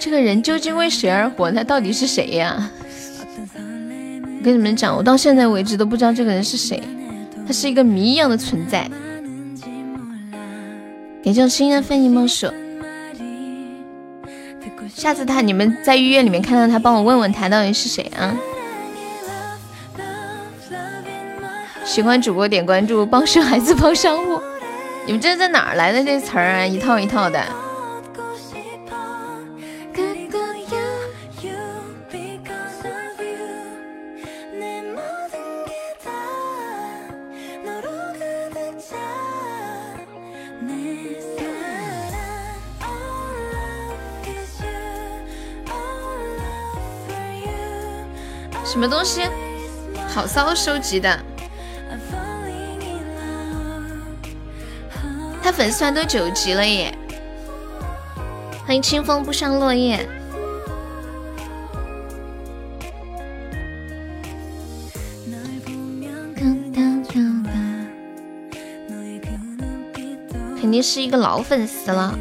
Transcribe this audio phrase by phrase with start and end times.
[0.00, 1.52] 这个人究竟为谁而活？
[1.52, 2.70] 他到底是谁呀？
[3.36, 6.82] 我跟你们讲，我到现在为止都不知道这个人是谁，
[7.46, 8.90] 他是一个谜一样的存在。
[11.22, 12.50] 感谢我心安非你莫属。
[14.88, 18.34] 下次他你们在医院里面看到他，帮我问问他到底是谁啊？
[21.84, 24.40] 喜欢主播点关注，帮生孩子帮商务。
[25.04, 26.66] 你们这是在哪儿来的这词儿啊？
[26.66, 27.44] 一套一套的。
[49.00, 49.22] 东西？
[50.08, 51.18] 好骚收集的。
[55.42, 56.94] 他粉丝团都九级了耶！
[58.66, 60.06] 欢迎清风不上落叶。
[70.60, 72.18] 肯定是一个老粉丝了。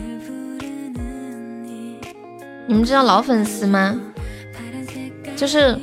[2.68, 4.00] 你们知道老粉丝吗？
[5.36, 5.78] 就是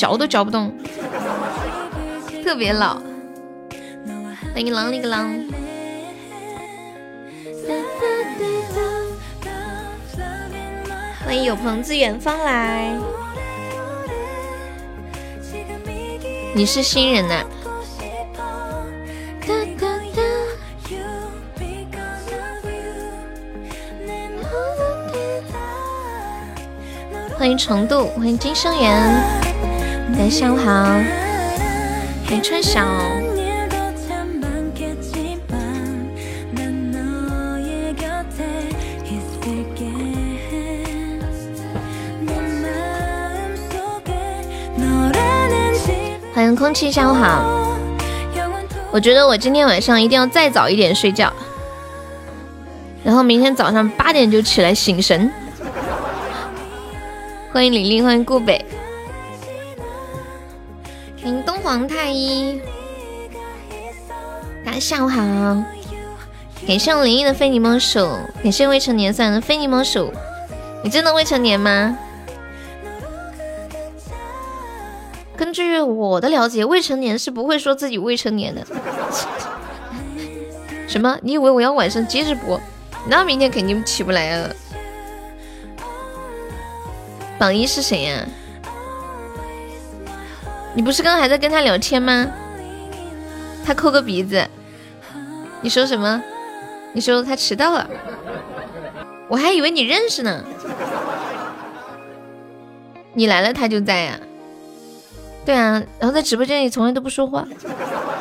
[0.00, 0.72] 嚼都嚼不动，
[2.42, 2.94] 特别老。
[4.54, 5.30] 欢迎狼里个狼。
[11.22, 12.98] 欢迎有朋自远方来，
[16.54, 17.44] 你是新人呐？
[27.38, 29.49] 欢迎程度，欢迎金生源，
[30.12, 30.84] 大家下午好，
[32.26, 32.84] 欢迎春晓。
[46.32, 47.76] 欢迎空气，下午好。
[48.90, 51.32] 我觉得我今天晚上一定要再早一点睡觉，
[53.04, 55.30] 然后明天早上八点就起来醒神。
[57.52, 58.64] 欢迎玲玲，欢迎顾北，
[61.70, 62.60] 王太一，
[64.66, 65.22] 大家下午好。
[66.66, 68.00] 感谢我灵异的非你莫属，
[68.42, 70.12] 感谢未成年算的非你莫属。
[70.82, 71.96] 你真的未成年吗？
[75.36, 78.66] 根据我的了解，未成年是不会说自己未成年的。
[80.88, 81.20] 什么？
[81.22, 82.60] 你以为我要晚上接着播？
[83.06, 84.56] 那明天肯定起不来了。
[87.38, 88.26] 榜一是谁呀？
[90.80, 92.26] 你不是刚还在跟他聊天吗？
[93.66, 94.48] 他抠个鼻子。
[95.60, 96.22] 你说什么？
[96.94, 97.86] 你说他迟到了？
[99.28, 100.42] 我还以为你认识呢。
[103.12, 104.18] 你来了，他就在呀。
[105.44, 107.46] 对啊，然后在直播间里从来都不说话，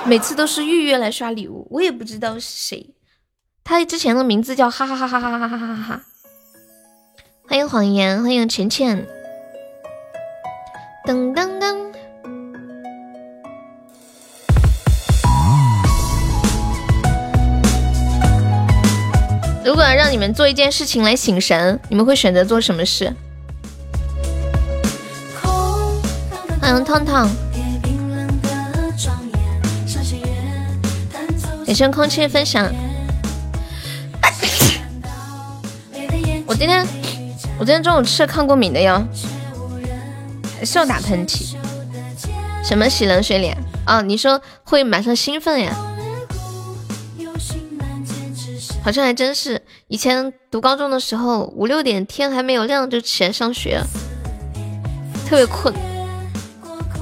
[0.05, 2.93] 每次都是预约来刷礼物，我也不知道是谁。
[3.63, 6.01] 他之前的名字叫哈哈哈哈哈哈哈哈哈哈。
[7.47, 9.07] 欢迎谎言，欢迎浅浅。
[11.07, 11.88] 噔噔噔。
[19.69, 23.13] 如果让你们做一件事情来醒神，你们会选择做什么事？
[26.59, 27.29] 欢迎烫烫，
[31.67, 32.65] 感谢空气分享。
[36.47, 36.83] 我今天，
[37.59, 39.05] 我今天中午吃了抗过敏的药，
[40.57, 41.53] 还是要打喷嚏。
[42.63, 43.55] 什么洗冷水脸？
[43.85, 45.77] 啊，你说会马上兴奋呀？
[48.83, 49.61] 好像还真是。
[49.87, 53.81] 以前读高中的时候，五六点天还没有亮就起来上学，
[55.27, 55.73] 特别困。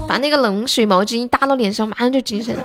[0.07, 2.55] 把那个冷水毛巾一搭到脸上，马上就精神。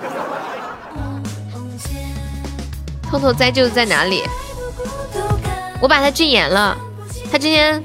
[3.02, 4.22] 偷偷栽就在哪里？
[5.80, 6.76] 我把他禁言了。
[7.30, 7.82] 他今天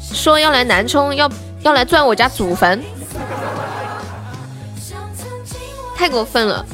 [0.00, 1.30] 说要来南充，要
[1.62, 2.82] 要来钻我家祖坟，
[5.96, 6.64] 太过分了。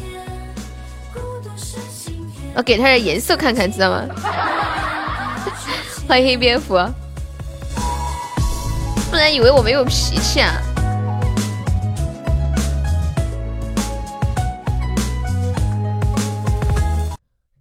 [2.54, 4.02] 要给他点颜色看看，知道吗？
[6.06, 6.74] 欢迎黑蝙蝠，
[9.10, 10.52] 不然以为我没有脾气啊。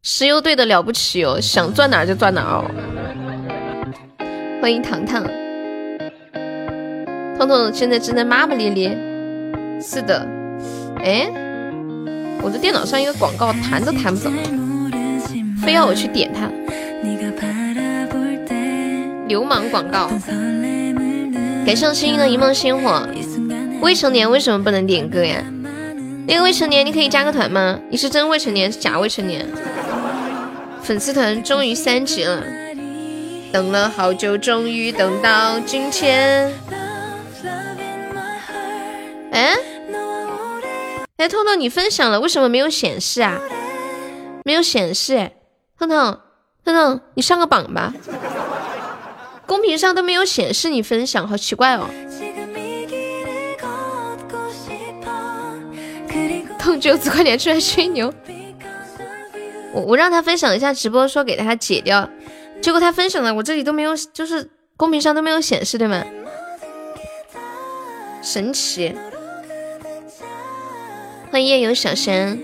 [0.03, 2.65] 石油队的了不起哦，想钻哪儿就钻哪儿哦。
[4.61, 5.23] 欢迎糖糖，
[7.37, 8.97] 彤彤现在正在骂骂咧咧。
[9.81, 10.25] 是的，
[11.03, 11.27] 哎，
[12.41, 14.29] 我的电脑上一个广告弹都弹不走，
[15.65, 16.49] 非要我去点它。
[19.27, 20.07] 流氓广告。
[21.65, 23.07] 感谢星星的一梦星火。
[23.81, 25.43] 未成年为什么不能点歌呀？
[26.27, 27.79] 那个未成年，你可以加个团吗？
[27.89, 29.45] 你是真未成年，是假未成年？
[30.81, 32.43] 粉丝团终于三级了，
[33.51, 36.51] 等了好久，终于等到今天。
[39.31, 39.55] 哎，
[41.17, 43.39] 哎，彤彤，你分享了，为什么没有显示啊？
[44.45, 45.31] 没有显示，哎，
[45.77, 46.19] 彤彤，
[46.63, 47.93] 彤彤，你上个榜吧。
[49.45, 51.89] 公屏上都没有显示你分享，好奇怪哦。
[56.57, 58.13] 痛九子，快点出来吹牛。
[59.73, 62.09] 我我让他分享一下直播，说给他解掉，
[62.61, 66.03] 结果他分享了，我这里都没有，就是公屏上都没有显示，对吗？
[68.21, 68.95] 神奇！
[71.29, 72.41] 欢迎夜游小神，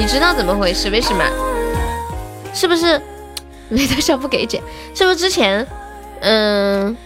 [0.00, 0.88] 你知道怎么回事？
[0.88, 1.22] 为什么？
[2.54, 2.98] 是不是
[3.68, 4.62] 没多少不给解？
[4.94, 5.64] 是不是之前
[6.22, 6.96] 嗯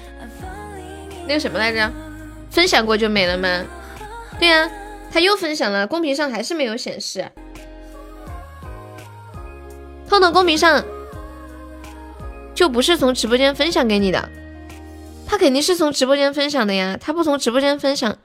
[1.27, 1.91] 那个什么来着？
[2.53, 3.65] 分享过就没了吗？
[4.39, 4.71] 对呀。
[5.13, 7.31] 他又分享了，公屏上还是没有显示。
[10.09, 10.85] 痛痛公屏上
[12.53, 14.29] 就不是从直播间分享给你的，
[15.27, 16.97] 他肯定是从直播间分享的呀。
[17.01, 18.17] 他不从直播间分享，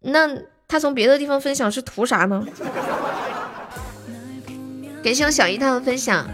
[0.00, 0.28] 那
[0.66, 2.44] 他从别的地方分享是图啥呢？
[5.04, 6.26] 感谢我小一他的分享，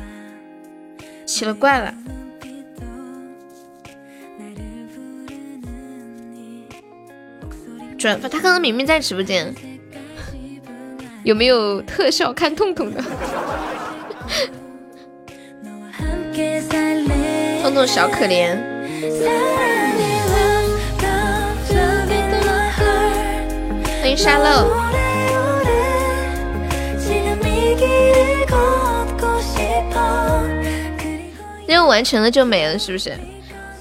[1.26, 1.92] 奇了怪了。
[7.98, 9.52] 转发，他刚刚明明在直播间。
[11.24, 13.02] 有没有特效看痛痛的？
[17.62, 18.56] 痛痛小可怜。
[24.00, 24.99] 欢迎沙漏。
[31.70, 33.16] 任务完成了就没了，是不是？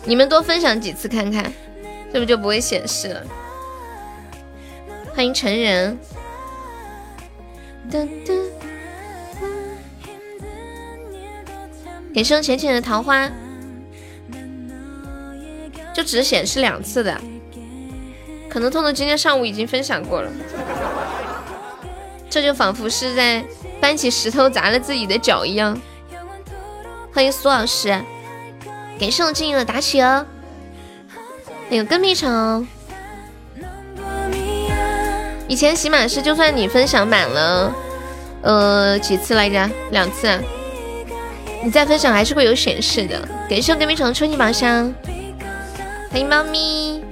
[0.05, 1.51] 你们多分享几次看看，
[2.13, 3.23] 这不就不会显示了？
[5.15, 5.97] 欢迎成人。
[12.13, 13.27] 给生浅浅的桃花，
[15.91, 17.19] 就只显示两次的，
[18.47, 20.31] 可能痛痛今天上午已经分享过了，
[22.29, 23.43] 这就仿佛是在
[23.81, 25.75] 搬起石头砸了自己的脚一样。
[27.11, 27.89] 欢迎苏老师，
[28.99, 30.25] 感谢我静音的打起哦，
[31.69, 32.67] 还有跟屁虫。
[35.47, 37.73] 以前喜马是，就算你分享满了，
[38.43, 39.69] 呃，几次来着？
[39.89, 40.39] 两次，
[41.63, 43.27] 你再分享还是会有显示的。
[43.49, 44.93] 感谢隔壁城春季宝箱，
[46.11, 47.03] 欢迎猫咪，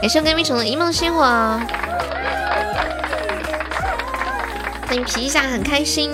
[0.00, 1.22] 感谢隔壁虫的一梦星火，
[4.86, 6.12] 欢迎皮一下很开心。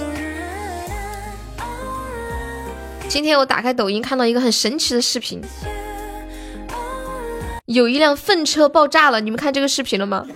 [3.13, 5.39] 今天我打开抖音看到一个很神奇的视频，
[7.67, 10.27] 有一辆粪车爆炸了，你们看这个视频了吗？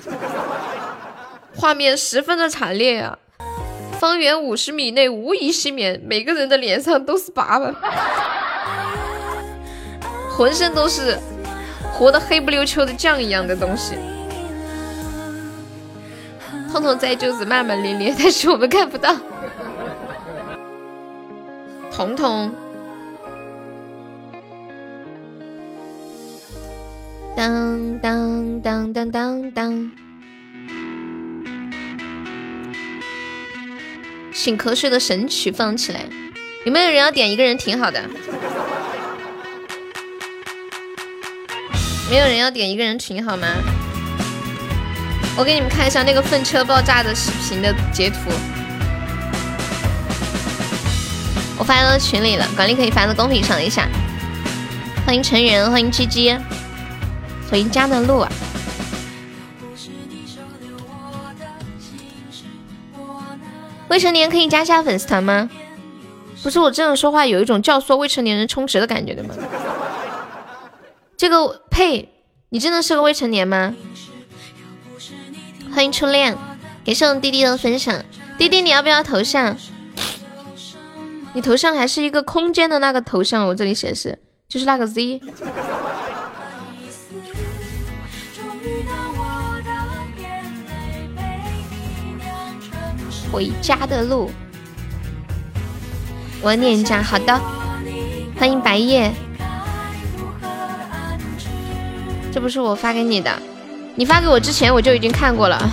[1.56, 3.18] 画面十分的惨烈呀！
[3.98, 7.74] 方圆五十米内无一幸免，每个人的脸上都是疤疤，
[10.36, 11.18] 浑身都是
[11.94, 13.94] 活的黑不溜秋的酱一样的东西。
[16.70, 19.16] 痛痛在就是骂骂咧咧，但是我们看不到。
[21.90, 22.54] 彤彤，
[27.36, 29.90] 当当当当当当。
[34.32, 36.06] 醒瞌睡的神曲放起来，
[36.64, 38.02] 有没有人要点一个人挺好的？
[42.08, 43.46] 没有人要点一个人挺好吗？
[45.36, 48.16] 我给你们看一下那个粪车爆炸的视频的截图，
[51.58, 53.86] 我发到群里了，管理可以发到公屏上一下。
[55.04, 56.34] 欢迎成人，欢迎鸡鸡，
[57.50, 58.30] 回家的路啊。
[63.88, 65.48] 未成年可以加下粉丝团吗？
[66.42, 69.34] 不是我这样说话有一种教唆未成年人充值的感觉对吗？
[71.16, 72.08] 这个呸！
[72.50, 73.74] 你真的是个未成年吗？
[75.72, 76.36] 欢迎初恋，
[76.84, 78.04] 感谢我们滴滴的分享。
[78.38, 79.56] 滴滴，你要不要头像？
[81.32, 85.20] 你头像还是一个空间的那个头像，我这里显示就是那个 Z。
[93.36, 94.30] 回家的路，
[96.40, 97.02] 我念一下。
[97.02, 97.38] 好的，
[98.38, 99.12] 欢迎白夜。
[102.32, 103.30] 这不是我发给你的，
[103.94, 105.70] 你发给我之前我就已经看过了。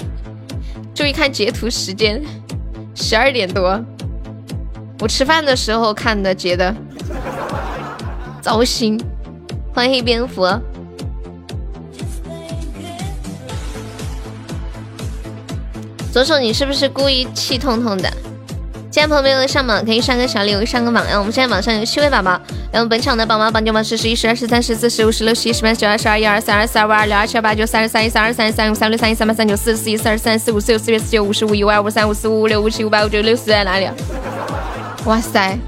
[0.94, 2.22] 注意看截图时间，
[2.94, 3.82] 十二点多。
[5.00, 6.76] 我吃饭的时候看的，觉得
[8.42, 9.02] 糟心。
[9.72, 10.46] 欢迎黑蝙蝠。
[16.16, 18.10] 左手，你是不是故意气痛痛的？
[18.90, 21.04] 现在朋友没有上榜，可以上个小礼物，上个榜。
[21.04, 22.40] 然后我们现在榜上有七位宝宝。
[22.72, 33.86] 然后本场的宝宝榜九榜十、十一、十二、十三、十四、十五、十六、十七、十八、十九、二十、二一、二三、二四、二五、二六、二七、二八、九、三十三、一三、二三、三五、三六、三一、三八、三九、四十、四一、四二、三四、五四六、四七、四九、五十五、一五二、五三、五四、五五六、五七、五八、五九、六十在哪里？
[35.04, 35.58] 哇塞，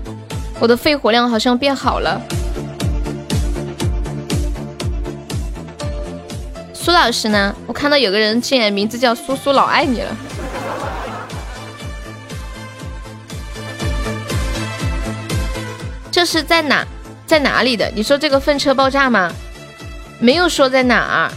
[0.59, 2.19] 我的肺活量好像变好了。
[6.73, 7.55] 苏老师呢？
[7.67, 10.17] 我看到有个人竟然名字叫苏苏，老爱你了。
[16.11, 16.87] 这是在哪，
[17.27, 17.91] 在哪里的？
[17.95, 19.33] 你说这个粪车爆炸吗？
[20.19, 21.33] 没有说在哪儿。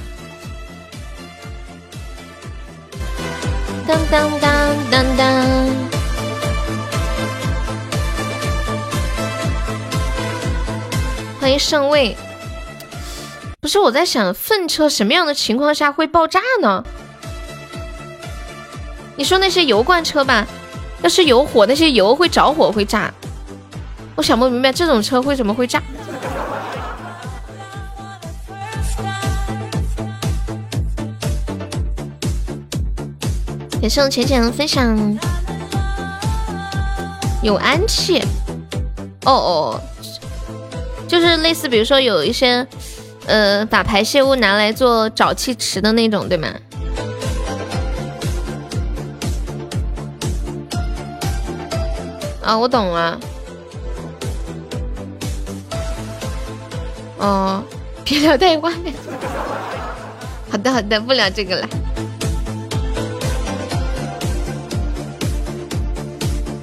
[3.87, 4.49] 当当当
[4.89, 5.45] 当当。
[11.39, 12.15] 欢迎上位。
[13.59, 16.83] 不是我在想，粪车什么样的情况下会爆炸呢？
[19.15, 20.47] 你说那些油罐车吧，
[21.03, 23.13] 要是有火，那些油会着火会炸。
[24.21, 25.81] 我想不明白这种车为什么会炸。
[33.81, 35.17] 感谢我浅浅的分享。
[37.41, 38.21] 有氨气，
[39.25, 39.81] 哦哦，
[41.07, 42.67] 就是类似，比如说有一些，
[43.25, 46.47] 呃，把排泄物拿来做沼气池的那种，对吗？
[52.43, 53.19] 啊，我懂了。
[57.21, 57.63] 哦，
[58.03, 58.71] 别聊太花。
[60.49, 61.67] 好的好的，不聊这个了。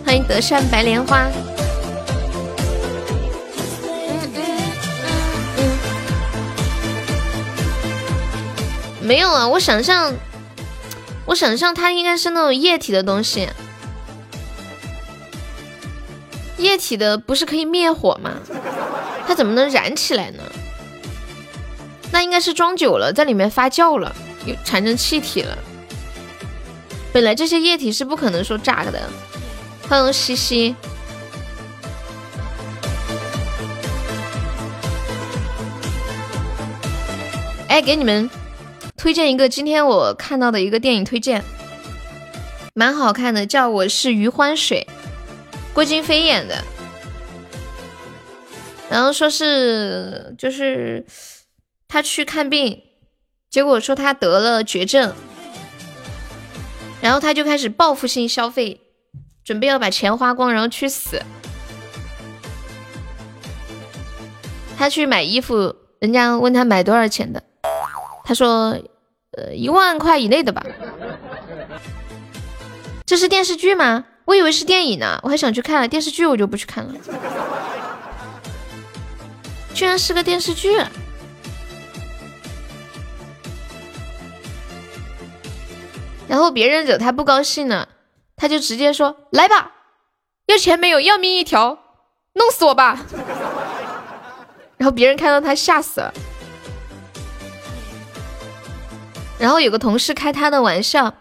[0.04, 1.28] 欢迎德善白莲花。
[9.00, 10.12] 没有啊，我想象，
[11.26, 13.48] 我想象它应该是那种液体的东西。
[16.58, 18.32] 液体的不是可以灭火吗？
[19.26, 20.42] 它怎么能燃起来呢？
[22.10, 25.56] 那应该是装久了，在里面发酵了，有产生气体了。
[27.12, 29.08] 本来这些液体是不可能说炸的。
[29.88, 30.74] 欢迎西西。
[37.68, 38.28] 哎，给你们
[38.96, 41.44] 推荐一个今天我看到的一个电影推荐，
[42.74, 44.86] 蛮好看的，叫《我是余欢水》，
[45.78, 46.64] 郭京飞演的。
[48.90, 51.06] 然后说是就是
[51.86, 52.82] 他去看病，
[53.48, 55.14] 结果说他得了绝症，
[57.00, 58.80] 然后他就开始报复性消费，
[59.44, 61.22] 准备要把钱花光，然后去死。
[64.76, 67.40] 他去买衣服，人家问他买多少钱的，
[68.24, 68.76] 他说
[69.36, 70.66] 呃一万块以内的吧。
[73.06, 74.06] 这是电视剧吗？
[74.28, 76.92] 我以为是电影呢，我还想去看了电视剧，我就不去看了。
[79.72, 80.76] 居然是个电视剧，
[86.28, 87.88] 然后别人惹他不高兴了，
[88.36, 89.72] 他就直接说：“来吧，
[90.44, 91.00] 要钱没有？
[91.00, 91.78] 要命一条，
[92.34, 93.00] 弄死我吧！”
[94.76, 96.12] 然后别人看到他吓死了，
[99.38, 101.14] 然后有个同事开他的玩笑。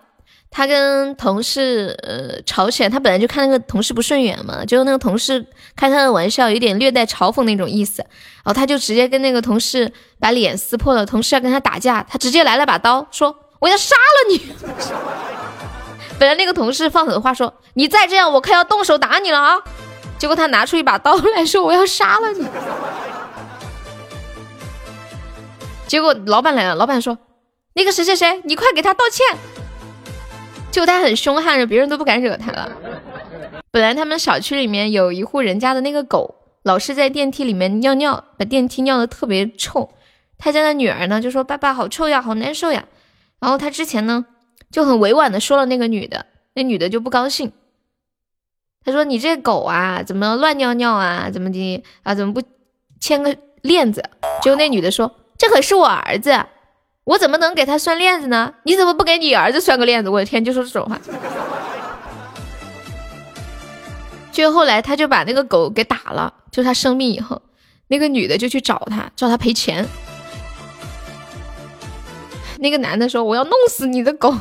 [0.50, 11.06] 他跟同事呃吵起来，他本来就看那个同事不顺眼嘛，就那个同事开他的玩笑，有点略带嘲讽那种意思，然后他就直接跟那个同事把脸撕破了。
[11.06, 14.52] 同事要跟他打架，他直接来了把刀，说我要杀了你。
[16.18, 19.58] 本来那个同事放狠话说你再这样，我可要动手打你了啊！
[20.18, 22.48] 结果他拿出一把刀来说我要杀了你。
[25.86, 27.16] 结果老板来了，老板说
[27.74, 29.38] 那个谁谁谁，你快给他道歉。
[30.78, 32.72] 就他很凶悍，别人都不敢惹他了。
[33.72, 39.90] 本来他们小区里面有一户人家的那个狗，老是在电梯里面尿尿，把电梯尿的特别臭。
[40.38, 42.86] 他家的女儿呢就说：“爸爸好臭呀，好难受呀。”
[43.42, 44.28] 然后他之前呢
[44.72, 47.52] 就很委婉的说了那个女的，那女的就不高兴。
[48.86, 51.32] 他说：“你这狗啊，怎么乱尿尿啊？
[51.34, 52.14] 怎么的啊？
[52.14, 52.44] 怎么不
[53.00, 54.04] 牵个链子？”
[54.44, 56.46] 结果那女的说：“这可是我儿子。”
[57.08, 58.54] 我怎么能给他拴链子呢？
[58.64, 60.10] 你怎么不给你儿子拴个链子？
[60.10, 61.00] 我的天，就说这种话。
[64.30, 67.42] 就后来他就把那个狗给打了，就他生病以后，
[67.88, 69.88] 那个女的就去找他，找他赔钱。
[72.60, 74.36] 那个男的说：“我要弄死你的狗。”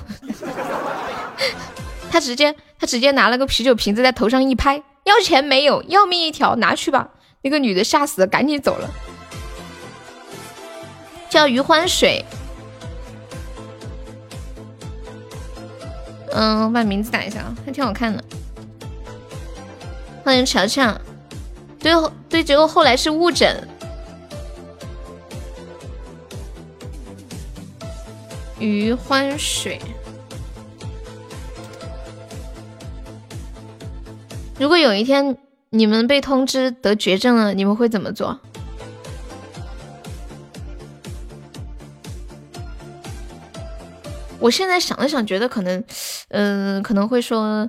[2.11, 7.11] 他直接他直接拿了个啤酒瓶子在头上一拍，要钱没有，要命一条，拿去吧。
[7.43, 8.91] 那个女的吓死了，赶紧走了。
[11.31, 12.25] 叫余欢水，
[16.38, 18.23] 嗯，我把名字打一下啊，还挺好看的。
[20.23, 20.95] 欢迎乔乔，
[21.78, 21.95] 对
[22.28, 23.66] 对，结果后来是误诊。
[28.59, 29.81] 余欢水，
[34.59, 35.38] 如果有一天
[35.71, 38.38] 你们被通知得绝症了，你们会怎么做？
[44.38, 45.83] 我现在想了想，觉得可能，
[46.28, 47.69] 嗯，可能会说，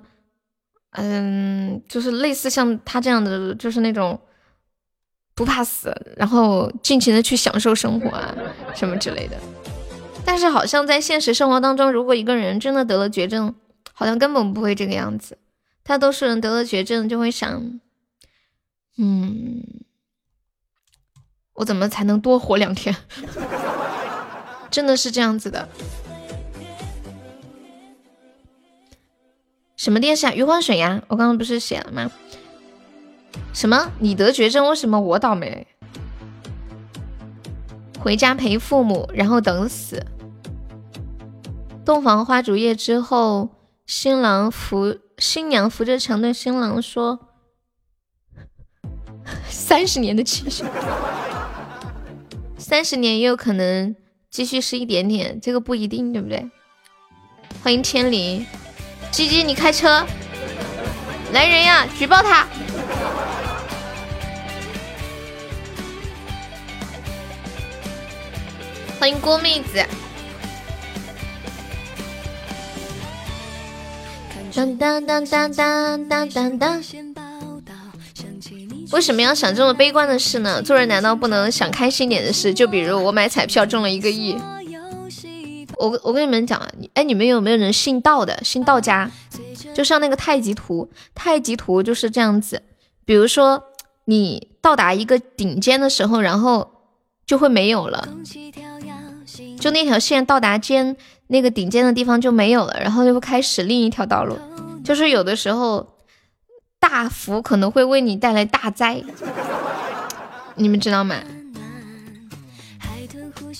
[0.91, 4.19] 嗯，就是类似像他这样的，就是那种
[5.33, 8.35] 不怕死，然后尽情的去享受生活啊，
[8.75, 9.37] 什么之类的。
[10.25, 13.55] 但是好像在现实生活当中，如果一个人真的得了绝症，
[13.93, 15.37] 好像根本不会这个样子。
[15.83, 17.79] 大多数人得了绝症就会想，
[18.97, 19.63] 嗯，
[21.53, 22.93] 我怎么才能多活两天？
[24.69, 25.69] 真的是这样子的。
[29.77, 30.33] 什么电视啊？
[30.33, 31.03] 余欢水呀！
[31.07, 32.11] 我刚刚不是写了吗？
[33.53, 33.91] 什么？
[33.99, 34.67] 你得绝症？
[34.67, 35.67] 为什么我倒霉？
[37.99, 40.03] 回家陪父母，然后等死。
[41.85, 43.49] 洞房花烛夜之后，
[43.85, 47.19] 新郎扶新娘扶着墙对新郎说
[49.47, 50.63] ：“三十年的期许，
[52.57, 53.95] 三十年也有可能
[54.31, 56.49] 继续是一点点，这个不一定，对不对？”
[57.63, 58.45] 欢迎千里。
[59.11, 60.05] 鸡鸡，你开车，
[61.31, 61.87] 来人呀！
[61.97, 62.45] 举报他。
[68.99, 69.83] 欢迎郭妹子。
[74.53, 76.83] 当当当当当当当当。
[78.91, 80.61] 为什么要想这么悲观的事呢？
[80.61, 82.53] 做人难道不能想开心点的事？
[82.53, 84.35] 就比如我买彩票中了一个亿。
[85.79, 88.43] 我我跟你们讲啊，哎，你们有没有人信道的？
[88.43, 89.09] 信道家，
[89.73, 92.63] 就像那个太极图，太极图就是这样子。
[93.05, 93.63] 比如说，
[94.05, 96.69] 你到达一个顶尖的时候，然后
[97.25, 98.07] 就会没有了，
[99.59, 104.37] 就那条线到达尖那个顶尖的地方就没有了，然后就会开始另一条道路。
[104.83, 105.95] 就是有的时候，
[106.79, 109.03] 大福可能会为你带来大灾，
[110.55, 111.17] 你们知道吗？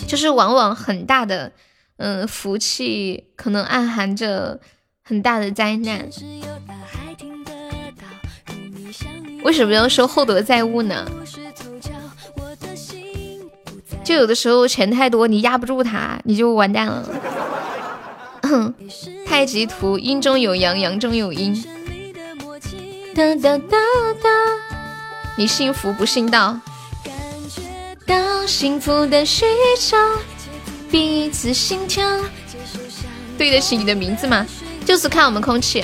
[0.08, 1.52] 就是往往很大的。
[1.98, 4.60] 嗯，福气可能暗含着
[5.04, 6.10] 很大的灾难。
[9.44, 11.10] 为什么要说厚德载物呢？
[14.04, 17.10] 就有的时候钱太多，你压不住它，你就完蛋了。
[19.26, 21.54] 太极图，阴中有阳，阳中有阴。
[23.14, 23.78] 哒哒哒
[24.22, 24.30] 哒，
[25.38, 26.60] 你信福不信道？
[28.06, 29.46] 到幸福的需
[30.88, 30.92] 求。
[30.92, 32.04] 彼此心跳，
[33.38, 34.46] 对得起你的名字吗？
[34.86, 35.84] 就是看我们空气。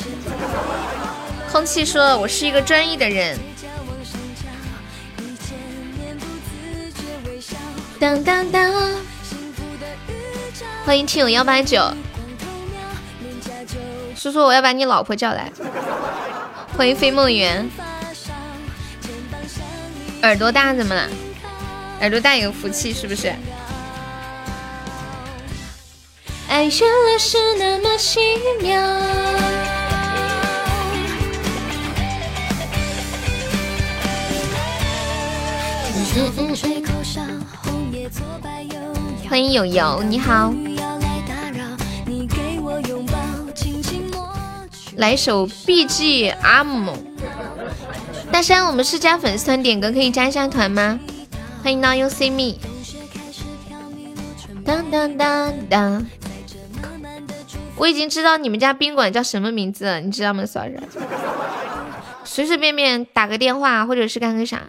[1.52, 3.38] 空气说：“我是一个专一的人。”
[8.00, 8.74] 当当当！
[10.86, 11.80] 欢迎听友幺八九。
[14.16, 15.52] 叔叔，我要把你老婆叫来。
[16.78, 17.70] 欢迎飞梦圆。
[20.24, 21.08] 耳朵大怎么了？
[22.00, 23.32] 耳朵大有福气是不是？
[26.48, 28.20] 爱原来是那么奇
[28.62, 28.80] 妙。
[39.30, 40.54] 欢迎友友，你好。
[44.98, 46.94] 来首 BGM。
[48.32, 51.00] 大山，我们是加粉丝团点歌，可以加一下团吗？
[51.64, 52.60] 欢迎 Now You See Me。
[54.64, 56.06] 当当当当。
[57.76, 60.80] 我已经知道你们家宾馆叫什么名字了，你知道吗，嫂子？
[62.24, 64.62] 随随便便打个电话或者是干个啥，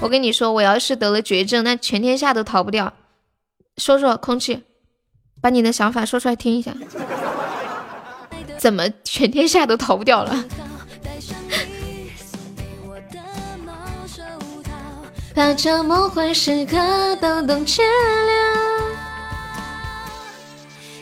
[0.00, 2.92] 我跟你说，我要是得了绝症，那全天下都逃不掉。
[3.78, 4.62] 说说空气，
[5.40, 6.72] 把你的想法说出来听一下。
[8.56, 10.44] 怎么全天下都逃不掉了？
[15.34, 18.75] 把这梦幻时刻都冻结了。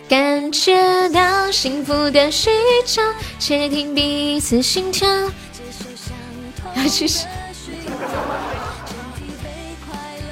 [0.09, 2.51] 感觉到幸福的需
[2.87, 3.01] 求，
[3.39, 5.09] 窃听彼此心跳。
[6.77, 7.27] 要去是，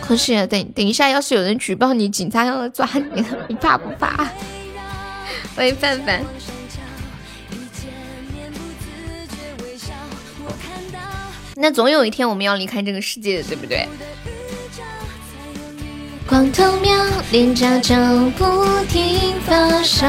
[0.01, 4.29] 可是等等一下，要是有人举报你，警察要来抓你，你怕不怕？
[5.57, 6.23] 欢迎范范。
[11.55, 13.87] 那总有一天我们要离开这个世界的，对不对？
[16.33, 16.97] 光头喵，
[17.31, 17.95] 脸颊就
[18.39, 20.07] 不停发烧，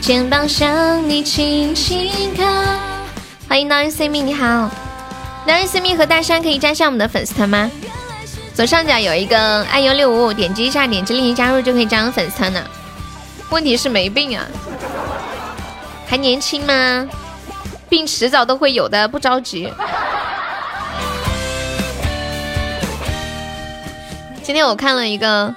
[0.00, 2.44] 肩膀向你轻轻靠。
[3.48, 4.70] 欢迎 Nine C 蜜，你好
[5.44, 7.68] ，Nine C 蜜和大山可以加上我们的粉丝团吗？
[8.54, 12.62] 左上角有一个爱优六五五，点击一下，点击立即加入就可以加入粉丝团了。
[13.50, 14.46] 问题是没病啊，
[16.06, 17.08] 还年轻吗？
[17.88, 19.68] 病迟早都会有的，不着急。
[24.46, 25.56] 今天我看了一个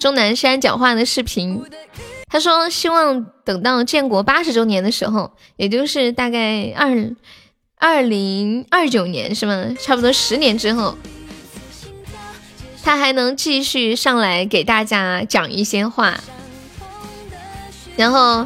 [0.00, 1.62] 钟南山讲话的视频，
[2.26, 7.14] 他说希望等到建国八十周年的时候，也就是大概二
[7.76, 9.72] 二零二九年是吗？
[9.80, 10.98] 差不多十年之后，
[12.82, 16.18] 他还能继续上来给大家讲一些话，
[17.94, 18.44] 然后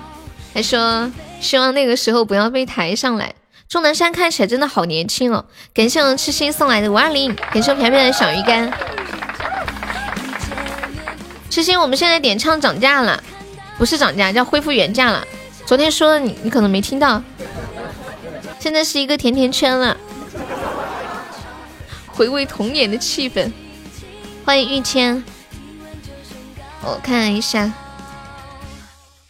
[0.52, 3.34] 还说希望那个时候不要被抬上来。
[3.66, 5.46] 钟南山看起来真的好年轻哦！
[5.72, 8.70] 感谢我痴心送来的五二零，感谢我飘飘的小鱼干。
[11.50, 13.20] 痴心，我们现在点唱涨价了，
[13.76, 15.26] 不是涨价，叫恢复原价了。
[15.66, 17.20] 昨天说的你，你可能没听到。
[18.60, 19.96] 现在是一个甜甜圈了，
[22.06, 23.50] 回味童年的气氛。
[24.44, 25.24] 欢迎玉谦，
[26.82, 27.72] 我看一下。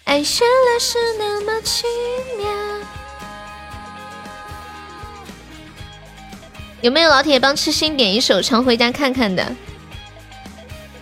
[0.05, 1.85] 爱原来是那么奇
[2.37, 2.49] 妙。
[6.83, 9.55] 有没有老铁帮痴心点一首《常回家看看》的？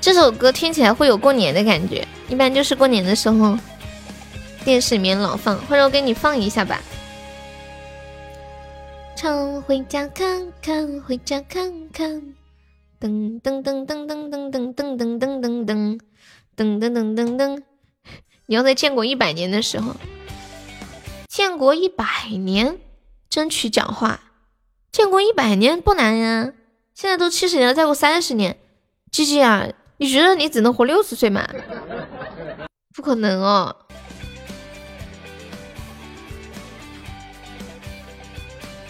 [0.00, 3.58] 这首歌听起来会有过年的感觉，一般就是过年的时候
[4.64, 6.80] 电视里面老放，或者我给你放一下吧。
[9.16, 12.34] 常回家看看，回家看看，
[13.00, 15.98] 噔噔噔噔噔噔噔噔噔噔噔
[16.56, 17.62] 噔噔噔噔噔。
[18.46, 19.96] 你要在建国一百年的时候，
[21.28, 22.78] 建国一百年
[23.28, 24.20] 争取讲话，
[24.92, 26.52] 建国一百年不难呀，
[26.94, 28.56] 现在都七十年了，再过三十年，
[29.10, 29.68] 鸡鸡啊！
[29.98, 31.46] 你觉得你只能活六十岁吗？
[32.94, 33.76] 不可能哦！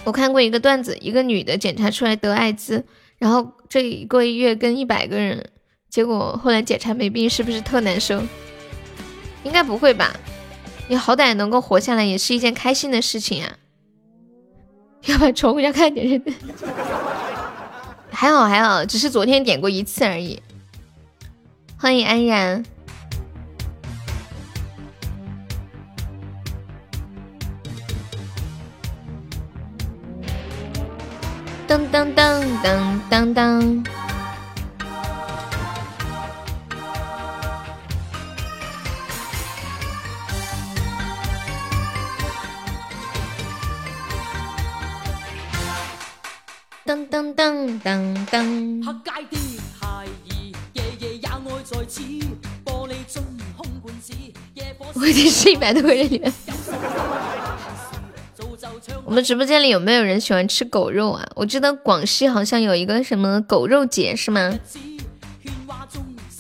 [0.05, 2.85] 我看过一个段子，一个女的检查出来得艾滋，
[3.19, 5.51] 然后这一个月跟一百个人，
[5.91, 8.23] 结果后来检查没病，是不是特难受？
[9.45, 10.15] 应该不会吧？
[10.89, 13.57] 你好歹能够活下来，也是一件开心的事情啊！
[15.07, 16.23] 要不要重回家看点？
[18.11, 20.43] 还好还好，只是昨天点过一次而已。
[21.81, 22.65] 欢迎安然。
[31.69, 33.85] 噔噔噔噔噔噔。
[46.85, 48.85] 噔噔噔噔噔。
[48.85, 49.68] 好盖的。
[54.95, 56.33] 我已经是一百多个人里面。
[59.05, 61.27] 我们直播间里有没有人喜欢吃狗肉啊？
[61.35, 64.59] 我记得广西好像有一个什么狗肉节，是吗？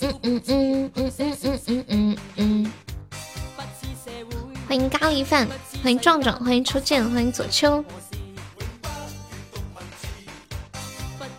[0.00, 2.72] 嗯嗯嗯嗯嗯嗯嗯嗯嗯。
[4.68, 5.48] 欢迎咖喱饭，
[5.82, 7.84] 欢迎壮壮，欢迎初见，欢迎左秋。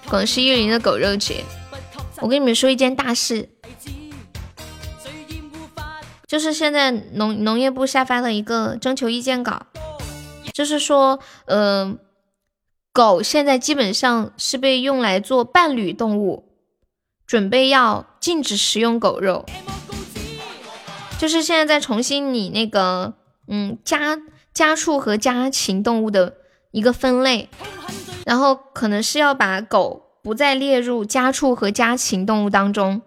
[0.07, 1.43] 广西玉林的狗肉节，
[2.21, 3.49] 我跟你们说一件大事。
[6.29, 9.63] 就是现在农农业部下发了一个征求意见稿，
[10.53, 11.97] 就是说，呃，
[12.93, 16.53] 狗现在基本上是被用来做伴侣动物，
[17.25, 19.43] 准备要禁止食用狗肉。
[21.17, 23.15] 就是现在在重新拟那个，
[23.47, 24.19] 嗯，家
[24.53, 26.35] 家畜和家禽动物的
[26.69, 27.49] 一个分类，
[28.23, 33.01] 然后可能是要把狗不再列入家畜和家禽动物当中。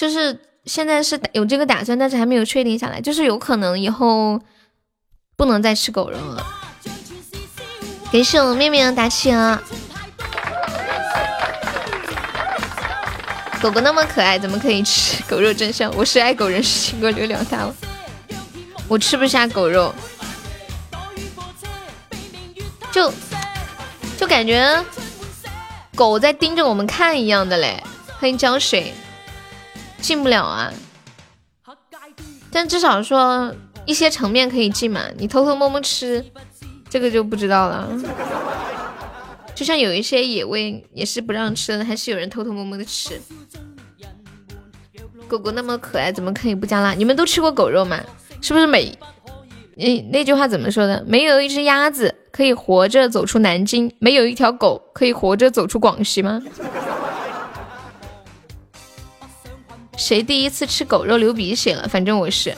[0.00, 0.34] 就是
[0.64, 2.98] 现在是有这个打算，但是还没有确定下来。
[3.02, 4.40] 就是有可能以后
[5.36, 6.46] 不能再吃狗肉了。
[8.10, 9.62] 感谢我面面打气啊！
[13.60, 15.52] 狗狗那么可爱，怎么可以吃狗肉？
[15.52, 15.92] 真香！
[15.94, 17.74] 我是爱狗人士，请给我留他了。
[18.88, 19.94] 我吃不下狗肉，
[22.90, 23.12] 就
[24.18, 24.82] 就感觉
[25.94, 27.84] 狗在盯着我们看一样的嘞。
[28.18, 28.94] 欢迎浇水。
[30.00, 30.72] 进不了啊，
[32.50, 33.54] 但至少说
[33.86, 35.02] 一些层面可以进嘛。
[35.16, 36.24] 你偷偷摸摸吃，
[36.88, 37.88] 这个就不知道了。
[39.54, 43.20] 就像有一些野味也是不让吃的，还是有人偷偷摸摸的吃。
[45.28, 46.92] 狗狗那么可爱，怎么可以不加辣？
[46.94, 48.00] 你们都吃过狗肉吗？
[48.40, 48.98] 是不是每……
[49.76, 51.04] 那，那句话怎么说的？
[51.06, 56.42] 没有一只鸭子可以活着走出南京，没有一条狗可以活着走出广西吗？
[60.00, 61.86] 谁第一次吃狗肉流鼻血了？
[61.86, 62.56] 反正我是，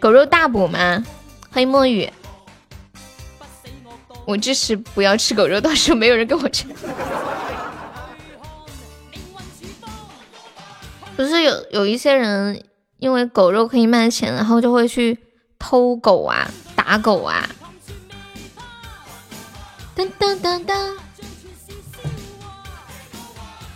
[0.00, 1.04] 狗肉大补吗？
[1.52, 2.10] 欢迎墨雨。
[4.26, 6.64] 我支持不要吃狗肉，到时候没有人跟我吃。
[11.16, 12.64] 不是有有一些人
[12.98, 15.16] 因为狗肉可以卖钱，然后就会去
[15.60, 17.48] 偷狗啊、打狗啊。
[19.94, 20.96] 当当当当，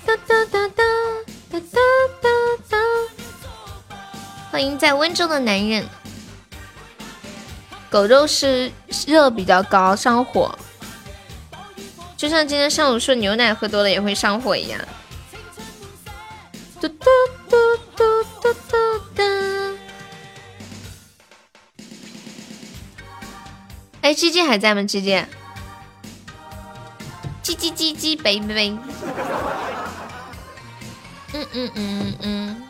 [0.04, 0.84] 当当当当
[1.60, 1.72] 当
[2.20, 2.32] 当
[2.68, 2.80] 当。
[4.50, 5.86] 欢迎在温州的男人。
[7.90, 8.72] 狗肉是
[9.06, 10.58] 热比较高，上火，
[12.16, 14.80] 就像今天上午说牛奶喝多了也会上火一样。
[16.80, 16.96] 嘟嘟
[17.50, 17.56] 嘟
[17.94, 19.22] 嘟嘟嘟嘟。
[24.00, 24.82] 哎，鸡鸡还在吗？
[24.84, 25.22] 鸡鸡，
[27.42, 28.78] 鸡鸡鸡鸡，baby。
[31.54, 32.62] 嗯嗯嗯。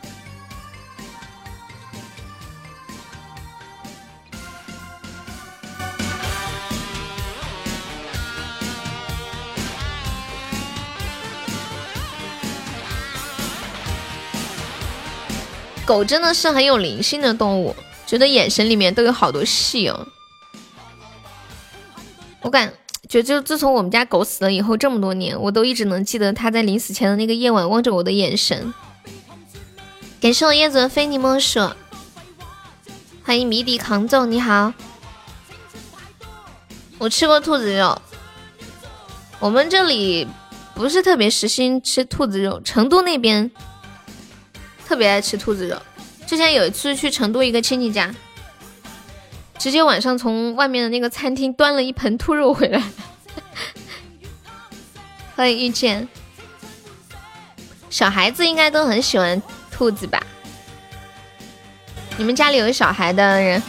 [15.85, 17.75] 狗真的是很有灵性的动物，
[18.07, 20.07] 觉得眼神里面都有好多戏哦。
[22.41, 22.71] 我感
[23.13, 28.73] 就就自从我们家狗死了以后，这么多年，我都一直能记得它在临死前的那个夜晚望着我的眼神。
[30.19, 31.59] 感谢我叶子的非你莫属，
[33.23, 34.73] 欢迎迷笛扛揍，你好。
[36.97, 38.01] 我吃过兔子肉，
[39.39, 40.27] 我们这里
[40.73, 43.51] 不是特别实心吃兔子肉，成都那边。
[44.87, 45.79] 特别爱吃兔子肉，
[46.25, 48.11] 之前有一次去成都一个亲戚家，
[49.63, 52.83] 直接晚上从外面的那个餐厅端了一盆兔肉回来。
[55.37, 56.05] 欢迎遇见，
[57.89, 60.21] 小孩子应该都很喜欢兔子吧？
[62.17, 63.63] 你们家里有小孩的人，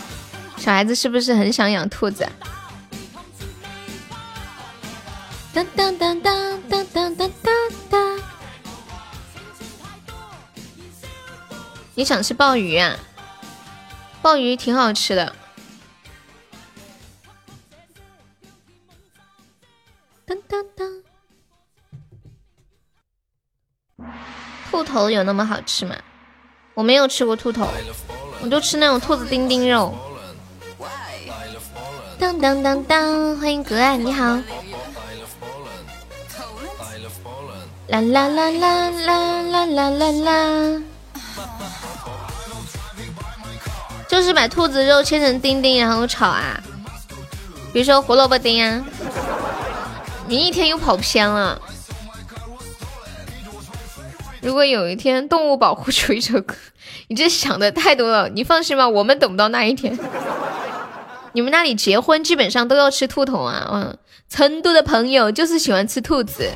[0.57, 2.29] 小孩子是不是很想养兔子？
[5.53, 7.31] 当当当当当当当
[7.89, 8.21] 当。
[11.95, 12.97] 你想吃鲍鱼啊？
[14.21, 15.37] 鲍鱼挺好吃的。
[20.27, 21.03] 当当当，
[24.71, 25.95] 兔头有那么好吃吗？
[26.73, 27.69] 我没有吃过兔头，
[28.41, 29.95] 我就吃那种兔子丁丁肉。
[32.19, 34.25] 当当当当，欢迎格爱，你好。
[37.89, 40.83] 啦啦啦啦啦啦啦啦啦。
[44.09, 46.59] 就是把兔子肉切成丁丁，然后炒啊，
[47.75, 48.83] 比如说胡萝卜丁啊。
[50.27, 51.61] 你一天又跑偏了。
[54.41, 56.55] 如果有一天动物保护出一首歌，
[57.09, 58.29] 你这想的太多了。
[58.29, 59.99] 你放心吧，我们等不到那一天。
[61.33, 63.69] 你们那里结婚基本上都要吃兔头啊？
[63.73, 66.51] 嗯，成都的朋友就是喜欢吃兔子。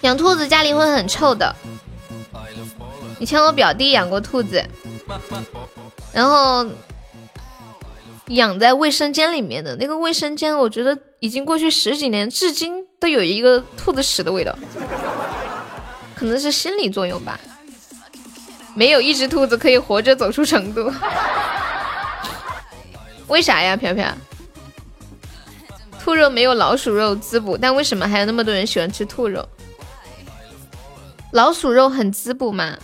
[0.00, 1.54] 养兔子家里会很臭的。
[3.18, 4.64] 以前我表弟养过兔子，
[6.12, 6.66] 然后
[8.30, 14.56] 养在卫生间里面的那个卫生间，我觉得已经过去十几年，至今都有一个兔子屎的味道，
[16.14, 17.38] 可能是心理作用吧。
[18.74, 20.92] 没有一只兔子可以活着走出成都，
[23.26, 23.76] 为啥呀？
[23.76, 24.06] 飘飘，
[25.98, 29.48] 兔肉没有老鼠肉滋补，但为什么还有那么多人喜欢吃兔肉？
[31.32, 32.78] 老鼠肉很滋补吗？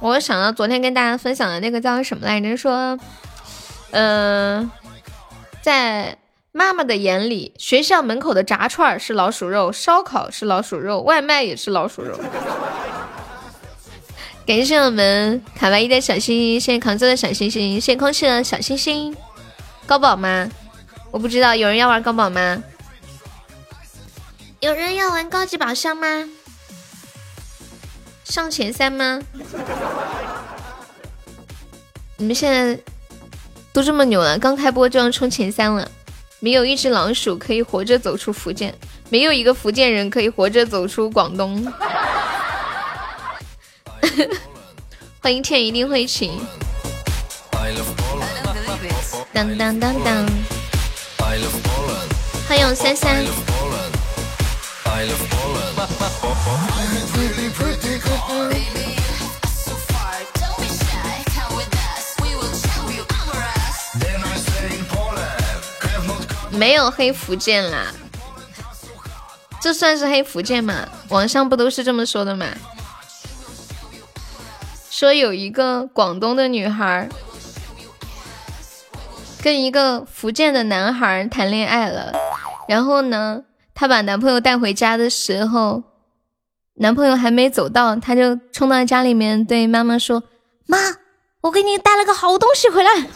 [0.00, 2.56] 我想到昨天跟大家分享的那个叫什么来着？
[2.56, 2.98] 说，
[3.98, 4.70] 嗯，
[5.62, 6.18] 在
[6.52, 12.14] 妈妈的眼里，学校门口的炸串是老鼠肉，烧烤是老鼠肉，外卖也是老鼠肉。
[14.46, 19.16] 感谢我们卡哇伊的小心心，谢谢扛揍的小星星，谢谢空气的小星星。
[19.86, 20.46] 高宝吗？
[21.10, 22.62] 我不知道，有人要玩高宝吗？
[24.60, 26.28] 有人要玩高级宝箱吗？
[28.24, 29.22] 上前三吗？
[32.18, 32.78] 你们现在
[33.76, 35.86] 都这么牛了，刚开播就要冲前三了。
[36.40, 38.74] 没有一只老鼠可以活着走出福建，
[39.10, 41.70] 没有一个福建人可以活着走出广东。
[45.20, 46.40] 欢迎天一定会晴。
[49.34, 50.26] 当当当当。
[52.48, 53.26] 欢迎三三。
[66.56, 67.92] 没有黑福建啦，
[69.60, 70.88] 这算是黑福建吗？
[71.10, 72.46] 网上不都是这么说的吗？
[74.90, 77.08] 说有一个广东的女孩
[79.42, 82.12] 跟一个福建的男孩谈恋爱了，
[82.66, 83.42] 然后呢，
[83.74, 85.82] 她把男朋友带回家的时候，
[86.76, 90.22] 男朋友还没走到，她就冲到家里面对妈妈说
[90.66, 90.78] ：“妈，
[91.42, 93.06] 我给你带了个好东西回来。”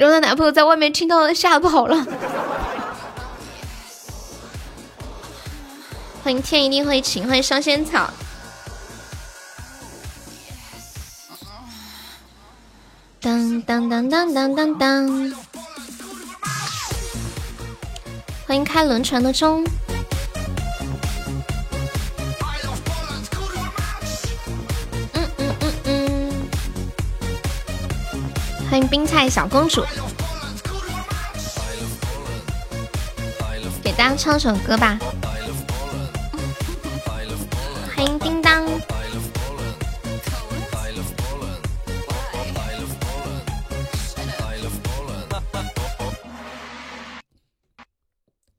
[0.00, 2.06] 然后她男朋友在外面听到了，吓跑了。
[6.24, 8.08] 欢迎天一定会晴，欢迎烧仙草。
[13.20, 15.34] 当当当当当当当！
[18.46, 19.62] 欢迎开轮船的钟。
[28.70, 29.84] 欢迎冰菜小公主。
[33.82, 34.96] 给大家唱首歌吧。
[37.96, 38.64] 欢迎叮当。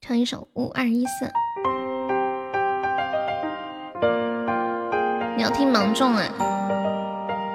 [0.01, 1.31] 唱一首五二一四，
[5.37, 6.27] 你要听芒种啊？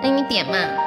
[0.03, 0.86] 那你点嘛。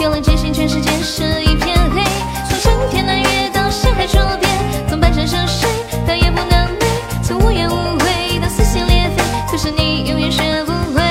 [0.00, 2.02] 丢了戒心，全世界是一片黑。
[2.48, 4.48] 从上天南月到西海捉鳖，
[4.88, 5.68] 从半山涉水
[6.06, 6.86] 到夜不能寐，
[7.22, 11.02] 从无怨无悔到撕心裂肺，可是你永远学不会。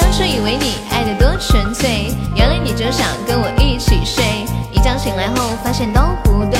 [0.00, 4.24] 当初以为你爱的多纯粹，原来你就想跟我一起睡。
[4.72, 6.58] 一觉醒来后发现都不对，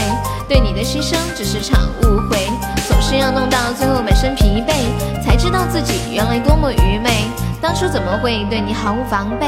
[0.49, 2.47] 对你的牺牲只是场误会，
[2.87, 7.27] 总是要弄到最后满身疲惫，才知道自己原来多么愚昧。
[7.61, 9.47] 当初怎么会对你毫无防备？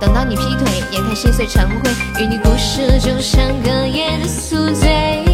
[0.00, 5.24] 等到你劈腿，眼看心碎成灰，与你故事就像隔夜的宿醉，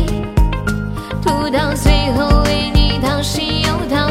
[1.22, 4.03] 吐到最后为你掏心又掏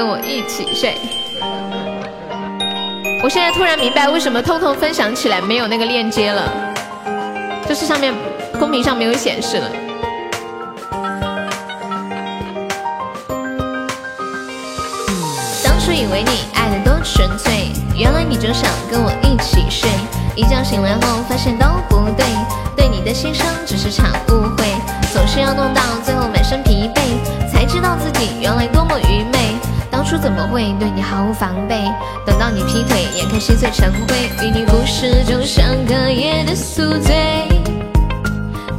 [0.00, 0.96] 跟我一起睡。
[3.22, 6.50] 我现在突然明白为什么偷偷分享起来没有那个链接了，
[7.68, 8.14] 就是上面
[8.58, 9.70] 公屏上没有显示了。
[15.62, 19.90] 当初以为你爱的多纯粹，原来你就想跟我一起睡。
[20.34, 22.24] 一觉醒来后发现都不对，
[22.74, 24.64] 对你的心声只是场误会，
[25.12, 29.39] 总是要弄到最后满身疲惫，才知道自己原来多么愚昧。
[30.10, 31.76] 书怎么会对你毫无防备？
[32.26, 37.46] 等到你劈腿，眼看心碎成灰，与你故事就像隔夜的宿醉，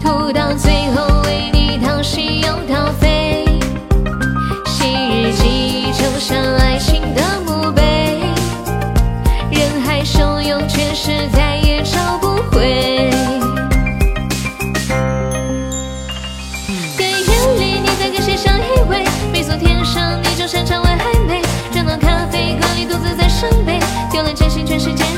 [0.02, 3.21] 吐到最后为你掏心又掏肺。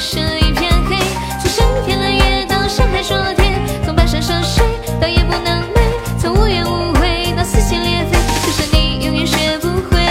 [0.04, 0.98] 是一片黑。
[1.40, 3.44] 从上天揽月到下海捉鳖，
[3.86, 4.62] 从半山涉水
[5.00, 5.80] 到夜不能寐，
[6.20, 10.04] 从无怨无悔到撕心裂肺，可是你永远学不会。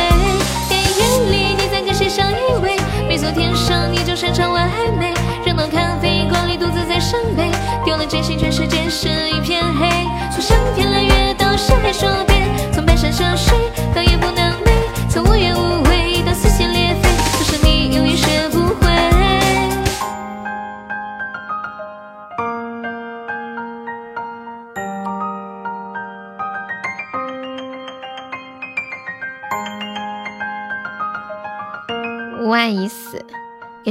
[0.71, 2.35] 电影里你在跟谁相依
[2.65, 2.81] 偎？
[3.07, 5.13] 没错，天生你就擅长玩暧昧。
[5.45, 7.51] 热闹咖啡馆里独自在伤悲，
[7.85, 9.87] 丢了真心，全世界是一片黑。
[10.33, 12.09] 从上天揽月到下海捉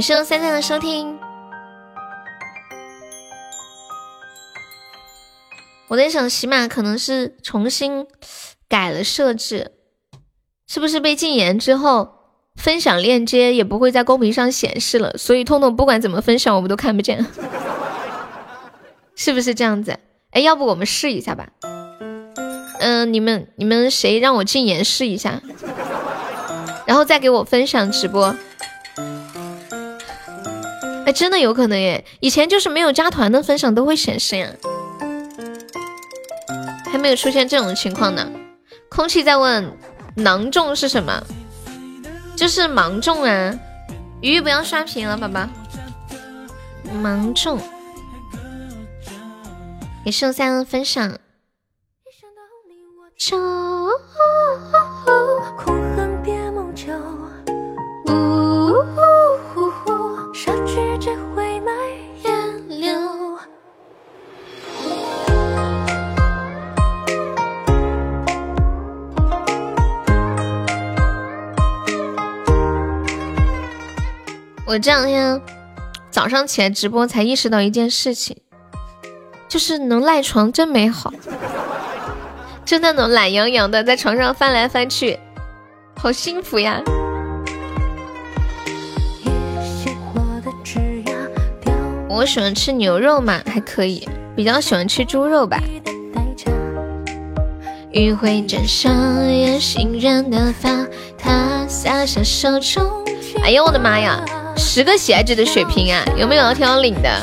[0.02, 1.16] 也是用三三的收听。
[5.86, 8.04] 我在想，喜马可能是重新
[8.68, 9.70] 改了设置，
[10.66, 12.14] 是不是被禁言之后，
[12.56, 15.16] 分享链接也不会在公屏上显示了？
[15.16, 17.24] 所以痛痛不管怎么分享，我们都看不见，
[19.14, 20.00] 是不是这样子？
[20.32, 21.50] 哎，要不我们试一下吧？
[22.80, 25.40] 嗯，你们你们谁让我禁言试一下，
[26.86, 28.34] 然后再给我分享直播。
[31.04, 32.04] 哎，真的有可能耶！
[32.20, 34.48] 以前就是没有加团的分享都会显示呀，
[36.90, 38.30] 还没有出现这种情况呢。
[38.88, 39.76] 空气在问
[40.14, 41.22] 囊中是什么？
[42.36, 43.58] 就是芒种啊！
[44.20, 45.48] 鱼鱼不要刷屏了，宝宝。
[47.02, 47.58] 芒种，
[50.04, 51.18] 给圣三的分享。
[74.64, 75.40] 我这两天
[76.10, 78.36] 早上起来直播，才意识到一件事情，
[79.48, 81.12] 就是能赖床真美好，
[82.64, 85.18] 就那种懒洋洋的在床上翻来翻去，
[85.96, 86.80] 好幸福呀！
[92.08, 95.60] 我喜欢吃牛肉嘛，还可以，比较喜欢吃猪肉吧。
[97.90, 100.86] 余晖正上演新人的发，
[101.18, 103.04] 他洒下手中。
[103.42, 104.24] 哎呦，我的妈呀！
[104.56, 107.22] 十个喜爱值的血瓶啊，有没有要挑领的？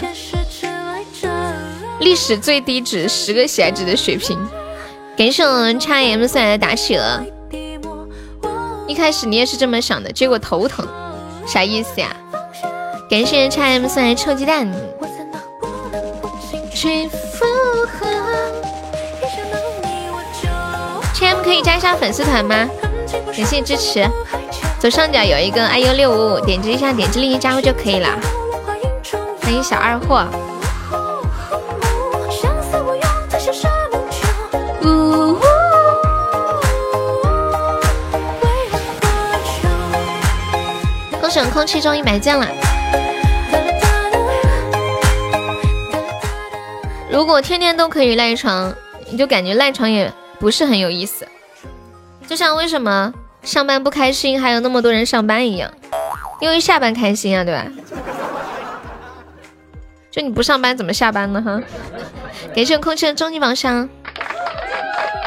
[1.99, 4.37] 历史最低值十个喜爱值的血瓶，
[5.17, 7.21] 感谢我们叉 M 送来的打企鹅。
[8.87, 10.87] 一开始你也是这么想的，结果头疼，
[11.45, 12.15] 啥意思呀？
[13.09, 14.71] 感谢叉 M 送来臭鸡蛋。
[21.13, 22.69] 叉 M 可以加一下粉丝团吗？
[23.35, 24.07] 感谢支持。
[24.79, 28.07] 左上角有一个 iu 六五五，点击一下，点击立即加入就可以了。
[29.41, 30.25] 欢迎小二货。
[41.19, 42.47] 恭喜空气中一百件了。
[47.11, 48.73] 如果天天都可以赖床，
[49.11, 51.27] 你就感觉赖床也不是很有意思。
[52.29, 53.13] 就像为什么？
[53.43, 55.71] 上班不开心，还有那么多人上班一样，
[56.39, 57.65] 因为下班开心啊，对吧？
[60.11, 61.41] 就你不上班怎么下班呢？
[61.41, 61.61] 哈！
[62.55, 63.87] 感谢空气的终极宝箱，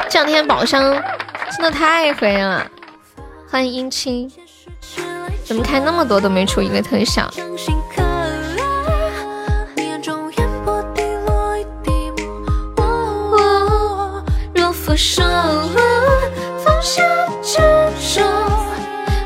[0.09, 0.81] 这两天宝箱
[1.51, 2.65] 真的太肥了。
[3.49, 4.31] 欢迎殷青，
[5.45, 7.31] 怎么开那么多都没出一个特效？
[14.53, 14.95] 若负
[16.83, 17.01] 伤，
[17.41, 18.21] 放下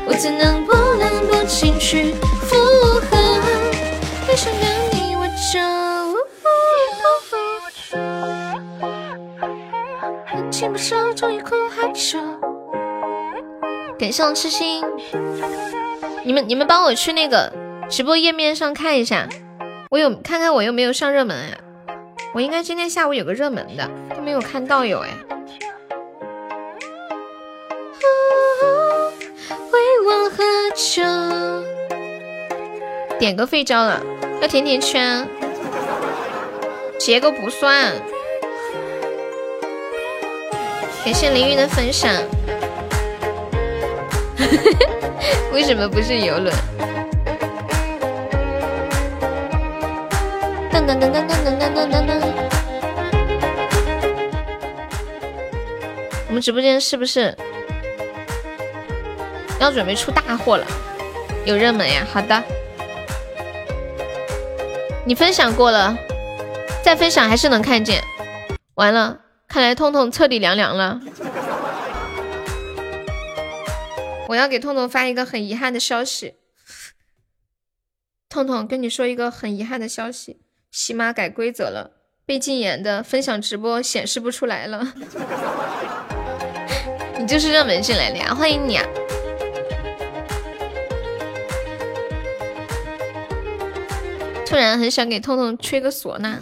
[0.06, 2.56] 我怎能不能不情绪附
[3.10, 3.16] 和？
[4.32, 4.60] 一想到
[4.92, 5.58] 你我就
[10.52, 12.16] 情不寿，终于哭害羞。
[13.98, 14.84] 感谢我痴心，
[16.24, 17.52] 你们你们帮我去那个
[17.90, 19.28] 直播页面上看一下，
[19.90, 21.58] 我有看看我有没有上热门呀？
[22.34, 25.08] 我应该今天下午有个热门的，都没有看到有哎。
[30.06, 30.44] 我喝
[30.74, 31.02] 酒，
[33.18, 34.00] 点个废招了，
[34.40, 35.28] 要甜甜圈，
[36.98, 37.92] 结个不算。
[41.04, 42.12] 感谢凌云的分享。
[45.52, 46.54] 为什么不是游轮？
[50.70, 52.22] 噔噔噔噔噔噔噔噔噔噔。
[56.28, 57.36] 我们直播间是不是？
[59.60, 60.66] 要准备出大货了，
[61.44, 62.06] 有热门呀？
[62.12, 62.42] 好的，
[65.04, 65.96] 你分享过了，
[66.82, 68.02] 再分享还是能看见。
[68.74, 71.00] 完了，看来痛痛彻底凉凉了。
[74.28, 76.34] 我要给痛痛发一个很遗憾的消息，
[78.28, 81.92] 痛痛跟你说一个很遗憾的消息，喜马改规则了，
[82.24, 84.92] 被禁言的分享直播显示不出来了。
[87.18, 88.86] 你就是热门进来的呀，欢迎你啊！
[94.48, 96.40] 突然很想给痛痛吹个唢呐，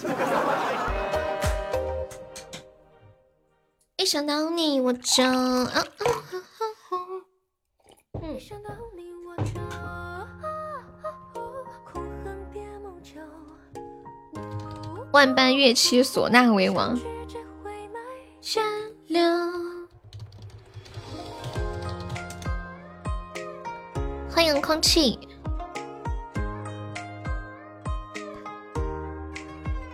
[3.97, 5.25] 一想到你我就，
[8.23, 8.39] 嗯，
[15.13, 16.97] 万般乐器唢呐为王，
[24.31, 25.26] 欢迎空气。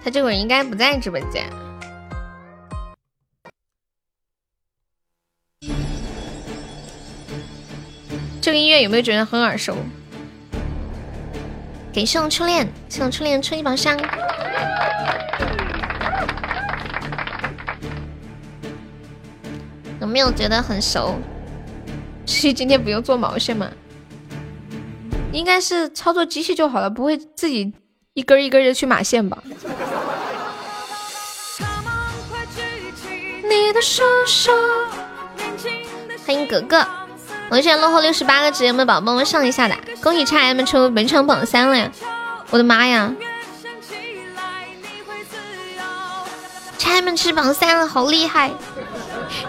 [0.04, 1.48] 他这会儿应该不在直播间。
[8.40, 9.76] 这个音乐有没有觉得很耳熟？
[11.92, 13.96] 给谢我初恋，谢我初恋吹一宝箱。
[20.00, 21.14] 有没有觉得很熟？
[22.26, 23.70] 所以今天不用做毛线吗？
[25.32, 27.72] 应该是操作机器就好了，不会自己
[28.14, 29.42] 一根一根的去码线吧？
[36.24, 36.86] 欢迎格格，
[37.50, 39.74] 我现在落后六十八个值，有没有宝宝帮我上一下的？
[40.00, 41.90] 恭喜叉 M 出本场榜三了呀！
[42.50, 43.12] 我的妈呀！
[46.78, 48.52] 叉 M 吃榜三了，好厉害！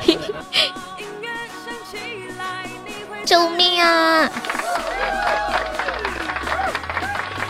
[3.24, 4.28] 救命啊！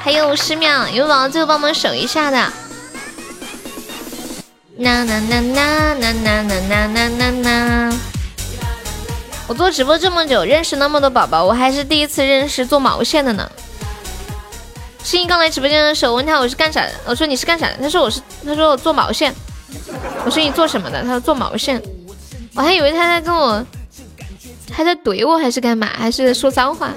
[0.03, 2.51] 还有十秒，有宝宝最后帮忙守一下的。
[4.75, 7.99] 呐呐呐呐呐呐呐呐呐呐！
[9.47, 13.49] 我做直播这么久，认识那么多宝宝，我还是第一次认识做毛线的呢。
[15.03, 19.33] 诗音刚来直播间的时候，我问他我是干啥的，我说你是干啥的，他说我是，他说我做毛线。
[20.25, 21.03] 我说你做什么的？
[21.03, 21.79] 他说做毛线。
[22.55, 23.63] 我还以为他在跟我，
[24.71, 25.87] 他在怼我还是干嘛？
[25.95, 26.89] 还是说脏话？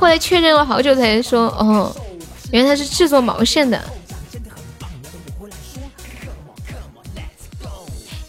[0.00, 1.94] 后来确认了好久才说，哦，
[2.50, 3.80] 原来他是制作毛线的。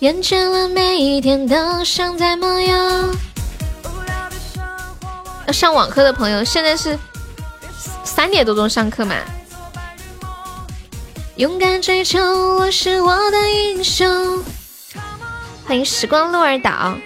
[0.03, 2.75] 厌倦了每一天都像在梦游。
[5.47, 6.99] 要上网课的朋友，现在是
[8.03, 9.15] 三点多钟上课嘛？
[11.37, 14.43] 勇敢追求，我是我的英雄。
[15.65, 16.97] 欢迎时光鹿儿岛。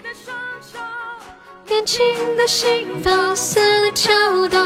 [1.67, 2.03] 年轻
[2.35, 4.11] 的心放肆的跳
[4.47, 4.59] 动。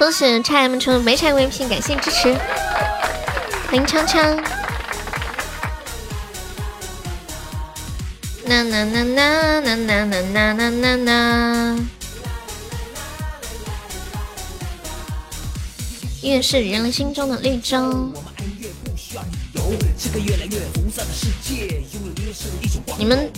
[0.00, 2.32] 恭喜叉 M 成没拆 VP，感谢支持，
[3.68, 4.42] 欢迎锵锵。
[8.46, 11.86] 呐呐呐呐呐呐呐呐呐呐。
[16.22, 18.10] 音乐是人心中的绿洲。
[22.98, 23.30] 你们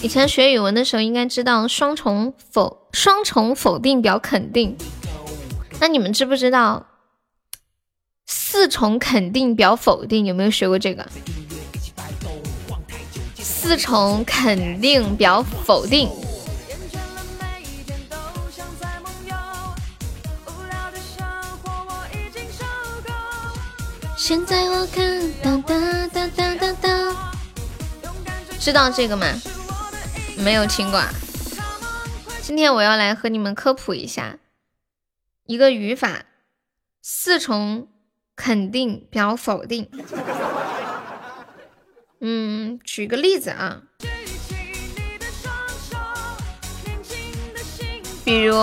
[0.00, 4.76] 以前学语文的时候应该知道双重否双重否定表肯定。
[5.80, 6.86] 那你们知不知道
[8.26, 10.26] 四重肯定表否定？
[10.26, 11.08] 有没有学过这个？
[13.36, 16.10] 四重肯定表否定。
[24.16, 27.32] 现在我看哒哒哒哒哒哒，
[28.60, 29.26] 知道这个吗？
[30.36, 31.02] 没有听过。
[32.42, 34.36] 今天我要来和你们科普一下。
[35.50, 36.26] 一个语法，
[37.02, 37.88] 四重
[38.36, 39.90] 肯定表否定。
[42.20, 43.82] 嗯，举个例子啊，
[48.24, 48.54] 比如，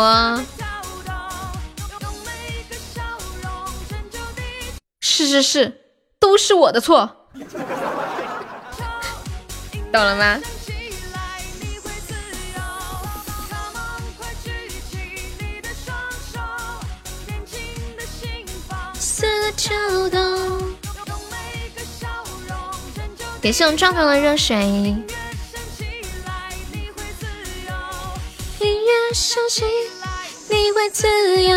[5.01, 5.81] 是是是，
[6.17, 7.27] 都是我的错，
[9.91, 10.39] 懂了吗？
[23.39, 24.57] 感谢我们壮壮的热水。
[28.59, 29.63] 音乐响起，
[30.49, 31.07] 你会自
[31.43, 31.55] 由。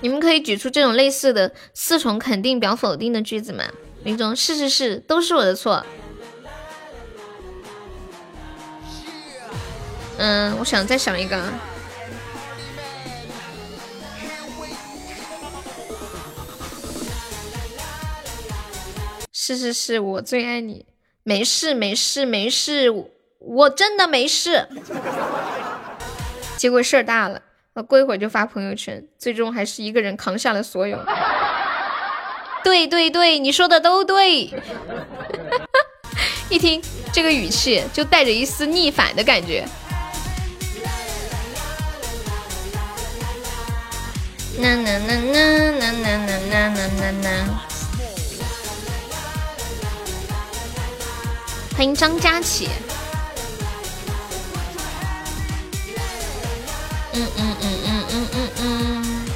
[0.00, 3.64] 你们可以举出这种类似的四重肯定表否定的句子吗？
[4.04, 5.84] 那种是是是，都是我的错。
[10.18, 11.42] 嗯，我想再想一个。
[19.44, 20.86] 是是是，我最爱你。
[21.24, 22.88] 没事没事没事，
[23.40, 24.68] 我真的没事。
[26.56, 27.42] 结果事儿大了，
[27.74, 30.96] 我过一会儿就发朋友圈，最终还是一个人扛下了所有。
[32.62, 34.48] 对对对，你说的都对。
[36.48, 36.80] 一听
[37.12, 39.66] 这个语气，就带着一丝逆反的感觉。
[44.60, 45.42] 啦啦啦啦
[45.80, 47.71] 啦啦啦啦啦啦啦。
[51.82, 52.68] 欢迎张佳琪，
[57.12, 59.26] 嗯嗯嗯嗯嗯嗯嗯。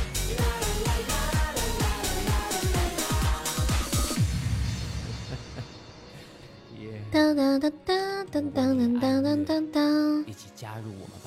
[7.11, 7.91] 哒哒哒哒
[8.31, 8.63] 哒哒
[9.01, 9.81] 哒哒哒哒。
[10.25, 11.27] 一起加入我们吧。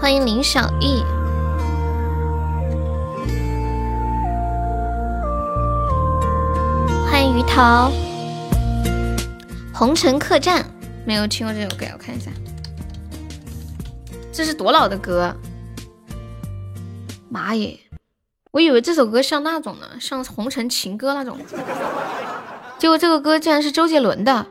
[0.00, 1.21] 欢迎林小艺。
[7.22, 7.88] 欢迎鱼桃。
[9.72, 10.66] 红尘客栈
[11.06, 12.32] 没有听过这首歌，我看一下，
[14.32, 15.32] 这是多老的歌？
[17.28, 17.78] 妈耶！
[18.50, 21.38] 我以为这首歌像那种呢，像红尘情歌那种，
[22.76, 24.44] 结果这个歌竟然是周杰伦的，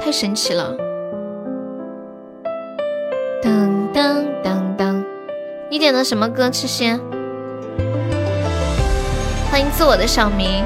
[0.00, 0.76] 太神奇了！
[3.40, 5.04] 当当当当，
[5.70, 6.50] 你点的什么歌？
[6.50, 7.00] 吃仙？
[9.86, 10.64] 我的小明，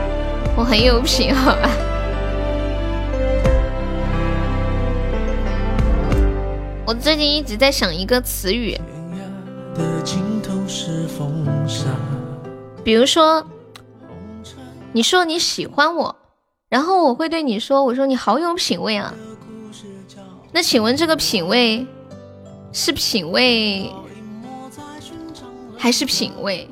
[0.56, 1.70] 我很有品，好吧？
[6.86, 8.78] 我最近一直在想一个词语。
[12.84, 13.44] 比如说，
[14.92, 16.16] 你说你喜欢我，
[16.68, 19.12] 然后我会对你说：“我说你好有品味啊。”
[20.52, 21.86] 那请问这个品味
[22.72, 23.92] 是品味
[25.76, 26.70] 还是品味？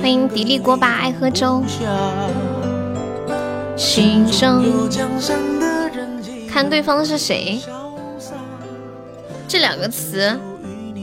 [0.00, 1.62] 欢迎迪丽锅巴爱喝粥。
[3.76, 4.62] 心上
[6.48, 7.60] 看对方是谁，
[9.48, 10.38] 这两个词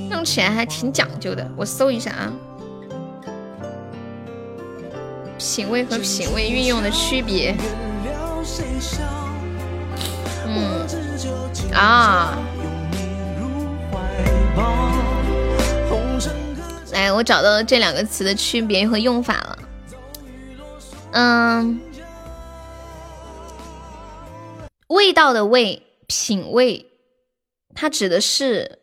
[0.10, 1.48] 用起来还挺讲究的。
[1.56, 2.34] 我搜一下啊，
[5.38, 7.56] 品味和品味运用的区别。
[10.56, 12.38] 嗯啊。
[16.92, 19.60] 来，我找到这两个词的区别和用法了。
[21.12, 21.82] 嗯，
[24.88, 26.86] 味道的味，品味，
[27.74, 28.80] 它指的是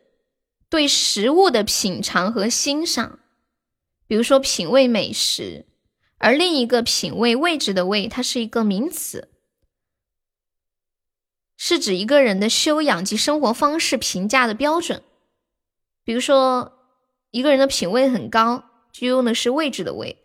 [0.69, 3.19] 对食物的品尝和欣赏，
[4.07, 5.65] 比如说品味美食。
[6.17, 9.29] 而另一个品味位置的位，它是一个名词，
[11.63, 15.03] 是指一个人的修养及生活方式评价的标准，
[16.03, 16.73] 比如说。
[17.29, 20.17] 一个人的品味很高，就用的是位置的位。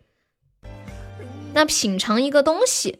[1.54, 2.98] 那品尝一个东西，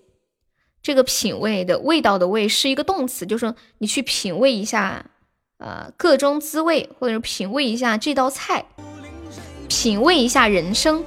[0.81, 5.07] 这个品味的味道的味是一个动词，就说你去品味一下，
[5.59, 8.67] 呃，各中滋味，或者品味一下这道菜，
[9.67, 11.05] 品味一下人生。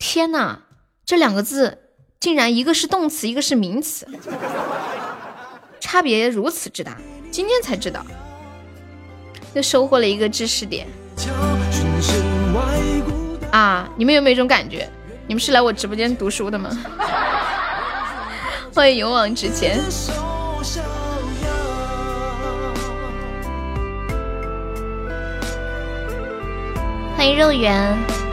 [0.00, 0.64] 天哪，
[1.04, 1.78] 这两个字
[2.18, 4.04] 竟然一个是动词，一个是名词，
[5.80, 6.96] 差别如此之大，
[7.30, 8.04] 今天才知道，
[9.54, 10.86] 又收获了一个知识点。
[13.50, 13.88] 啊！
[13.96, 14.88] 你们有没有一种感觉？
[15.26, 16.70] 你们是来我直播间读书的吗？
[18.74, 19.80] 欢迎勇往直前，
[27.16, 28.27] 欢迎肉圆。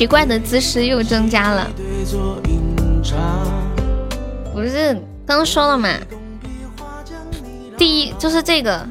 [0.00, 1.70] 奇怪的姿势又增加了，
[4.54, 5.90] 不是刚说了吗？
[7.76, 8.82] 第一就是这个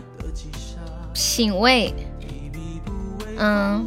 [1.12, 1.92] 品味，
[3.40, 3.84] 嗯，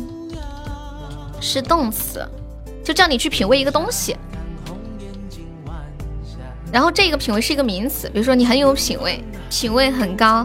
[1.40, 2.28] 是动词，
[2.82, 4.16] 就叫你去品味一个东西。
[6.72, 10.44] 然后这个品味是一个名词，比如说你很有品味，品味很高。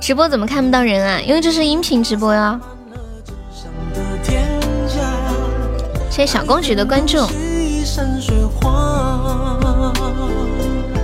[0.00, 1.20] 直播怎么看不到人啊？
[1.20, 2.58] 因为这是音频直播呀。
[6.14, 7.18] 谢谢小公举的关注，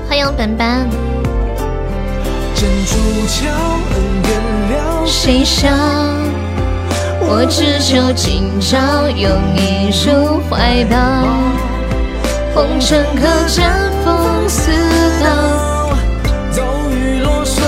[0.09, 0.89] 欢迎本本。
[5.05, 5.69] 谁笑？
[7.23, 10.97] 我只求今朝有你入怀抱。
[12.55, 14.71] 红尘客栈风似
[15.21, 15.91] 刀，
[16.53, 17.61] 骤雨落宿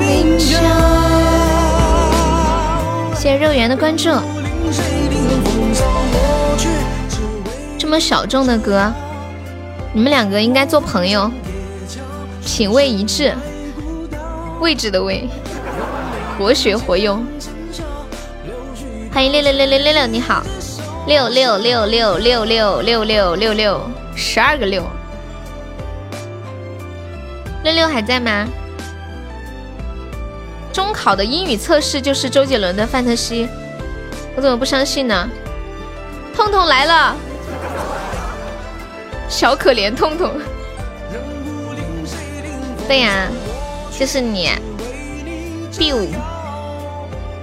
[0.00, 0.58] 命桥。
[3.14, 4.10] 谢谢肉圆的关注。
[7.88, 8.92] 这么小众的歌，
[9.94, 11.30] 你们两个应该做朋友，
[12.44, 13.34] 品味一致，
[14.60, 15.26] 位置的位，
[16.36, 17.24] 活学活用。
[19.10, 20.42] 欢迎六六六六六六，你好，
[21.06, 23.80] 六六六六六六六六六六，
[24.14, 24.84] 十二个六，
[27.64, 28.46] 六六还在吗？
[30.74, 33.46] 中考的英语测试就是周杰伦的《范特西》，
[34.36, 35.26] 我怎么不相信呢？
[36.36, 37.16] 痛痛来了，
[39.28, 40.30] 小可怜痛痛。
[42.86, 43.28] 对呀，
[43.98, 44.50] 就是你。
[45.78, 46.08] biu，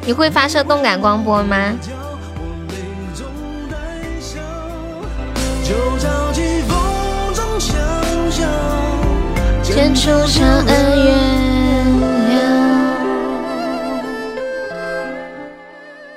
[0.05, 1.73] 你会发射动感光波吗？
[9.63, 11.15] 天出长恩怨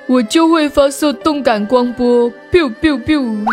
[0.07, 3.45] 我就会发射动感光波，biu biu biu。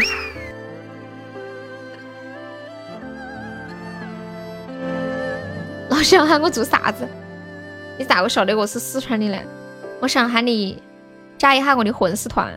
[6.06, 7.04] 想喊我做啥子？
[7.98, 9.36] 你咋个晓得我是四川的呢？
[10.00, 10.80] 我想喊你
[11.36, 12.54] 加一下我的粉丝团。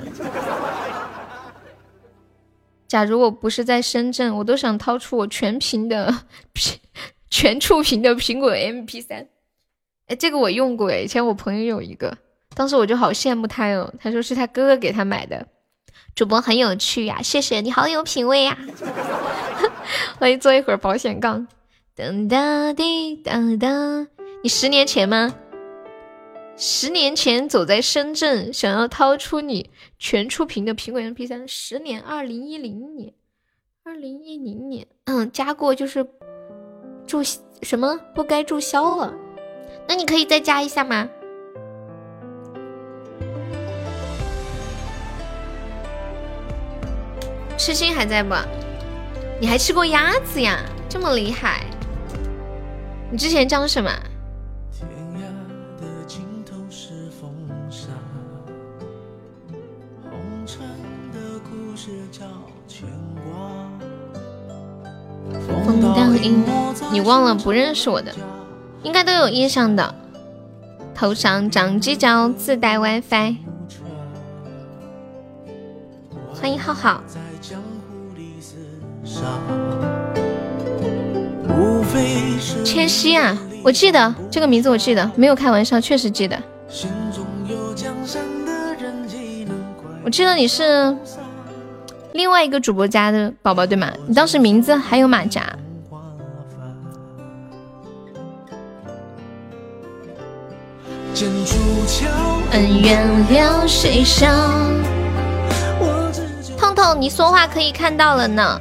[2.88, 6.14] 假如我不是在深圳，我都想掏出我全屏的
[6.54, 6.78] 屏。
[7.32, 9.28] 全触屏的苹果 MP 三，
[10.08, 12.16] 哎，这个我用过哎，以前我朋友有一个，
[12.54, 13.92] 当时我就好羡慕他哟。
[14.00, 15.48] 他说是他哥哥给他买的。
[16.14, 18.56] 主播很有趣呀，谢谢你好有品味呀。
[20.20, 21.48] 欢迎坐一会儿保险杠。
[22.00, 24.08] 噔哒滴哒哒，
[24.42, 25.36] 你十年前吗？
[26.56, 33.12] 十年前走在深圳，想要掏出你全触屏的苹果 MP 三，十年，二零一零年，
[33.84, 36.08] 二零一零年，嗯，加过就是。
[37.06, 37.22] 注
[37.64, 39.14] 什么不该注销了？
[39.86, 41.10] 那你可以再加一下吗？
[47.58, 48.34] 痴心还在不？
[49.42, 50.64] 你还吃过鸭子呀？
[50.88, 51.66] 这么厉害！
[53.12, 53.90] 你之前叫什么？
[66.92, 68.14] 你忘了不认识我的，
[68.84, 69.96] 应该都有印象的。
[70.94, 73.38] 头上长犄角，自带 WiFi。
[76.34, 77.02] 欢迎浩浩。
[82.64, 86.38] 千玺啊，我记得这个名字，我记得，没有开玩笑，确实记得。
[90.04, 90.96] 我记得你是。
[92.14, 93.88] 另外一个主播家的宝宝对吗？
[94.08, 95.44] 你当时名字还有马甲。
[102.52, 104.74] 恩怨流水伤。
[106.58, 108.60] 痛痛，你说话可以看到了呢。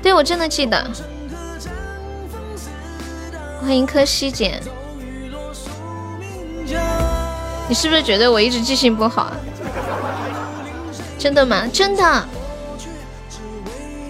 [0.00, 0.88] 对，我真的记得。
[3.60, 4.60] 欢迎柯西姐。
[7.68, 9.36] 你是不是觉得我一直记性不好啊？
[11.18, 11.66] 真的吗？
[11.72, 12.24] 真的。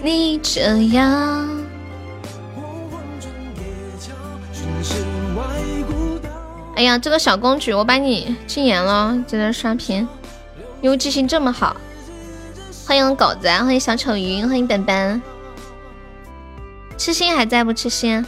[0.01, 0.61] 你这
[0.93, 1.49] 样。
[6.75, 10.07] 哎呀，这个小公举，我把你禁言了，在这刷屏。
[10.81, 11.75] 因为记性这么好。
[12.87, 15.21] 欢迎狗子，欢迎小丑鱼，欢迎本本。
[16.97, 17.73] 痴心还在不？
[17.73, 18.25] 痴心。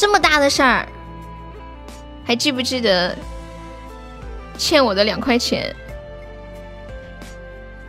[0.00, 0.88] 这么大的事儿，
[2.24, 3.14] 还记不记得？
[4.56, 5.76] 欠我的两块钱，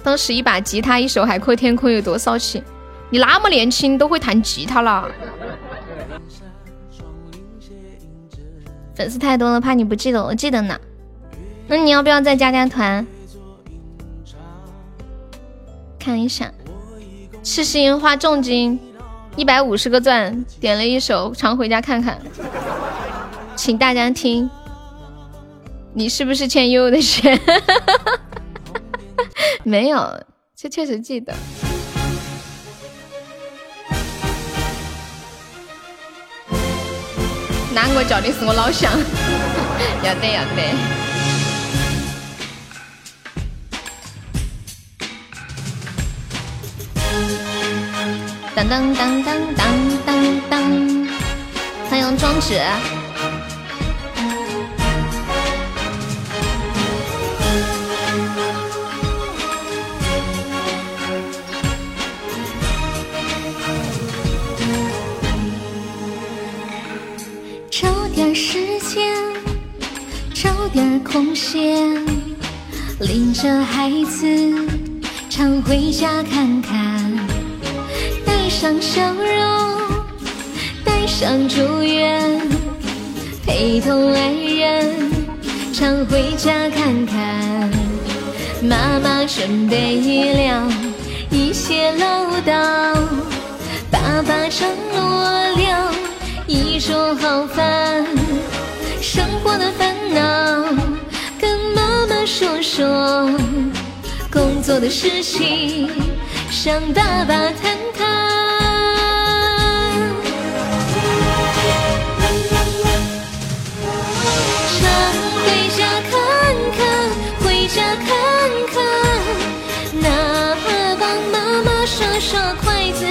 [0.03, 2.61] 当时一把吉他，一首海阔天空，有多骚气？
[3.09, 5.09] 你那么年轻都会弹吉他了？
[8.93, 10.77] 粉丝太多了，怕你不记得，我记得呢。
[11.65, 13.07] 那你要不要再加加团？
[15.97, 16.51] 看一下，
[17.41, 18.77] 痴心花重金
[19.37, 22.19] 一百五十个钻点了一首《常回家看看》，
[23.55, 24.49] 请大家听。
[25.93, 27.39] 你是不是欠悠悠的钱？
[29.63, 30.23] 没有，
[30.55, 31.33] 这确实记得。
[37.73, 38.91] 哪个叫的是我老乡？
[40.03, 40.75] 要得要得。
[48.53, 49.65] 当当当当当
[50.05, 51.07] 当当，
[51.89, 52.59] 欢迎庄子。
[68.33, 69.13] 时间，
[70.33, 71.93] 找点空闲，
[72.99, 74.25] 领着孩子
[75.29, 77.27] 常回家看看，
[78.51, 80.03] 上笑容，
[80.83, 82.39] 带上祝愿，
[83.47, 85.11] 陪同爱人
[85.73, 87.71] 常回家看看。
[88.61, 89.95] 妈妈准备
[90.33, 90.69] 了
[91.31, 92.93] 一些唠叨，
[93.89, 95.23] 爸爸承诺
[95.55, 95.91] 了。
[96.45, 98.05] 一桌好饭，
[99.01, 100.21] 生活的烦恼
[101.39, 103.31] 跟妈妈说说，
[104.29, 105.89] 工作的事情
[106.51, 108.40] 向爸爸谈谈。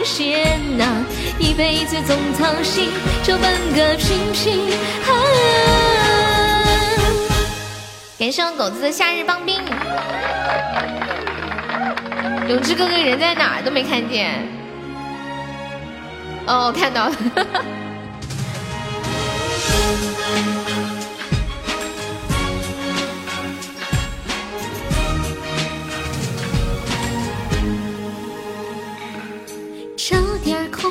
[0.00, 1.04] 多大贡献呐，
[1.38, 2.88] 一辈子总操心，
[3.22, 4.72] 就奔个平平
[5.06, 6.64] 安安。
[8.18, 9.62] 感谢我狗子的夏日棒冰，
[12.48, 14.42] 永志哥哥人在哪儿都没看见。
[16.46, 17.14] 哦，看到了。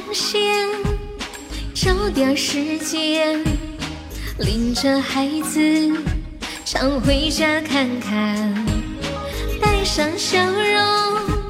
[0.05, 0.41] 空闲，
[1.73, 3.43] 找点时间，
[4.37, 5.59] 领着孩子
[6.65, 8.53] 常回家看看，
[9.61, 11.41] 带上笑容，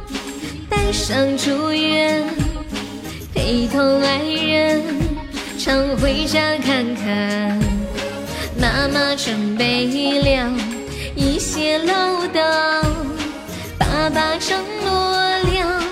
[0.67, 2.25] 带上祝愿，
[3.33, 4.83] 陪同爱人
[5.57, 7.59] 常回家看看。
[8.59, 9.85] 妈妈准备
[10.21, 10.53] 了
[11.15, 12.83] 一些唠叨，
[13.77, 15.83] 爸爸承诺了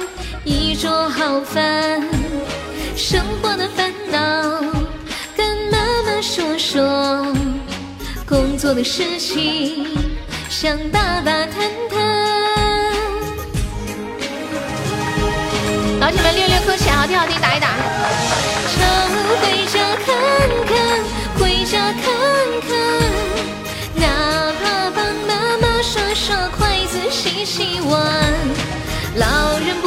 [0.43, 2.01] 一桌好饭。
[2.98, 4.18] 生活的烦恼，
[5.36, 6.82] 跟妈妈说说；
[8.28, 9.86] 工作的事情，
[10.50, 11.98] 向爸爸谈谈。
[16.00, 17.68] 老铁们，六六扣起来，好听好听，打一打。
[18.74, 18.82] 常
[19.41, 20.16] 回家看
[20.66, 20.76] 看，
[21.39, 22.04] 回家看
[22.68, 22.74] 看，
[23.93, 24.08] 哪
[24.60, 25.32] 怕帮妈
[25.62, 27.95] 妈刷刷筷子、洗洗碗。
[29.18, 29.86] 老人不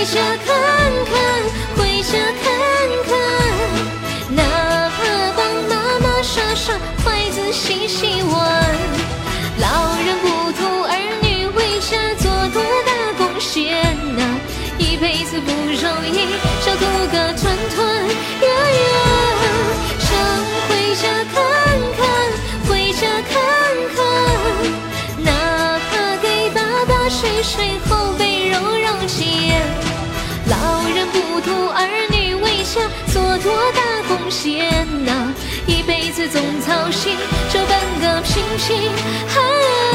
[0.00, 0.56] 回家看
[1.12, 1.14] 看，
[1.76, 2.48] 回家看
[3.04, 3.12] 看，
[4.34, 4.42] 哪
[4.96, 4.98] 怕
[5.36, 6.74] 帮妈妈刷刷
[7.04, 8.34] 筷子、洗洗碗。
[9.58, 13.76] 老人不图儿女为家做多大贡献
[14.16, 14.22] 呐，
[14.78, 16.32] 一辈子不容易，
[16.64, 16.82] 就图
[17.12, 18.08] 个团团
[18.40, 18.82] 圆圆。
[20.00, 20.08] 想
[20.66, 21.02] 回家
[21.34, 21.36] 看
[21.98, 22.08] 看，
[22.70, 23.36] 回家看
[23.94, 24.00] 看，
[25.18, 27.78] 哪怕给爸爸睡睡
[32.72, 35.34] 做多大贡献呐，
[35.66, 37.16] 一辈子总操心，
[37.52, 38.92] 就奔个平平
[39.28, 39.90] 安安。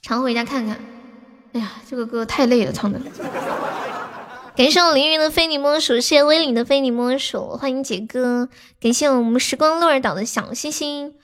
[0.00, 0.78] 常回家看看。
[1.54, 3.00] 哎呀，这个歌太累了，唱的。
[4.54, 8.48] 感谢我凌云的非你莫属，谢谢威岭的非你莫属，欢迎杰哥，
[8.80, 11.14] 感谢我们时光鹿儿岛的小星星，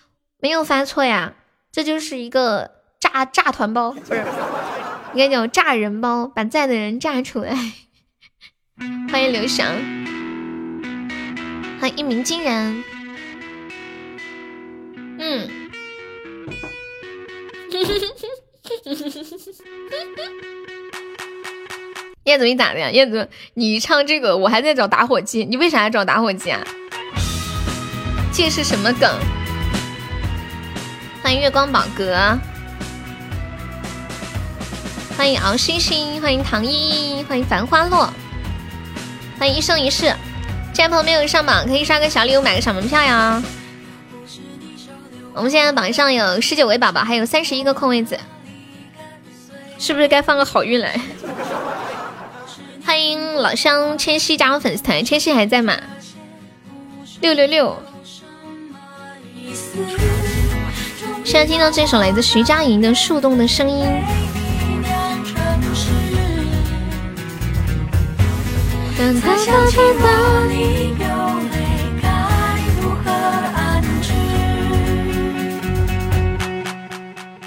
[0.40, 1.34] 没有发错呀，
[1.70, 2.72] 这就是一个。
[3.00, 4.24] 炸炸团包不是，
[5.14, 7.54] 应该叫炸人包，把在的人炸出来。
[9.08, 9.68] 欢迎刘翔，
[11.80, 12.82] 欢迎一鸣惊人。
[15.20, 15.48] 嗯，
[22.24, 22.90] 叶子你咋的呀？
[22.90, 26.60] 叶子，你唱这个，我还在找打火机，你为啥要找打火机啊？
[28.32, 29.08] 这是什么梗？
[31.22, 32.36] 欢迎月光宝哥。
[35.16, 38.12] 欢迎敖星星，欢迎唐依依，欢迎繁花落，
[39.38, 40.06] 欢迎一生一世。
[40.72, 43.42] 现在朋友没有上榜，可以刷个小礼物，买个小门票呀。
[45.32, 48.18] 我们现在榜上有十九位宝宝，还有三十一个空位子，
[49.78, 51.00] 是不是该放个好运来？
[52.84, 55.76] 欢迎老乡千玺加入粉丝团，千玺还在吗？
[57.20, 57.80] 六六六。
[61.24, 63.86] 现在听到这首来自徐佳莹的《树洞的声音》。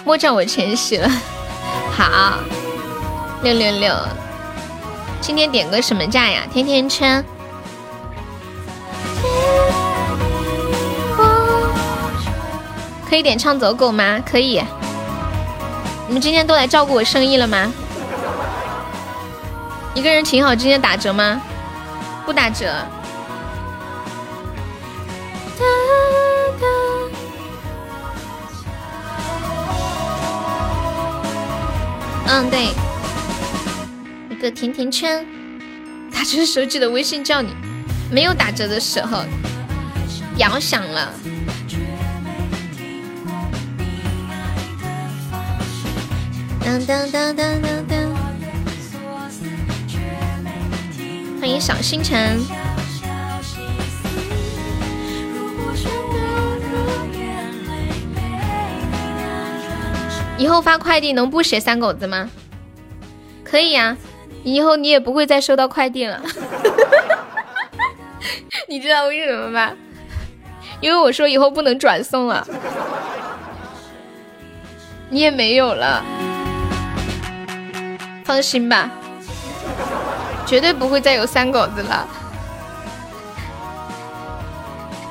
[0.04, 1.10] 莫叫我前洗了，
[1.92, 2.40] 好，
[3.44, 3.94] 六六六，
[5.22, 6.44] 今天点个什么价呀？
[6.52, 7.24] 甜甜圈。
[13.10, 14.22] 可以点唱走狗吗？
[14.30, 14.62] 可以。
[16.08, 17.72] 你们今天都来照顾我生意了吗？
[19.98, 21.42] 一个人挺好，今天打折吗？
[22.24, 22.72] 不打折。
[32.28, 32.68] 嗯，对，
[34.30, 35.26] 一个甜甜圈。
[36.14, 37.50] 打折时候记得微信叫你，
[38.12, 39.24] 没有打折的时候，
[40.36, 41.12] 摇响了。
[46.64, 48.27] 当当当当当当！
[51.40, 52.40] 欢迎小星辰。
[60.38, 62.30] 以后发快递能不写三狗子吗？
[63.44, 63.98] 可以呀，
[64.44, 66.22] 以后你也不会再收到快递了。
[68.70, 69.72] 你知道为什么吗？
[70.80, 72.48] 因为我说以后不能转送了，
[75.10, 76.04] 你也没有了。
[78.24, 78.92] 放心吧，
[80.48, 82.08] 绝对不会再有三狗子了。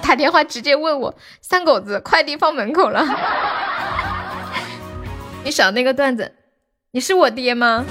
[0.03, 3.05] 打电话直接问我三狗子快递放门口了。
[5.45, 6.33] 你少那个段子，
[6.93, 7.85] 你是我爹吗？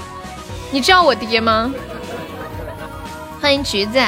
[0.72, 1.72] 你叫我爹吗？
[3.40, 4.00] 欢迎橘子，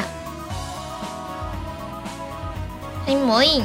[3.04, 3.64] 欢迎魔影。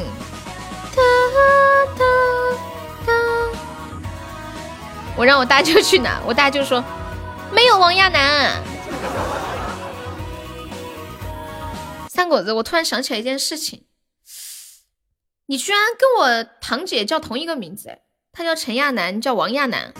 [5.16, 6.84] 我让我大舅去拿，我大舅说。
[7.52, 8.62] 没有王亚楠，
[12.16, 13.86] 三狗子，我突然想起来一件事情，
[15.47, 17.89] 你居然跟我堂姐叫同一个名字，
[18.32, 19.91] 她叫陈亚楠，叫王亚楠。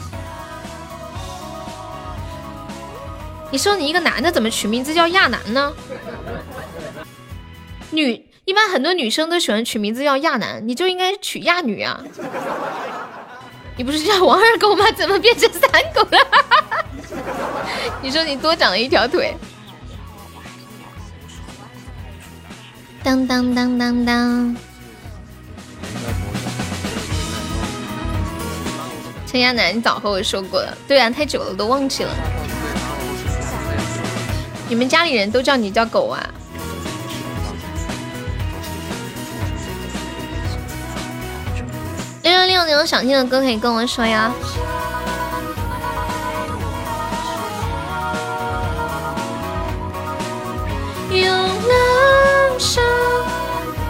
[3.50, 5.74] 你说你一个男的怎么取名字叫亚楠呢？
[7.90, 12.00] 女一般很多女生都喜欢取名字叫亚楠，你就应该取亚女啊。
[13.76, 14.86] 你不是叫王二狗吗？
[14.92, 16.20] 怎么变成三狗了？
[18.04, 19.36] 你说你多长了一条腿。
[23.04, 24.56] 当当当当当。
[29.28, 30.78] 陈亚楠，你早和我说过了。
[30.88, 32.12] 对啊，太久了，都忘记了。
[34.70, 36.24] 你们家里人都叫你叫狗啊？
[42.22, 44.32] 六六六，你有想听的歌可以跟我说呀。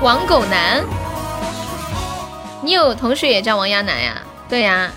[0.02, 0.84] 王狗男，
[2.62, 4.22] 你有同学也叫王亚楠呀？
[4.50, 4.92] 对呀，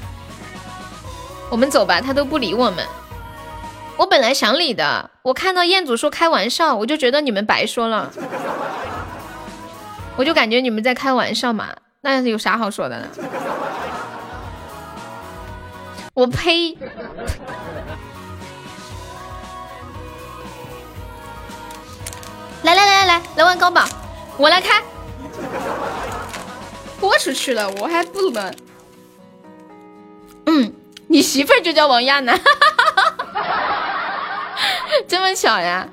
[1.50, 2.84] 我们走吧，他都不理我们。
[3.96, 8.10] 我本来想理的，我看到彦祖说开玩笑，我就觉得你们白说了，
[10.16, 11.68] 我就感觉你们在开玩笑嘛。
[12.02, 13.06] 那有啥好说的呢？
[16.14, 16.76] 我呸！
[23.36, 23.84] 来，玩高宝，
[24.36, 24.82] 我来开。
[27.00, 28.54] 豁出去了，我还不能。
[30.46, 30.72] 嗯，
[31.08, 32.40] 你媳妇儿就叫王亚楠，
[35.06, 35.88] 这么巧呀？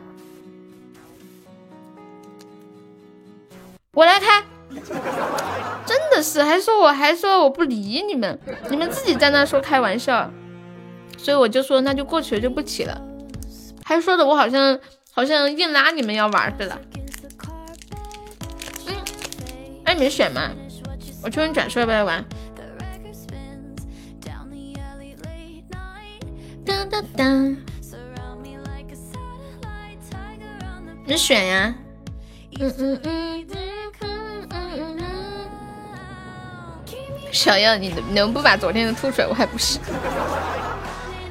[3.94, 4.44] 我来开。
[5.86, 10.32] 真的是，还说我还说我不理你们，你们自己在那说开玩笑，
[11.18, 13.00] 所以我就说那就过去了，就不起了。
[13.84, 14.80] 还说的我好像
[15.12, 16.80] 好像硬拉你们要玩似的。
[19.94, 20.50] 嗯，哎，你们选吗？
[21.22, 22.26] 我抽你转出来不要玩。
[26.66, 27.56] 当当当，
[31.06, 31.76] 你选呀。
[32.60, 33.46] 嗯嗯嗯。
[37.32, 39.28] 小样，你能能不把昨天的吐出来？
[39.28, 39.78] 我还不是。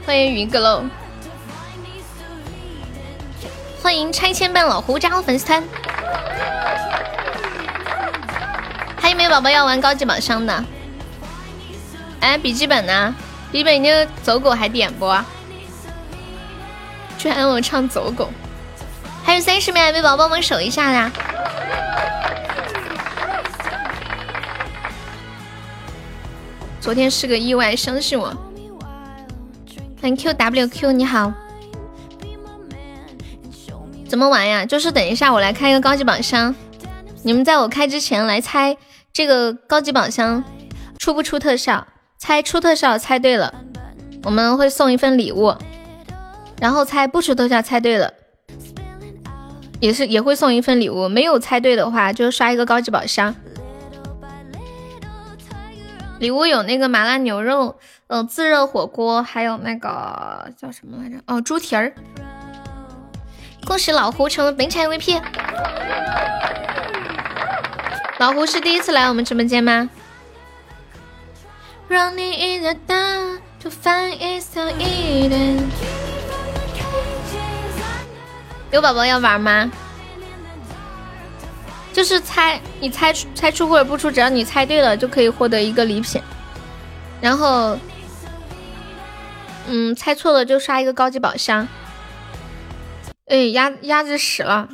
[0.06, 0.84] 欢迎云阁楼，
[3.82, 5.62] 欢迎拆迁办老胡加入粉丝团。
[9.14, 10.64] 没有宝宝要玩高级宝箱的？
[12.20, 13.14] 哎，笔记本呢？
[13.50, 15.12] 笔记本那走狗还点不？
[17.18, 18.30] 居然让我唱走狗！
[19.24, 21.12] 还有三十秒，没宝宝帮忙守一下呀。
[26.80, 28.34] 昨天是个意外，相信我。
[30.00, 31.32] 欢迎 QWQ，你好。
[34.08, 34.66] 怎么玩呀？
[34.66, 36.52] 就是等一下我来开一个高级宝箱，
[37.22, 38.76] 你们在我开之前来猜
[39.12, 40.42] 这个高级宝箱
[40.98, 41.86] 出不出特效，
[42.16, 43.54] 猜出特效猜对了，
[44.24, 45.54] 我们会送一份礼物，
[46.60, 48.14] 然后猜不出特效猜对了，
[49.80, 53.34] 也是也会送一份礼物，没有猜对的话就刷一个高级宝箱。
[56.18, 61.16] 礼物有那个麻辣牛肉，呃，自热火锅，还有那个叫什么来着？
[61.26, 61.92] 哦，猪蹄儿。
[63.66, 65.20] 恭喜老胡成为本场 MVP。
[68.22, 69.90] 老胡是第一次来我们直播间吗？
[71.88, 72.94] 让你一个大
[73.58, 75.58] 就翻一小一点。
[78.70, 79.68] 有宝宝要玩吗？
[81.92, 86.22] 就是猜，你猜出猜出或者不出，只要你猜对了，就可以获得一个礼品。
[87.20, 87.76] 然后，
[89.66, 91.66] 嗯，猜错了就刷一个高级宝箱。
[93.26, 94.68] 哎，鸭鸭子死了，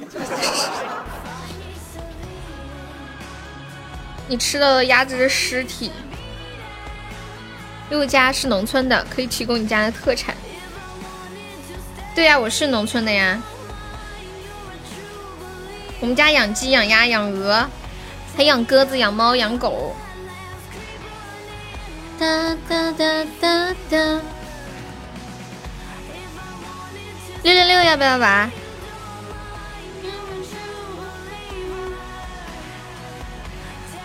[4.28, 5.90] 你吃了鸭子的尸体。
[7.90, 10.36] 六家是农村的，可以提供你家的特产。
[12.14, 13.42] 对呀，我是农村的呀。
[16.00, 17.66] 我们家养鸡、养鸭、养鹅，
[18.36, 19.96] 还养鸽子、养猫、养狗。
[22.18, 24.20] 哒哒哒哒哒。
[27.42, 28.50] 六六六，要不要玩？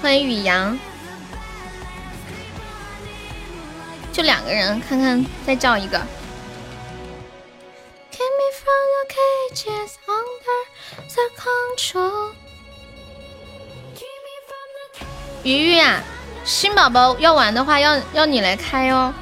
[0.03, 0.77] 欢迎雨阳。
[4.11, 5.97] 就两个人，看看再叫一个。
[15.43, 16.03] 鱼鱼啊，
[16.43, 19.13] 新宝宝要玩的话，要要你来开哦。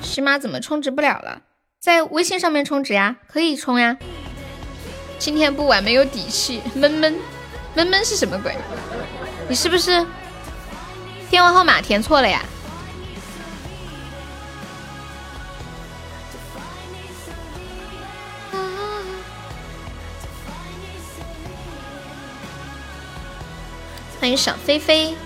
[0.00, 1.42] 喜马怎么充值不了了？
[1.78, 3.98] 在微信上面充值呀，可以充呀。
[5.18, 7.18] 今天不玩没有底气，闷闷
[7.74, 8.56] 闷闷是什么鬼？
[9.50, 10.06] 你是不是
[11.28, 12.40] 电话号码填错了呀？
[24.20, 25.16] 欢迎小飞飞，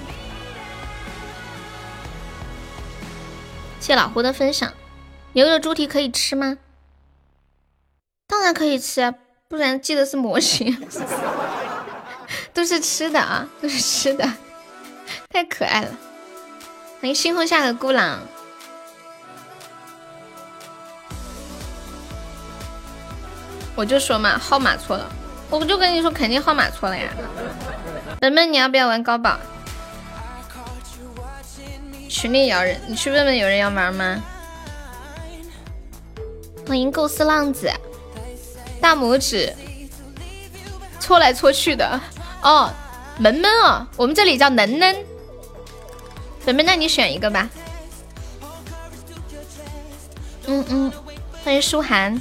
[3.78, 4.72] 谢老胡的分享。
[5.34, 6.56] 牛肉猪蹄可以吃吗？
[8.26, 9.14] 当然可以吃，
[9.48, 10.74] 不然记得是模型。
[12.52, 14.28] 都是吃的啊，都是吃的，
[15.30, 15.88] 太可爱了。
[17.00, 18.20] 欢迎星空下的孤狼。
[23.76, 25.10] 我就说嘛，号码错了，
[25.50, 27.08] 我不就跟你说肯定号码错了呀。
[28.20, 29.38] 本本，你要不要玩高宝？
[32.08, 34.22] 群里摇人，你去问问有人要玩吗？
[36.66, 37.68] 欢迎构思浪子，
[38.80, 39.52] 大拇指
[41.00, 42.00] 搓来搓去的
[42.44, 42.70] 哦，
[43.18, 44.94] 萌萌哦，我们这里叫能能。
[46.44, 47.48] 本本，那你选一个吧。
[50.46, 50.92] 嗯嗯，
[51.42, 52.20] 欢迎舒涵，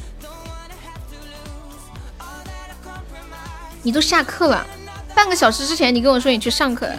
[3.81, 4.65] 你都下课了。
[5.13, 6.89] 半个小时之前，你跟我说你去上课，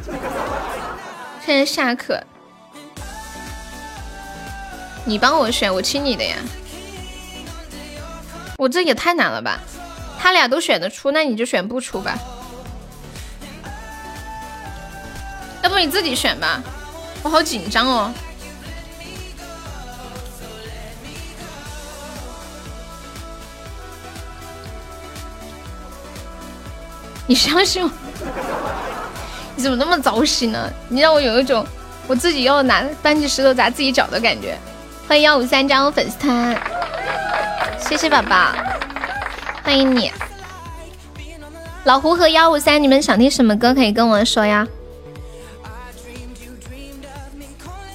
[1.47, 2.23] 现在下课，
[5.07, 6.37] 你帮我选，我听你的呀。
[8.59, 9.59] 我这也太难了吧？
[10.19, 12.19] 他俩都选得出，那你就选不出吧。
[15.65, 16.63] 要不你自己选吧，
[17.23, 18.13] 我好紧张哦。
[27.27, 27.91] 你相信我？
[29.57, 30.71] 你怎么那么糟心呢？
[30.91, 31.67] 你让我有一种
[32.07, 34.59] 我自己要拿搬起石头砸自己脚的感觉。
[35.09, 36.55] 欢迎幺五三加入粉丝团，
[37.81, 38.53] 谢谢宝宝，
[39.63, 40.13] 欢迎你。
[41.85, 44.69] 老胡和幺五三，你们想听什么歌可以跟我说呀？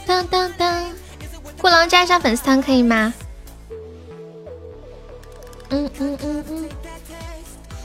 [0.10, 0.86] 当当当，
[1.62, 3.14] 孤狼加一下粉丝团可以吗？
[5.70, 6.70] 嗯嗯嗯嗯。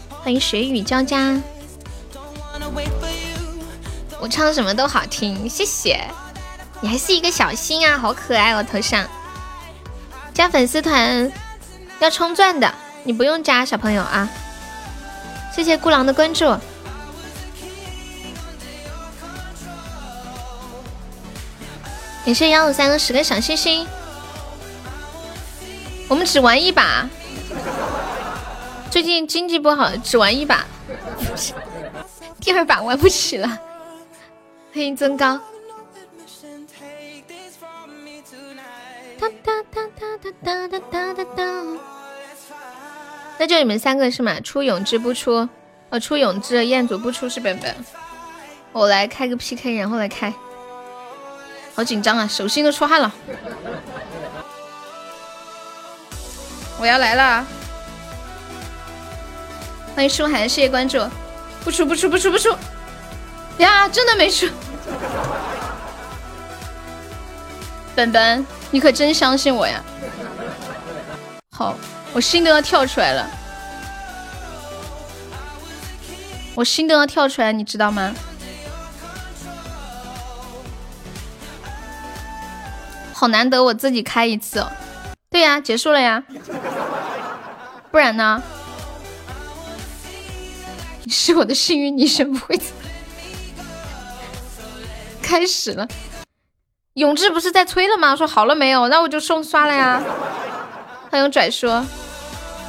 [0.09, 1.39] 欢迎水雨交加，
[4.19, 6.03] 我唱什么都好听，谢谢。
[6.81, 9.07] 你还是一个小心啊，好可爱哦，头像。
[10.33, 11.31] 加粉丝团
[12.01, 14.27] 要充钻的，你不用加小朋友啊。
[15.55, 16.57] 谢谢孤狼的关注，
[22.25, 23.87] 感谢幺五三的十个小心心。
[26.09, 27.07] 我们只玩一把。
[28.91, 30.65] 最近经济不好，只玩一把，
[32.41, 33.49] 第二把玩不起了。
[34.73, 35.39] 欢迎增高。
[43.37, 44.41] 那就你们三个是吗？
[44.41, 45.47] 出永志不出，
[45.91, 47.75] 呃，出永志，彦祖不出是本本。
[48.73, 50.33] 我来开个 PK，然后来开。
[51.75, 53.13] 好紧张啊，手心都出汗了。
[56.79, 57.45] 我要来了，
[59.95, 61.05] 欢迎舒涵，谢谢关注。
[61.65, 62.55] 不出不出不出不出，
[63.59, 64.47] 呀，真的没出。
[67.97, 69.83] 本本，你可真相信我呀？
[71.57, 71.75] 好，
[72.13, 73.31] 我心都要跳出来了，
[76.55, 78.15] 我心都要跳出来，你知道吗？
[83.15, 84.66] 好难得我自己开一次，
[85.31, 86.23] 对呀，结束了呀，
[87.91, 88.43] 不然呢？
[91.05, 92.61] 你是我的幸运女神，不会
[95.23, 95.86] 开始了。
[96.95, 98.16] 永志不是在催了吗？
[98.16, 98.89] 说好了没有？
[98.89, 100.03] 那我就送刷了呀。
[101.11, 101.86] 欢迎拽说，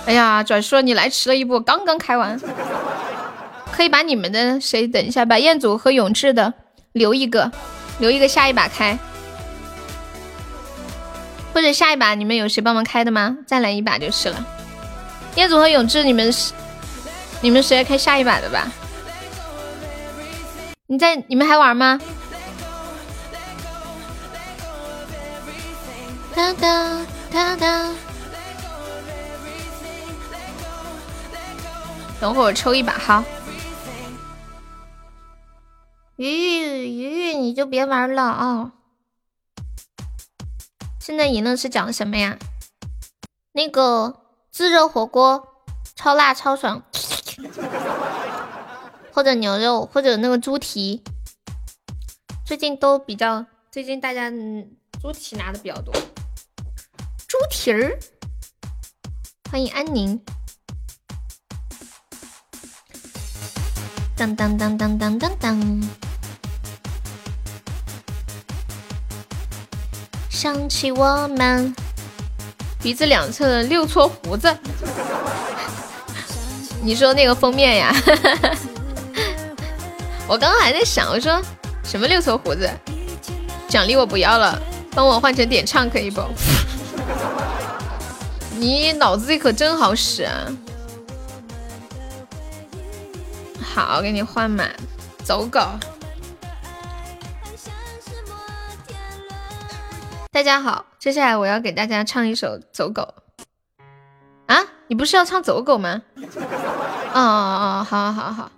[0.05, 2.39] 哎呀，拽说你来迟了一步，刚刚开完，
[3.71, 6.53] 可以把你们的谁等一下，把彦祖和永志的
[6.91, 7.51] 留一个，
[7.99, 8.97] 留一个下一把开。
[11.55, 13.37] 或者下一把你们有谁帮忙开的吗？
[13.47, 14.45] 再来一把就是了。
[15.35, 16.51] 彦祖和永志，你们是
[17.39, 18.69] 你们谁来开下一把的吧？
[20.87, 21.97] 你在你们还玩吗？
[26.35, 27.89] 哒哒哒哒。
[32.19, 33.23] 等会我抽一把哈。
[36.17, 38.71] 鱼鱼鱼鱼，你就别玩了啊！
[41.05, 42.35] 现在赢了是讲什么呀？
[43.51, 45.63] 那个自热火锅，
[45.95, 46.81] 超辣超爽，
[49.13, 51.03] 或者牛肉，或者那个猪蹄，
[52.43, 54.31] 最近都比较，最近大家
[54.99, 55.93] 猪蹄拿的比较多。
[57.27, 57.99] 猪蹄儿，
[59.51, 60.19] 欢迎安宁。
[64.17, 66.14] 当当当当当当当。
[70.45, 71.75] 想起我们
[72.79, 74.55] 鼻子两侧的六撮胡子，
[76.85, 77.91] 你说那个封面呀？
[80.29, 81.41] 我刚刚还在想，我说
[81.83, 82.69] 什么六撮胡子？
[83.67, 84.61] 奖励我不要了，
[84.91, 86.21] 帮我换成点唱可以不？
[88.59, 90.45] 你脑子里可真好使啊！
[93.63, 94.69] 好，给你换满，
[95.23, 95.59] 走狗。
[100.35, 103.01] 大家好，接下来我要给大家唱一首《走狗》
[104.53, 104.61] 啊！
[104.87, 106.01] 你不是要唱《走狗》吗？
[107.13, 108.51] 哦哦哦，好，好，好。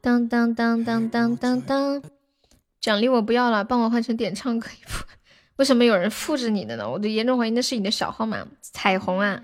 [0.00, 2.02] 当当当当当当当，
[2.80, 5.04] 奖励我不要了，帮我换成点唱可以不？
[5.58, 6.90] 为什么有人复制你的呢？
[6.90, 8.44] 我都严重怀疑那是你的小号码。
[8.60, 9.40] 彩虹啊！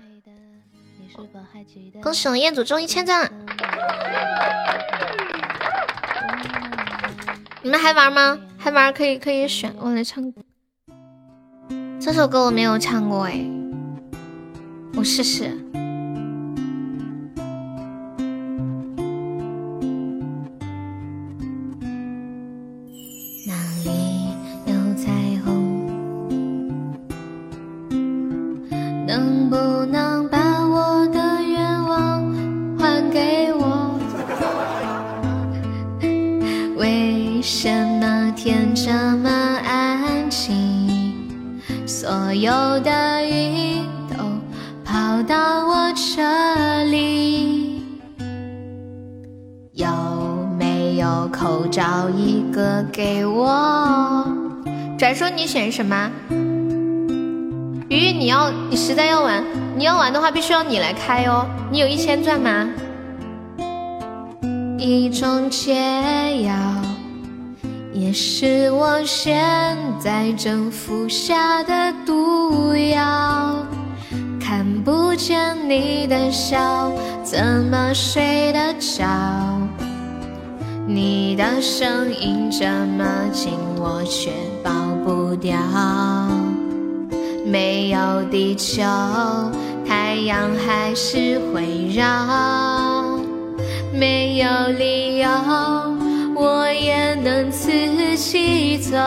[2.01, 3.31] 恭喜我彦祖中一千赞！
[7.61, 8.37] 你们还玩吗？
[8.57, 10.21] 还玩可以可以选，我来唱。
[12.05, 13.49] 这首歌我没有唱过哎，
[14.97, 15.57] 我试试。
[55.13, 56.11] 说你选什么？
[57.89, 59.43] 鱼鱼你要你实在要玩，
[59.77, 61.45] 你要玩的话必须要你来开哦。
[61.71, 62.67] 你有一千钻吗？
[64.77, 65.73] 一种解
[66.43, 66.53] 药。
[67.93, 73.55] 也是我现在正服下的毒药。
[74.41, 76.91] 看不见你的笑，
[77.23, 79.03] 怎么睡得着？
[80.85, 82.65] 你的声音这
[82.97, 84.31] 么近，我却
[84.63, 84.71] 逃
[85.05, 85.57] 不掉。
[87.45, 88.83] 没有地球，
[89.87, 93.17] 太阳还是会绕。
[93.93, 94.47] 没有
[94.77, 95.29] 理由。
[96.35, 97.71] 我也能自
[98.17, 98.97] 己走。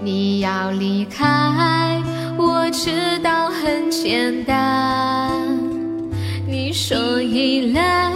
[0.00, 2.00] 你要离开，
[2.36, 5.32] 我知道很简单。
[6.46, 8.12] 你说依赖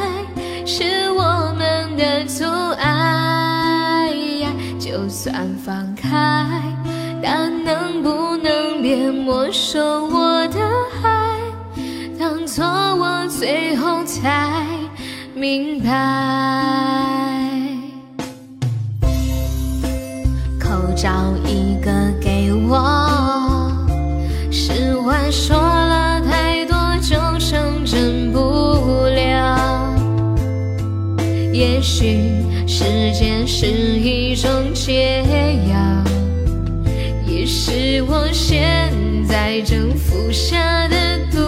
[0.65, 2.45] 是我们的阻
[2.79, 4.13] 碍，
[4.79, 6.47] 就算放开，
[7.23, 10.61] 但能不能别没收我的
[11.03, 11.39] 爱，
[12.19, 12.65] 当作。
[13.29, 14.65] 最后才
[15.35, 15.91] 明白。
[20.61, 21.11] 口罩
[21.45, 21.91] 一个
[22.21, 23.73] 给我，
[24.51, 25.57] 实话说
[31.83, 32.31] 许
[32.69, 35.25] 时间是一种解
[35.69, 36.05] 药，
[37.27, 38.89] 也是我现
[39.29, 41.39] 在正服下的毒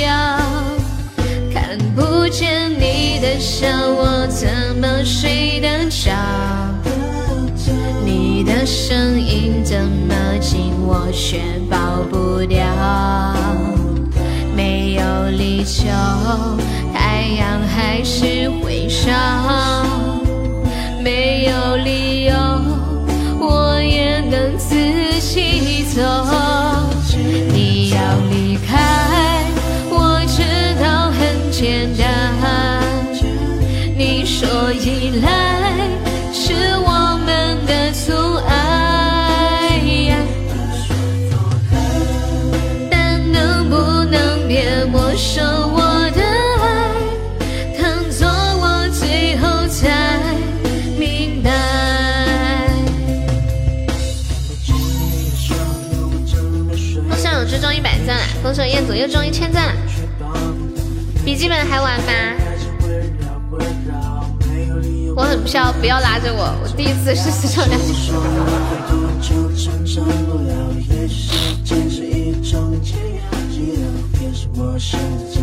[0.00, 0.38] 药。
[1.52, 4.48] 看不见你的笑，我怎
[4.80, 6.12] 么睡得着？
[8.04, 11.76] 你的声音这么近，我却抱
[12.08, 12.64] 不掉。
[14.54, 15.66] 没有理由，
[17.16, 19.10] 太阳还是会烧。
[21.02, 22.34] 没有理由，
[23.40, 24.76] 我也能自
[25.18, 26.02] 己走。
[27.54, 27.98] 你要
[28.30, 29.46] 离开，
[29.88, 30.42] 我知
[30.78, 32.04] 道很简单。
[33.96, 35.26] 你说依赖
[36.34, 36.52] 是
[36.84, 38.12] 我们的阻
[38.46, 40.20] 碍，
[42.90, 43.74] 但能不
[44.04, 45.40] 能别没收
[58.46, 59.80] 风声彦祖又中一千赞了。
[61.24, 62.12] 笔记本还玩吗？
[65.16, 67.76] 我很飘，不要拉着我，我第一次是四周两。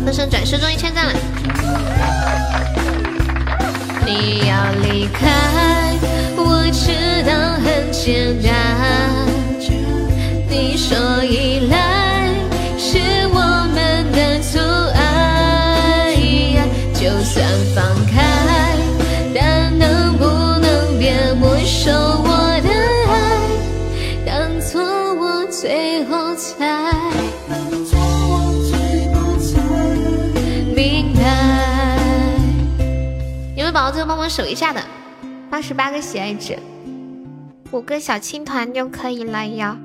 [0.02, 1.12] 风声转世中一千赞了。
[4.06, 5.92] 你要离开，
[6.38, 8.50] 我知道很简单。
[10.48, 12.03] 你说依赖
[17.34, 17.44] 算
[17.74, 18.78] 放开，
[19.34, 22.68] 但能不能别没收我的
[23.10, 23.12] 爱，
[24.24, 24.80] 当作
[25.16, 26.78] 我最后才
[30.76, 31.98] 明白。
[33.56, 34.80] 有没有宝宝最后帮忙守一下的？
[35.50, 36.56] 八十八个喜爱值，
[37.72, 39.76] 五个小青团就可以了呀！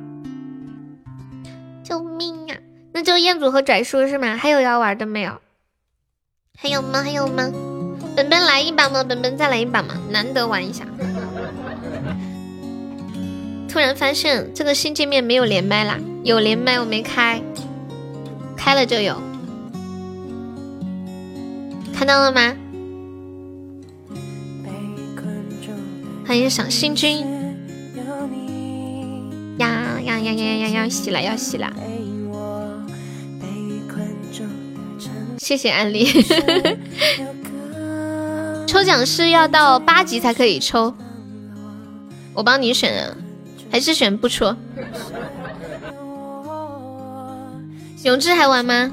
[1.84, 2.54] 救命啊！
[2.94, 4.38] 那就彦祖和拽叔是吗？
[4.38, 5.32] 还有要玩的没有？
[6.62, 7.02] 还有吗？
[7.02, 7.50] 还有吗？
[8.18, 9.02] 本本来一把吗？
[9.02, 9.96] 本本再来一把吗？
[10.10, 10.86] 难得玩一下。
[13.70, 17.42] 突然发现这个新界面没有连麦啦，有连麦我没开，
[18.58, 19.16] 开了就有，
[21.94, 22.54] 看到了吗？
[26.28, 27.26] 欢迎赏星君。
[29.60, 30.84] 呀呀呀呀呀呀！
[30.84, 31.72] 要洗了要洗了，
[35.50, 36.06] 谢谢安利。
[38.68, 40.94] 抽奖是要到八级才可以抽，
[42.36, 43.16] 我帮你选啊，
[43.72, 44.56] 还是选不出？
[48.04, 48.92] 永志还玩吗？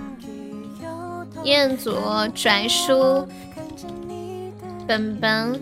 [1.45, 1.95] 彦祖、
[2.35, 3.29] 拽叔、
[4.87, 5.61] 本本，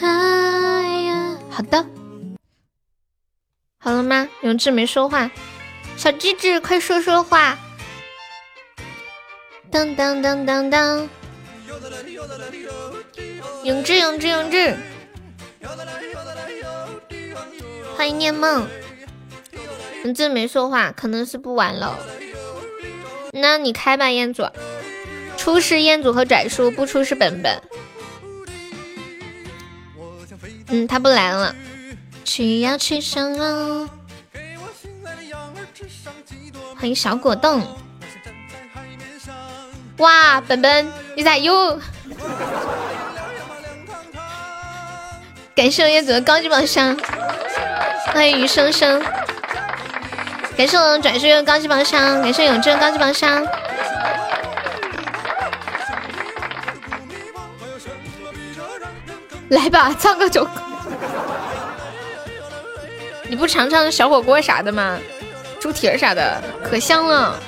[0.00, 1.86] 哎呀，好的。
[3.78, 4.26] 好了吗？
[4.42, 5.30] 永志没说话，
[5.96, 7.56] 小智智，快说说话！
[9.70, 11.08] 当当当当当，
[13.64, 14.76] 永志，永志，永志，
[17.96, 18.66] 欢迎念梦。
[20.04, 21.98] 你这没说话，可能是不玩了。
[23.32, 24.44] 那你开吧，彦祖。
[25.36, 27.62] 出是彦祖和拽叔，不出是本本。
[30.68, 31.54] 嗯，他不来了。
[32.24, 33.88] 去呀去上啊！
[36.76, 37.62] 欢迎小果冻。
[39.98, 41.80] 哇，本本你咋又？
[45.54, 46.96] 感谢我叶子的高级宝箱。
[48.12, 49.02] 欢迎余生生。
[50.56, 53.44] 感谢我们转世的高级宝箱，感谢永志的高级宝箱。
[59.48, 60.46] 来吧，唱个酒。
[63.28, 64.98] 你不尝尝小火锅啥的吗？
[65.60, 67.38] 猪蹄儿啥的，可香了。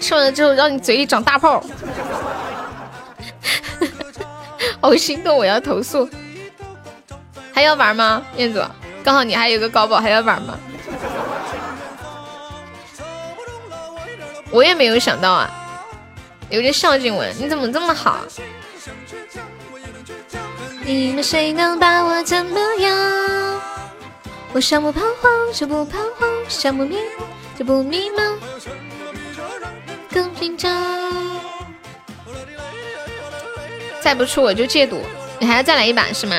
[0.00, 1.62] 吃完了之后让你嘴里长大泡，
[4.80, 6.08] 好心动，我要投诉。
[7.52, 8.60] 还要玩吗，彦祖？
[9.04, 10.58] 刚好你还有个高宝，还要玩吗？
[14.50, 15.50] 我也没有想到啊，
[16.48, 18.18] 有点孝敬我，你怎么这么好？
[20.82, 23.60] 你们谁能把我怎么样？
[24.52, 26.96] 我想不彷徨就不彷徨，想不迷
[27.56, 28.36] 就不迷茫。
[30.40, 30.72] 紧张。
[34.00, 35.04] 再不出我就戒赌，
[35.38, 36.34] 你还要再来一把是吗？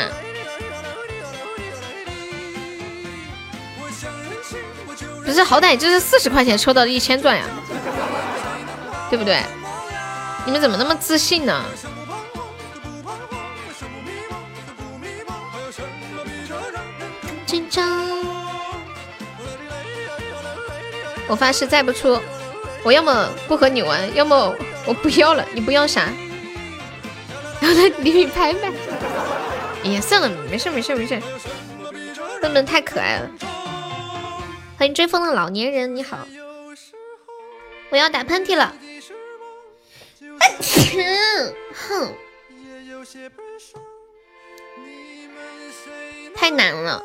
[5.23, 7.43] 不是，好歹就是四十块钱抽到一千钻呀，
[9.11, 9.39] 对不对？
[10.45, 11.63] 你们怎么那么自信呢？
[17.45, 17.85] 紧张，
[21.27, 22.19] 我发誓再不出
[22.83, 24.55] 我要么不和你玩，要么
[24.85, 25.45] 我不要了。
[25.53, 26.09] 你不要啥？
[27.61, 28.71] 然后礼品拍卖。
[29.83, 31.21] 哎呀，算了，没事没事没事。
[32.41, 33.29] 笨笨太可爱了。
[34.77, 36.27] 欢迎追风的老年人，你好。
[37.89, 38.73] 我要打喷嚏了。
[41.73, 42.13] 哼，
[46.35, 47.03] 太难了，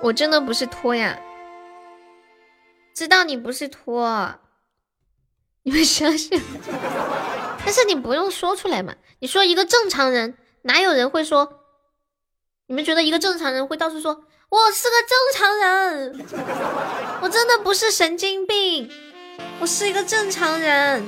[0.00, 1.18] 我真的不是托呀，
[2.94, 4.34] 知道你不是托，
[5.64, 6.40] 你们相信？
[7.64, 11.60] 但是你不用说出来嘛，你说一个正常人，哪有人会说？
[12.66, 16.26] 你们觉得一个正常人会到处说我是个正常人？
[17.22, 18.90] 我真的不是神经病，
[19.60, 21.04] 我是一个正常人。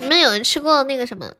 [0.00, 1.32] 你们有人吃过那个什么，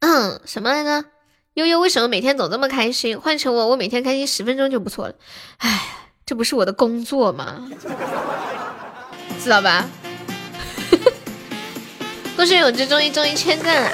[0.00, 1.08] 嗯，什么来着？
[1.54, 3.20] 悠悠为什么每天总这么开心？
[3.20, 5.14] 换成我，我每天开心十分钟就不错了。
[5.58, 5.82] 唉，
[6.26, 7.70] 这不是我的工作吗？
[9.40, 9.84] 知道吧？
[12.36, 13.90] 恭喜永志终于终于千赞了。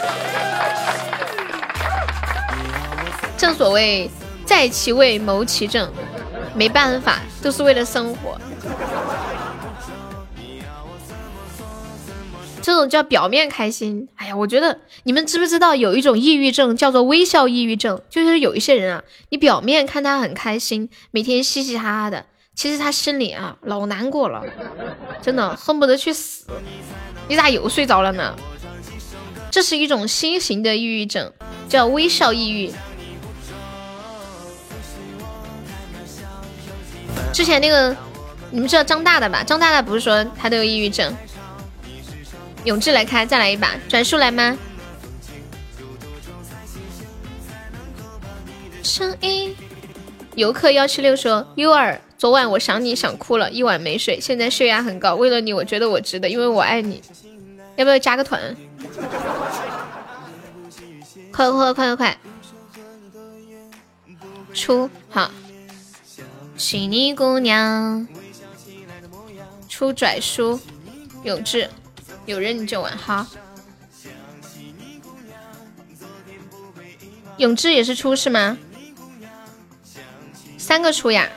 [3.36, 4.10] 正所谓
[4.46, 5.92] 在其位谋其政，
[6.54, 8.40] 没办法，都是为了生活。
[12.70, 14.08] 这种叫表面开心。
[14.14, 18.00] 哎呀，我觉得你们知不知道有一种抑郁症叫做微笑抑郁症？
[18.08, 24.44] 就是有一些人啊，你表面看他很开心，每天嘻嘻哈哈的，其实他心里啊老难过了，
[25.20, 26.46] 真的恨不得去死。
[27.26, 28.36] 你咋又睡着了呢？
[29.50, 31.32] 这是一种新型的抑郁症，
[31.68, 32.72] 叫微笑抑郁。
[37.32, 37.96] 之前那个
[38.52, 39.42] 你们知道张大大吧？
[39.42, 41.12] 张大大不是说他都有抑郁症？
[42.64, 44.56] 永志来开，再来一把转述来吗？
[48.82, 49.54] 声音。
[50.36, 55.16] 游客幺七六说：“优儿，昨晚我想你想哭了，一晚没睡，现在血压很高。
[55.16, 57.02] 为了你，我觉得我值得，因为我爱你。
[57.76, 58.56] 要不要加个团？
[61.32, 62.18] 快快快快快！
[64.52, 65.30] 出好，
[66.56, 68.06] 是你姑娘
[69.68, 70.60] 出拽书，
[71.24, 71.68] 永志。”
[72.30, 73.26] 有人你就玩哈，
[77.38, 78.56] 永志也是出是吗？
[80.56, 81.28] 三个出呀！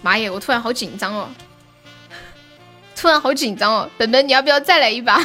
[0.00, 1.28] 妈耶，我突然好紧张哦，
[2.96, 5.20] 突然好紧张哦，本本你要不要再来一把？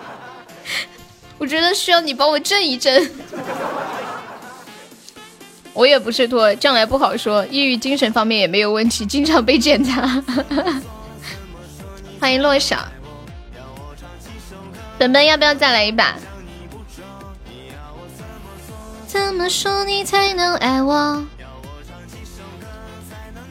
[1.38, 3.10] 我觉得需要你帮我震一震。
[5.72, 10.22] 我也不是托，将来不好说，抑郁精神方面也没有问题，经常被检查。
[12.20, 12.86] 欢迎落小，
[14.98, 16.16] 本本要不要再来一把？
[19.06, 21.24] 怎么说你才能爱我？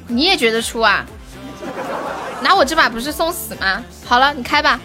[0.06, 1.04] 你也觉得出啊？
[2.44, 3.84] 拿我这把不是送死吗？
[4.06, 4.80] 好了，你开吧。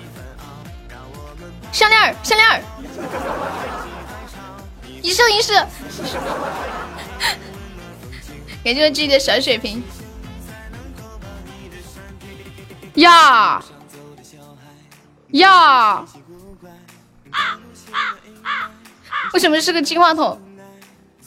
[1.71, 2.65] 项链项链
[5.03, 5.53] 一生一世。
[8.65, 9.83] 感谢我自己的小水瓶。
[12.95, 13.63] 呀！
[15.35, 16.05] 呀！
[19.33, 20.41] 为什么是个金话筒？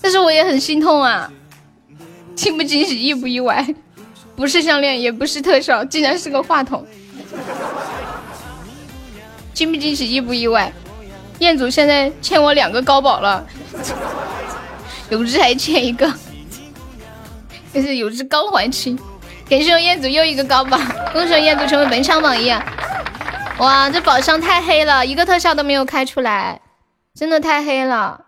[0.01, 1.31] 但是我也很心痛啊！
[2.35, 3.65] 惊不惊喜，意不意外？
[4.35, 6.85] 不是项链，也不是特效，竟然是个话筒！
[9.53, 10.71] 惊不惊喜，意不意外？
[11.39, 13.45] 彦祖现在欠我两个高保了，
[15.09, 16.11] 有志还欠一个，
[17.73, 18.97] 但是有志刚还清。
[19.49, 20.77] 感谢我彦祖又一个高保，
[21.11, 22.63] 恭喜彦祖成为本场榜一啊！
[23.59, 26.61] 哇，这宝箱太黑了，一个特效都没有开出来，
[27.15, 28.25] 真的太黑了。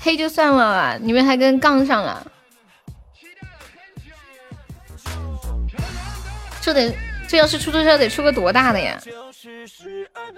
[0.00, 2.24] 黑就算了啊，你们还跟杠上了。
[6.60, 6.94] 这得，
[7.28, 8.96] 这要是出特效得出个多大的呀？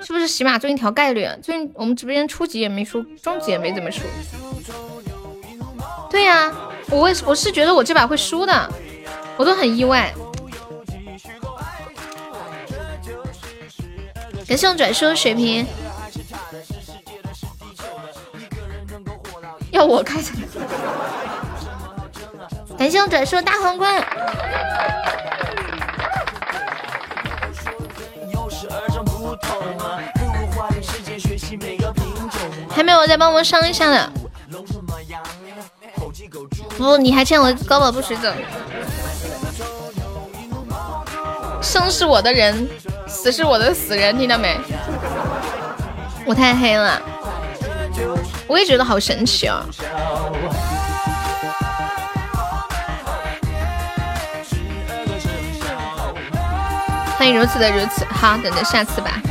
[0.00, 1.28] 是不是起码中一条概率？
[1.42, 4.04] 最近我们直播间初级也没出，中级也没怎么出。
[6.10, 6.50] 对呀，
[6.88, 8.72] 我我是觉得我这把会输的。
[9.36, 10.14] 我都很意外，
[14.46, 15.66] 感谢我转说水瓶，
[19.70, 20.22] 要我开。
[22.78, 24.04] 感谢我转述大皇冠。
[32.70, 34.12] 还没有，再帮我上一下的。
[36.76, 38.32] 不，你还欠我高保不许走。
[41.62, 42.68] 生是我的人，
[43.14, 44.58] 死是我的死人，听到没？
[46.26, 47.00] 我太黑了，
[48.46, 49.64] 我也觉得好神奇啊！
[57.16, 59.22] 欢迎如此的如此，好，等着下次吧。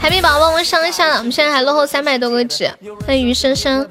[0.00, 2.70] 海绵宝宝，我上一下了，我们现在还落后三百多个纸。
[3.04, 3.88] 欢迎余生生。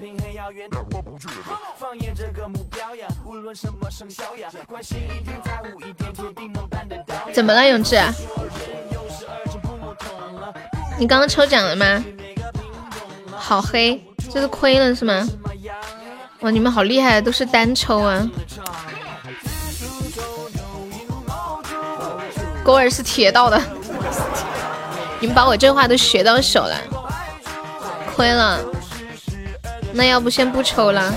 [7.33, 7.97] 怎么了，永志？
[10.97, 12.03] 你刚刚抽奖了吗？
[13.35, 15.27] 好黑，这是亏了是吗？
[16.41, 18.27] 哇，你们好厉害，都是单抽啊！
[22.63, 23.61] 狗儿是铁道的。
[25.19, 26.75] 你们把我这话都学到手了，
[28.15, 28.59] 亏了。
[29.93, 31.13] 那要不先不抽了。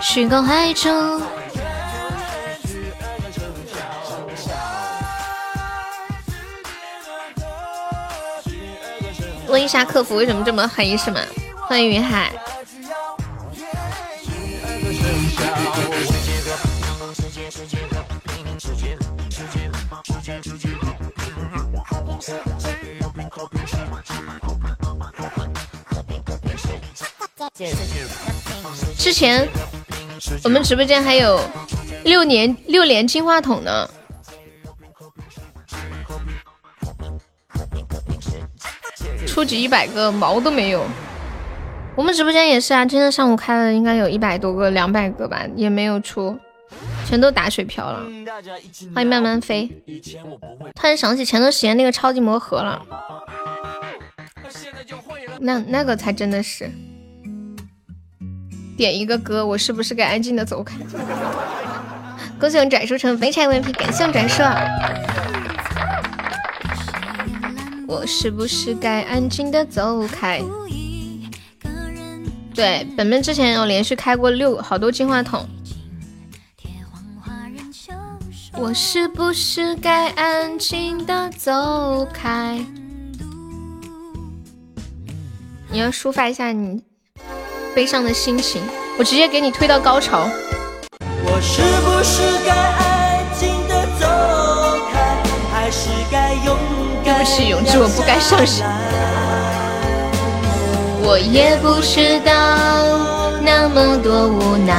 [0.00, 1.22] 虚构海中。
[9.46, 11.20] 问一下客服为什么这么黑是吗？
[11.68, 12.32] 欢迎云海。
[28.96, 29.48] 之前
[30.44, 31.40] 我们直播间还有
[32.04, 33.88] 六年六连金话筒呢，
[39.26, 40.84] 初级一百个毛都没有。
[41.96, 46.38] 我们直播间也是啊，今天上午开了，应该有一百多个、两百个吧，也没有出，
[47.06, 48.04] 全都打水漂了。
[48.94, 49.68] 欢迎慢慢飞。
[50.74, 52.80] 突然想起前段时间那个超级魔盒了，
[55.40, 56.70] 那那个才真的是。
[58.80, 60.74] 点一个歌，我是不是该安静的走开？
[62.40, 64.42] 恭喜我们转述成肥柴 VIP，感谢我转述。
[67.86, 70.42] 我是不是该安静的走开？
[72.54, 74.16] 对，本本之前有连续开？
[74.16, 75.46] 过六好多金话筒。
[78.54, 82.64] 我是不是该安静的走开？
[85.70, 86.82] 你要抒发一下你。
[87.74, 88.62] 悲伤的心情，
[88.98, 90.28] 我直接给你推到高潮。
[91.24, 94.06] 我是不是该安静的走
[94.92, 95.16] 开，
[95.52, 96.56] 还是该勇
[97.04, 97.14] 敢？
[97.16, 98.66] 对不起，永志，我不该上线。
[101.02, 102.30] 我也不知道
[103.42, 104.74] 那么多无奈，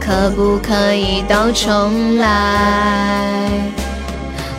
[0.00, 3.50] 可不可以都重来？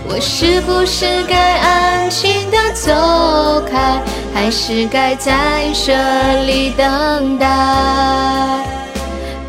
[0.07, 4.01] 我是不是该安静的走开？
[4.33, 7.45] 还是该在这里等待，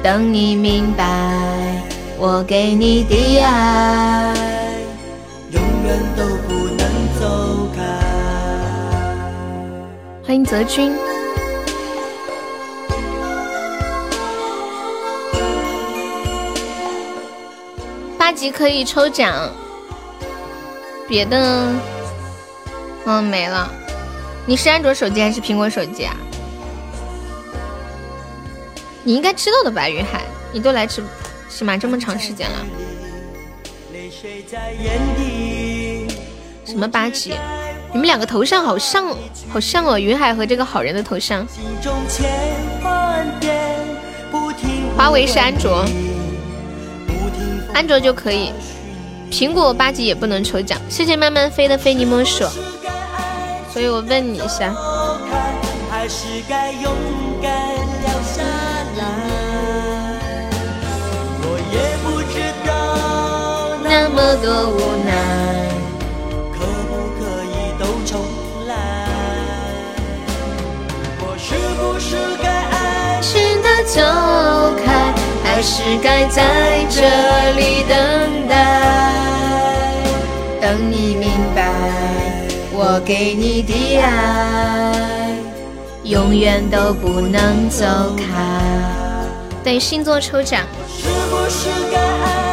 [0.03, 1.05] 等你明白，
[2.19, 4.35] 我给你的爱，
[5.53, 6.87] 永远都不能
[7.19, 7.83] 走开。
[10.27, 10.95] 欢迎泽君，
[18.19, 19.51] 八级可以抽奖，
[21.09, 21.73] 别的，
[23.07, 23.71] 嗯，没了。
[24.51, 26.17] 你是安卓手机还是苹果手机啊？
[29.05, 31.01] 你应该知道的吧，云海，你都来直
[31.49, 32.67] 起码这么长时间了。
[36.65, 37.33] 什么八级？
[37.93, 39.17] 你们两个头像好像
[39.53, 41.47] 好像哦，云海和这个好人的头像。
[44.97, 45.87] 华为是安卓，
[47.73, 48.53] 安卓就可以，
[49.31, 50.77] 苹果八级也不能抽奖。
[50.89, 52.45] 谢谢慢慢飞的非你莫属。
[53.73, 54.75] 所以我问你一下。
[61.43, 62.35] 我也不知
[62.67, 62.71] 道
[63.85, 65.11] 那么多无奈，
[66.53, 67.49] 可不可以
[67.79, 68.11] 都重
[68.67, 68.73] 来？
[71.21, 71.49] 我是
[71.79, 72.09] 不是
[72.43, 74.01] 该安心的走
[74.85, 75.15] 开，
[75.45, 76.39] 还是该在
[76.91, 76.99] 这
[77.57, 78.53] 里等待，
[83.01, 85.35] 我给你的爱，
[86.05, 88.25] 永远都不能走开。
[89.65, 90.67] 对星座抽奖。
[90.87, 92.50] 是不是该安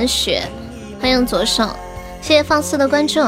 [0.00, 0.48] 南雪，
[0.98, 1.76] 欢迎左手，
[2.22, 3.20] 谢谢放肆的关注。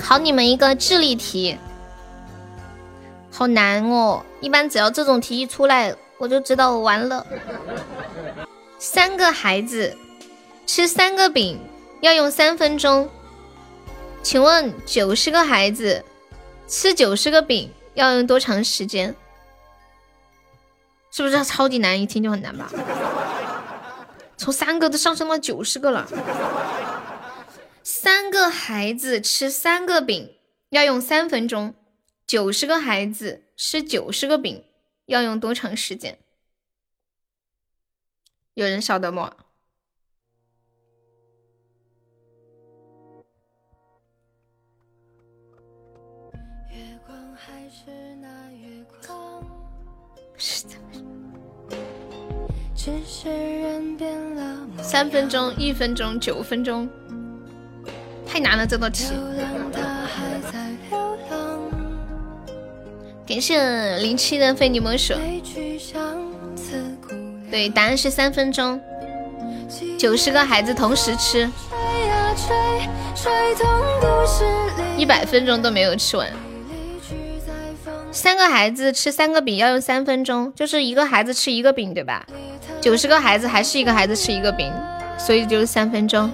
[0.00, 1.56] 考你们一个智力题，
[3.30, 4.24] 好难哦！
[4.40, 7.24] 一般只要这种题一出来，我就知道我完了。
[8.80, 9.96] 三个孩子
[10.66, 11.60] 吃三个饼
[12.00, 13.08] 要用三分钟，
[14.24, 16.04] 请问九十个孩子
[16.66, 19.14] 吃九十个饼要用多长时间？
[21.12, 22.00] 是不是超级难？
[22.00, 22.70] 一听就很难吧？
[24.40, 26.08] 从三个都上升到九十个了。
[27.82, 30.38] 三个孩子吃三个饼
[30.70, 31.74] 要用三分钟，
[32.26, 34.64] 九十个孩子吃九十个饼
[35.04, 36.16] 要用多长时间？
[38.54, 39.36] 有人晓得吗？
[54.82, 56.88] 三分钟、一分钟、九分钟。
[58.26, 59.04] 太难了这道题。
[63.26, 65.12] 感谢零七的非你莫属。
[67.50, 68.80] 对，答案是三分钟。
[69.98, 71.50] 九十个孩子同时吃，
[74.96, 76.28] 一百分钟都没有吃完。
[78.12, 82.26] 三个孩子吃三个饼要用三分钟，就是一个孩子吃一个饼，对吧？
[82.80, 84.72] 九十个孩子还是一个孩子吃一个饼，
[85.18, 86.30] 所以就是三分钟。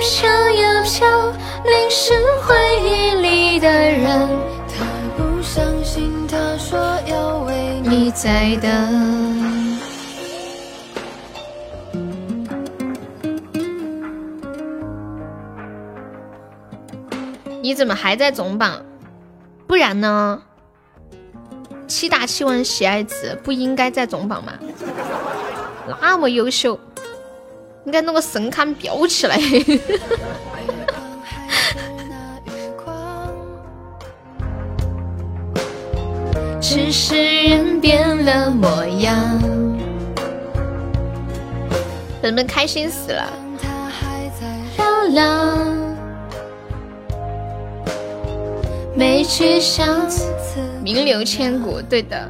[0.00, 1.32] 飘呀飘，
[1.64, 2.12] 淋湿
[2.42, 4.28] 回忆里的人。
[4.68, 4.84] 他
[5.16, 9.78] 不相信，他说要为你在等。
[17.62, 18.82] 你怎么还在总榜？
[19.68, 20.42] 不然呢？
[21.90, 24.52] 七大七万喜爱值不应该在总榜吗？
[26.00, 26.78] 那么优秀。
[27.84, 29.36] 应该弄个神龛标起来。
[36.60, 39.16] 只是人变了模样，
[42.22, 43.26] 人们开心死了。
[48.94, 50.06] 没去想，
[50.92, 51.80] 名留千古。
[51.80, 52.28] 对的。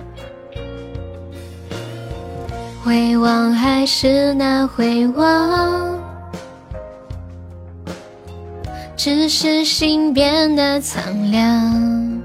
[2.85, 5.99] 回望还是那回望，
[8.97, 12.21] 只是心变得苍凉。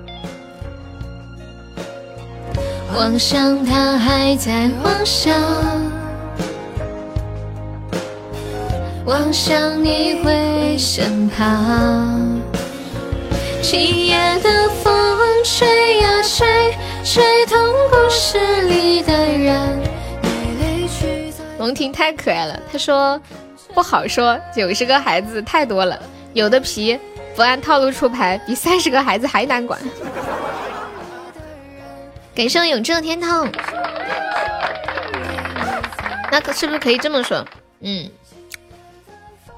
[2.98, 5.34] 妄想他还在妄想，
[9.06, 12.45] 妄想你会身旁。
[13.68, 16.72] 今夜的风吹呀吹，
[17.04, 17.58] 吹痛
[17.90, 19.82] 故事里的人。
[21.58, 23.20] 龙婷太可爱了，他说
[23.74, 26.00] 不好说，九十个孩子太多了，
[26.34, 26.98] 有的皮
[27.36, 29.82] 不按套路出牌，比三十个孩子还难管。
[32.36, 33.52] 感谢永志天堂，
[36.32, 37.44] 那可是不是可以这么说？
[37.80, 38.12] 嗯，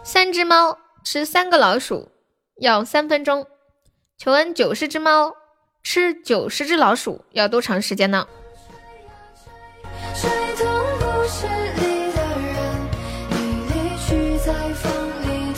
[0.02, 2.10] 三只猫吃三个老鼠
[2.62, 3.46] 要三分钟，
[4.18, 5.32] 请问九十只猫
[5.84, 8.28] 吃九十只老鼠要多长时间呢？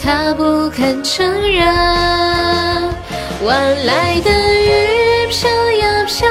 [0.04, 1.66] 他不肯承认，
[3.46, 6.28] 晚来的雨飘呀飘，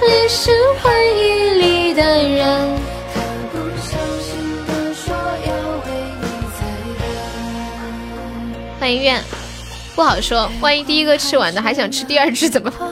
[0.00, 0.50] 淋湿
[0.82, 2.80] 回忆里的人。
[3.14, 3.20] 他
[3.52, 5.52] 不相信的说要
[5.86, 5.88] 为
[6.20, 6.24] 你
[6.58, 6.60] 在
[6.98, 7.06] 等。
[8.80, 9.22] 欢迎愿，
[9.94, 12.88] 不好说，万一第一个吃完的还想吃第二只怎么办？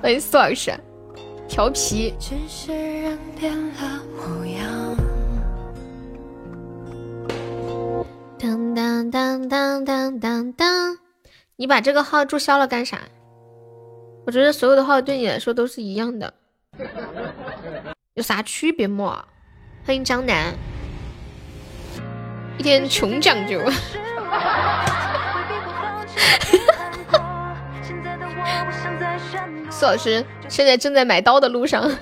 [0.00, 0.72] 欢迎苏老师，
[1.48, 2.14] 调皮。
[8.38, 10.98] 当当当当当当当，
[11.56, 13.00] 你把这个号注销了干啥？
[14.26, 16.32] 我觉得所有的号对你来说都是一样的，
[18.14, 19.24] 有啥区别么？
[19.84, 20.54] 欢迎江南，
[22.58, 23.60] 一天穷讲究。
[29.70, 31.88] 苏老师现在正在买刀的路上。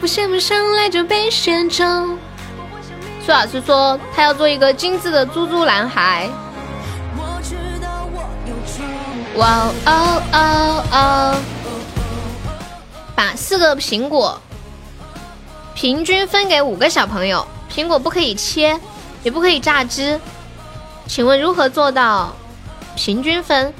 [0.00, 2.18] 不想不上来就被选中。
[3.24, 6.28] 苏老师说他要做一个精致的猪猪男孩。
[9.36, 11.34] 哇哦哦哦！
[13.16, 14.38] 把四个苹果
[15.74, 18.78] 平均分给五个小朋友，苹果不可以切，
[19.24, 20.20] 也不可以榨汁。
[21.06, 22.34] 请问如何做到
[22.96, 23.72] 平均分？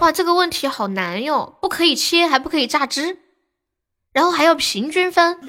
[0.00, 1.56] 哇，这个问题好难哟！
[1.60, 3.18] 不可以切，还不可以榨汁，
[4.12, 5.40] 然后还要平均分。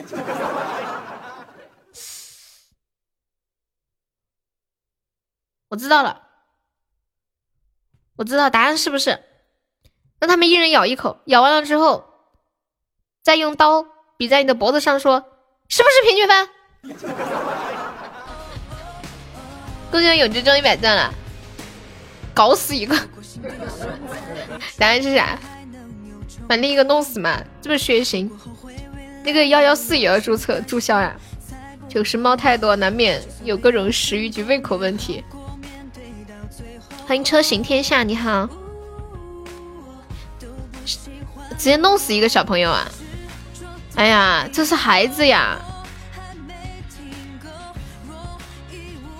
[5.69, 6.21] 我知道了，
[8.17, 9.23] 我知道答案是不是？
[10.19, 12.05] 让他们一人咬一口，咬完了之后，
[13.21, 13.85] 再用刀
[14.17, 15.25] 比在你的脖子上说，
[15.67, 17.74] 是不是平均分？
[19.95, 21.13] 恭喜永志中一百赞了，
[22.33, 22.93] 搞死一个！
[24.77, 25.39] 答案是啥？
[26.49, 27.41] 把另一个弄死嘛？
[27.61, 28.29] 这么血腥？
[29.23, 31.15] 那个幺幺四也要注册注销呀？
[31.87, 35.23] 就是猫太多，难免有各种食欲及胃口问题。
[37.07, 38.49] 欢迎车行天下，你好。
[41.51, 42.85] 直接弄死一个小朋友啊！
[43.95, 45.57] 哎呀，这是孩子呀！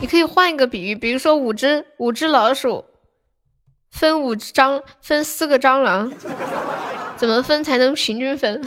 [0.06, 2.86] 你可以换一个比喻，比如说五只五只老鼠
[3.90, 6.14] 分五蟑分四个蟑螂，
[7.18, 8.64] 怎么分才能平均分？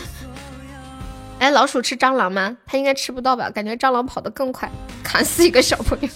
[1.38, 2.56] 哎，老鼠吃蟑螂吗？
[2.66, 3.48] 它应该吃不到吧？
[3.50, 4.68] 感觉蟑螂跑得更快，
[5.04, 6.08] 砍死一个小朋友，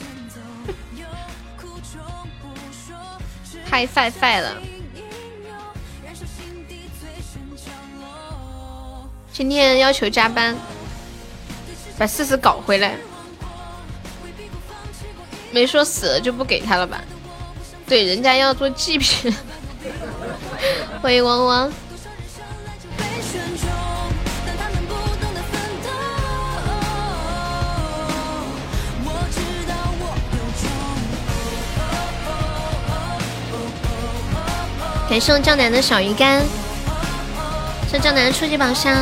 [3.65, 4.61] 太坏坏了！
[9.32, 10.57] 今天要求加班，
[11.97, 12.97] 把四四搞回来。
[15.52, 17.00] 没说死了就不给他了吧？
[17.86, 19.32] 对，人家要做祭品。
[21.02, 21.70] 欢迎汪汪。
[35.10, 36.42] 感谢江南的小鱼干。
[37.90, 38.96] 谢江南的初级宝箱。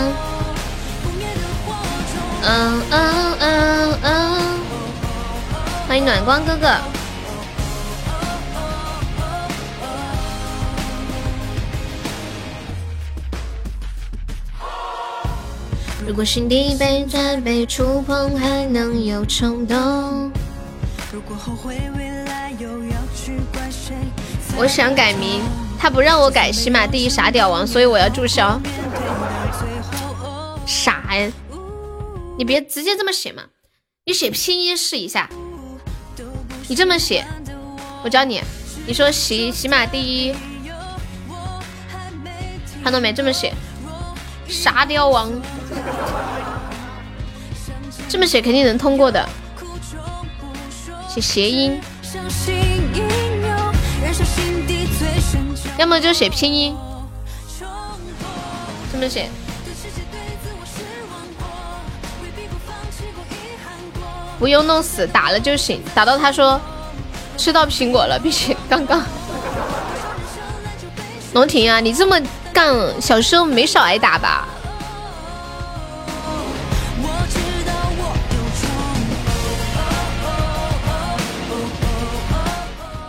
[2.43, 4.70] 嗯嗯嗯嗯。
[5.91, 6.69] 欢迎暖光哥哥。
[16.07, 20.31] 如果心底被再被触碰，还能有冲动。
[24.57, 25.43] 我想改名，
[25.77, 28.61] 他不让我改喜马第一傻屌王，所以我要注销。
[30.65, 31.33] 傻呀！
[32.39, 33.43] 你别直接这么写嘛，
[34.05, 35.29] 你写拼音试一下。
[36.71, 37.27] 你这么写，
[38.05, 38.41] 我教你。
[38.87, 40.33] 你说喜喜马第一，
[42.85, 43.13] 看到没？
[43.13, 43.53] 这么写，
[44.47, 45.33] 沙雕王，
[48.09, 49.29] 这么写肯定能通过的。
[51.09, 51.81] 写谐音，
[55.77, 56.77] 要么就写拼音，
[58.93, 59.29] 这么写。
[64.41, 65.83] 不用弄死，打了就行。
[65.95, 66.59] 打到他说
[67.37, 69.03] 吃到苹果了，并且 刚刚。
[71.35, 72.19] 龙婷啊，你这么
[72.51, 74.49] 干，小时候没少挨打吧？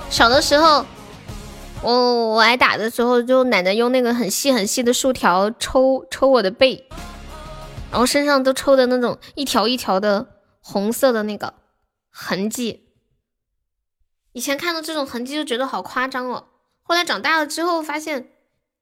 [0.10, 0.86] 小的时候，
[1.82, 6.84] 我我挨打的时候，就奶奶用那个很细很细的竖条抽抽我的背，
[7.90, 10.28] 然后身上都抽的那种一条一条的。
[10.62, 11.56] 红色的那个
[12.10, 12.88] 痕迹，
[14.32, 16.48] 以前看到这种痕迹就觉得好夸张哦。
[16.84, 18.32] 后来长大了之后，发现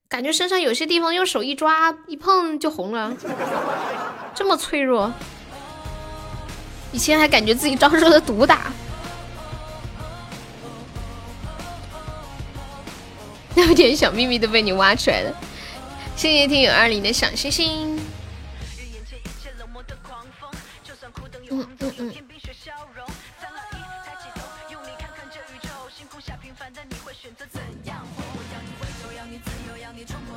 [0.07, 3.15] 感觉身上有些地方用手一抓一碰就红了，
[4.35, 5.11] 这么脆弱。
[6.91, 8.73] 以前还感觉自己遭受的毒打，
[13.55, 15.31] 有点小秘密都被你挖出来了。
[16.15, 17.98] 谢谢听友二零的小星星。
[21.49, 22.13] 嗯嗯嗯。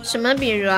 [0.02, 0.70] 什么比如？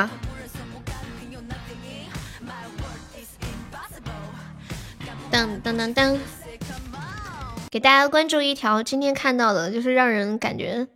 [5.30, 6.18] 当当当当！
[7.70, 10.86] 给大家关注一条今天看到的，就是让人感觉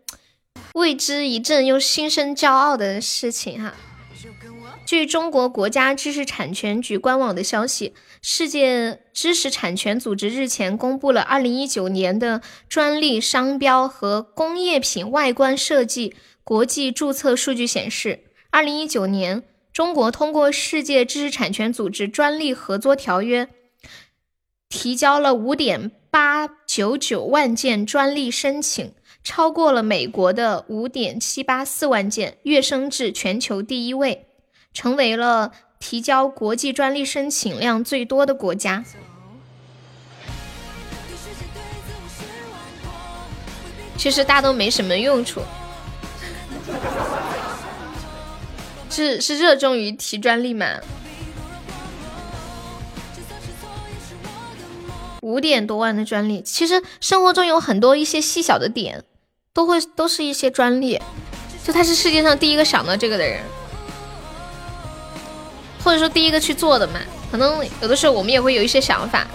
[0.74, 3.74] 为之一振又心生骄傲的事情哈。
[4.88, 7.92] 据中国国家知识产权局官网的消息。
[8.22, 12.40] 世界知识产权组织日前公布了二零一九年的
[12.70, 19.42] 专利商标和工业品外观设计国际注册数据显示，二零一九年，
[19.74, 23.46] 中国通过世界知识产权组织专利合作条约，
[24.70, 34.27] 提交了五点八九九万件专利申请，超过了美国的五点七八四万件，跃升至全球第一位，
[34.78, 35.50] 成为了
[35.80, 38.84] 提交国际专利申请量最多的国家。
[43.96, 45.42] 其实大都没什么用处。
[48.88, 50.66] 是是热衷于提专利嘛
[55.22, 56.40] 五点多万的专利。
[56.40, 59.02] 其实生活中有很多一些细小的点
[59.52, 61.00] 都会都是一些专利。
[61.64, 63.57] 就他是世界上第一个想到这个的人。
[65.88, 67.00] 或者说第一个去做的嘛。
[67.30, 69.26] 可能有的时候我们也会有一些想法，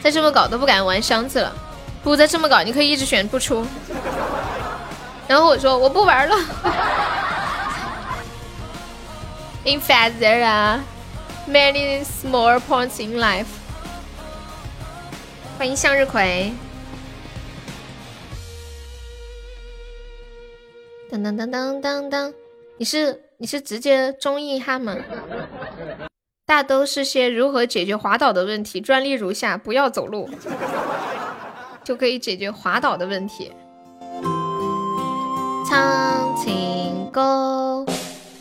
[0.00, 1.52] 再这么搞都不敢玩箱子了。
[2.04, 3.66] 不再这么搞，你可以一直选不出。
[5.26, 6.36] 然后我说我不玩了。
[9.64, 10.80] In fact, there are
[11.48, 13.46] many small points in life。
[15.58, 16.52] 欢迎向日葵。
[21.10, 22.34] 当当当当当当，
[22.76, 24.96] 你是你是直接中硬汉吗？
[26.46, 30.30] 大都是些如何解决滑倒的问题，专利如下：不要走路，
[31.82, 33.50] 就可以解决滑倒的问题。
[35.68, 37.84] 唱情歌，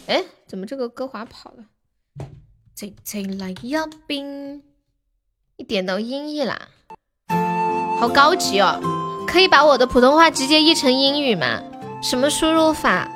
[0.06, 1.64] 哎，怎么这个歌滑跑了？
[2.76, 3.74] 静静来一
[4.06, 4.62] 边，
[5.58, 6.68] 一点到音译啦，
[8.00, 8.80] 好高级哦！
[9.28, 11.60] 可以把我的普通话直接译成英语吗？
[12.04, 13.10] 什么输入法？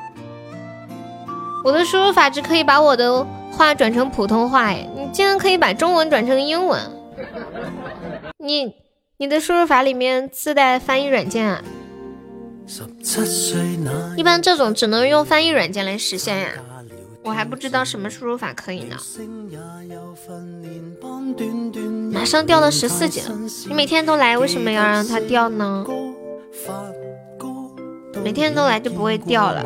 [1.65, 6.79] 我的输入法只可以把我的话转成普通话，哎，你竟然可以把中文转成英文？
[8.37, 8.71] 你
[9.17, 11.63] 你的输入法里面自带翻译软件啊？
[14.15, 16.49] 一般这种只能用翻译软件来实现呀，
[17.23, 18.95] 我还不知道什么输入法可以呢。
[22.11, 23.35] 马上掉到十四级了，
[23.67, 25.83] 你每天都来，为什么要让它掉呢？
[28.23, 29.65] 每天都来就不会掉了。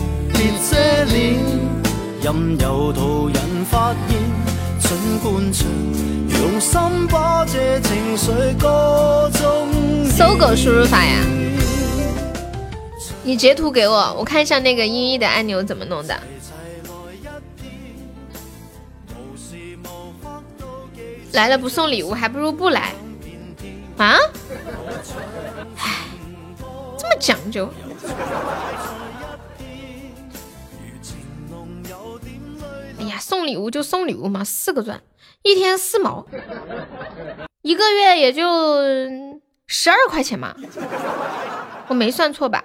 [10.17, 11.15] 搜狗输入法呀？
[13.23, 16.19] 你截图给我，我看一下那个音译的按钮怎么弄的。
[21.33, 22.93] 来了不送礼物，还不如不来
[23.97, 24.17] 啊！
[25.77, 25.91] 唉，
[26.97, 27.69] 这么讲究。
[33.19, 35.01] 送礼物就送礼物嘛，四个钻。
[35.43, 36.25] 一天四毛，
[37.63, 38.81] 一个月也就
[39.65, 40.55] 十二块钱嘛，
[41.87, 42.63] 我没算错吧？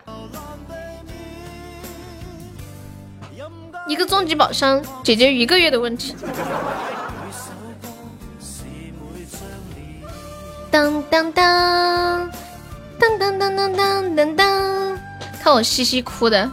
[3.88, 6.14] 一个终极宝箱解决一个月的问题。
[10.70, 12.30] 当当当
[12.98, 14.98] 当当当当当当当，
[15.40, 16.50] 看我嘻嘻哭的。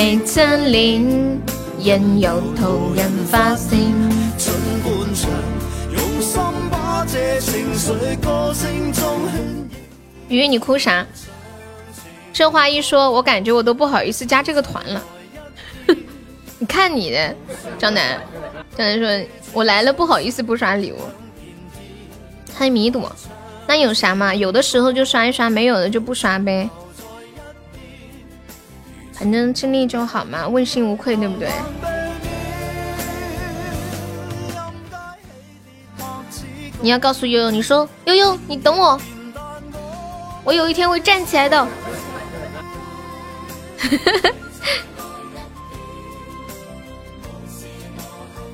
[0.00, 1.38] 被占领，
[1.78, 3.78] 任由途人发声。
[10.26, 11.06] 鱼鱼，你哭啥？
[12.32, 15.04] 这话一说，我感觉我都不好意思加这个团了。
[16.58, 17.34] 你看你的，
[17.78, 18.22] 张楠，
[18.74, 20.96] 张楠说，我来了不好意思不刷礼物。
[22.46, 23.06] 猜谜赌，
[23.66, 24.34] 那有啥嘛？
[24.34, 26.70] 有的时候就刷一刷，没有的就不刷呗。
[29.20, 31.50] 反正尽力就好嘛，问心无愧，对不对？
[36.80, 38.98] 你要告诉悠悠，你说悠悠，你等我，
[40.42, 41.68] 我有一天会站起来的。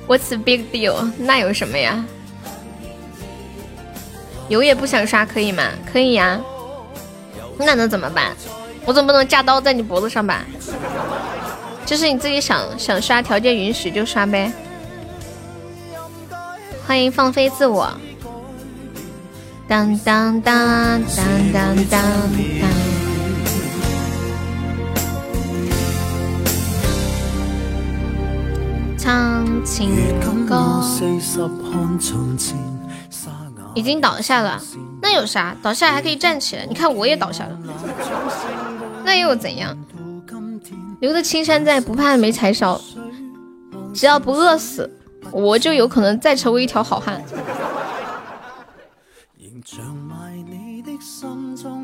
[0.05, 1.09] What's a big deal？
[1.17, 2.03] 那有什么呀？
[4.49, 5.63] 有也不想刷，可以吗？
[5.89, 6.41] 可以呀。
[7.57, 8.35] 那能怎么办？
[8.87, 10.45] 我总不能架刀在你脖子上吧？
[11.85, 14.49] 就是你自己想想刷，条件允许就刷呗。
[16.85, 17.91] 欢迎放飞自我。
[19.67, 21.99] 当当当当当当
[22.61, 22.69] 当。
[28.97, 29.91] 唱情
[30.47, 30.81] 歌。
[33.75, 34.59] 已经倒下了，
[35.01, 35.55] 那有啥？
[35.61, 36.65] 倒下还可以站起来。
[36.65, 37.59] 你看我也倒下了。
[39.07, 39.73] 那又怎样？
[40.99, 42.77] 留得青山在，不怕没柴烧。
[43.93, 44.91] 只要不饿死，
[45.31, 47.23] 我就有可能再成为一条好汉。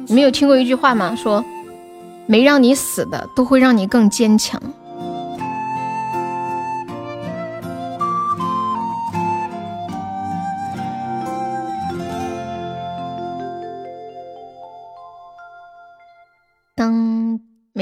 [0.05, 1.15] 你们有听过一句话吗？
[1.15, 1.41] 说
[2.27, 4.61] 没让你死的，都会让你更坚强。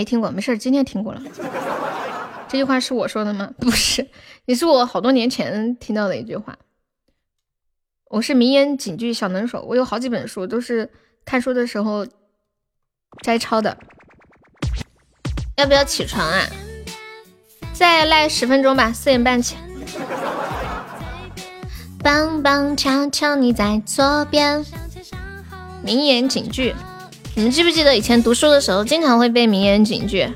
[0.02, 1.22] 没听过，没事，今天听过了。
[2.50, 3.52] 这句话是我说的吗？
[3.62, 4.10] 不是，
[4.46, 6.58] 也是我好多年前听到的一句话。
[8.06, 10.90] 我是名言警句小能手，我有好几本书都是
[11.24, 12.08] 看书的时候
[13.22, 13.78] 摘抄的。
[15.58, 16.48] 要不要起床啊？
[17.72, 19.56] 再赖十分钟吧，四点半起。
[22.00, 24.66] 棒棒巧巧，你在左边。
[25.84, 26.74] 名言警句，
[27.34, 30.28] 你们记不记得以前读书的时候经常会背名言警句？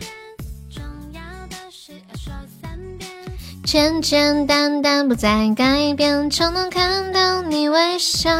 [3.63, 8.31] 简简单单不再改变，就能看到你微笑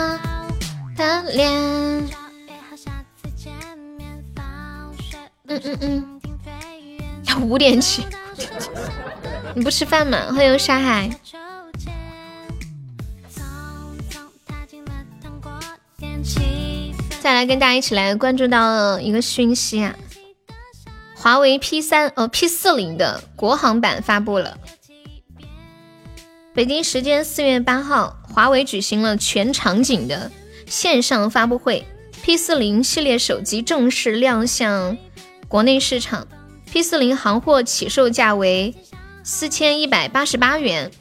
[0.96, 1.52] 的脸。
[5.48, 6.22] 嗯嗯嗯，
[7.26, 8.06] 要五点起，
[9.54, 10.32] 你不吃饭吗？
[10.34, 11.10] 欢迎沙海。
[17.26, 19.96] 再来跟大家一起来关注到一个讯息啊，
[21.16, 24.60] 华为 P 三呃 P 四零的国行版发布了。
[26.54, 30.32] 北京时间四月八号，华为举行了全场景的
[30.68, 31.84] 线上发布会
[32.22, 34.96] ，P 四零系列手机正式亮相
[35.48, 36.28] 国内市场。
[36.72, 38.76] P 四零行货起售价为
[39.24, 40.92] 四千一百八十八元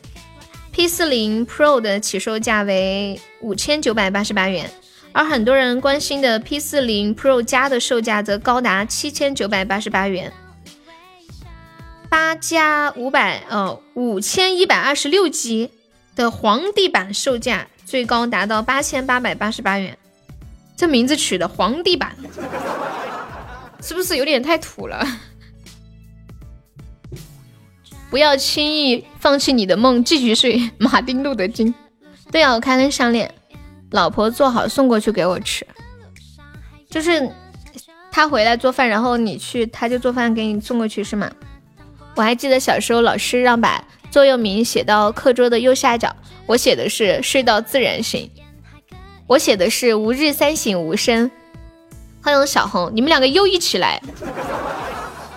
[0.72, 4.70] ，P 四零 Pro 的起售价为五千九百八十八元，
[5.14, 10.32] 而很多人关心的 P 四零 Pro 加的售价则高达七千九百八十八元。
[12.10, 15.70] 八加五百，呃，五千一百二十六 G
[16.16, 19.96] 的皇帝版售价最高达到八千八百八十八元，
[20.76, 22.16] 这名字取的皇帝版，
[23.80, 25.06] 是不是有点太土了？
[28.10, 30.70] 不要轻易放弃你的梦，继续睡。
[30.78, 31.72] 马丁路德金，
[32.32, 33.32] 对啊，我开了项链，
[33.94, 35.64] 老婆做好送过去给我吃，
[36.90, 37.30] 就是
[38.10, 41.30] 他回来做饭，然后你去，他就做饭给你送过去，是吗？
[42.16, 46.14] 我还记得小时候，老师让把座右铭写到课桌的右下角。
[46.46, 48.28] 我写的是“睡到自然醒”，
[49.28, 51.30] 我写的是“吾日三省吾身”。
[52.20, 54.02] 欢迎小红，你们两个又一起来。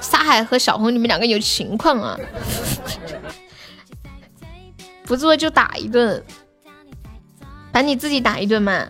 [0.02, 2.18] 沙海和小红，你们两个有情况啊！
[5.06, 6.24] 不做就打一顿，
[7.78, 8.88] 把你自己打一顿嘛。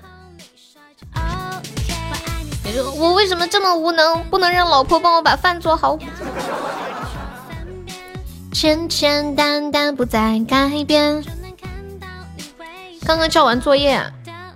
[2.96, 6.00] 我为什么这么无能，不能让老婆帮我把饭做好？
[8.54, 11.22] 简简单单不再改变。
[13.06, 14.02] 刚刚交完作业，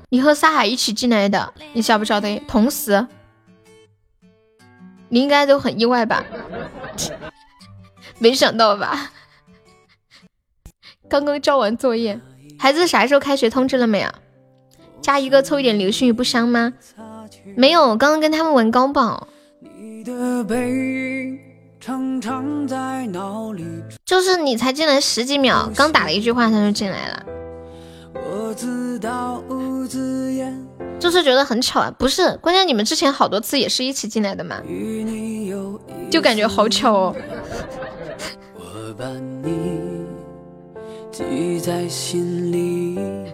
[0.07, 2.41] 你和沙海一起进来的，你晓不晓得？
[2.47, 3.05] 同时，
[5.09, 6.23] 你应该都很意外吧？
[8.17, 9.11] 没想到吧？
[11.09, 12.17] 刚刚交完作业，
[12.57, 14.13] 孩子啥时候开学通知了没啊？
[15.01, 16.73] 加一个凑一点流星雨不香吗？
[17.55, 19.27] 没有，刚刚跟他们玩高宝。
[24.05, 27.25] 就是你才进来十几秒，刚打了一句话他就进来了，
[30.99, 32.37] 就是觉得很巧啊，不是？
[32.37, 34.61] 关键你们之前好多次也是一起进来的嘛，
[36.11, 37.15] 就感觉好巧哦。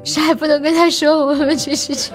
[0.03, 2.11] 啥也不能跟他说，我们去去去。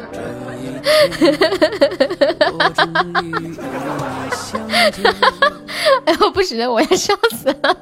[6.05, 7.77] 哎呦，不行了，我要笑死了！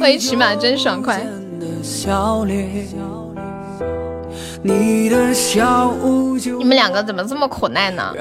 [0.00, 1.26] 欢迎骑马真爽快。
[4.62, 5.10] 你
[6.64, 8.14] 们两个怎么这么苦难呢？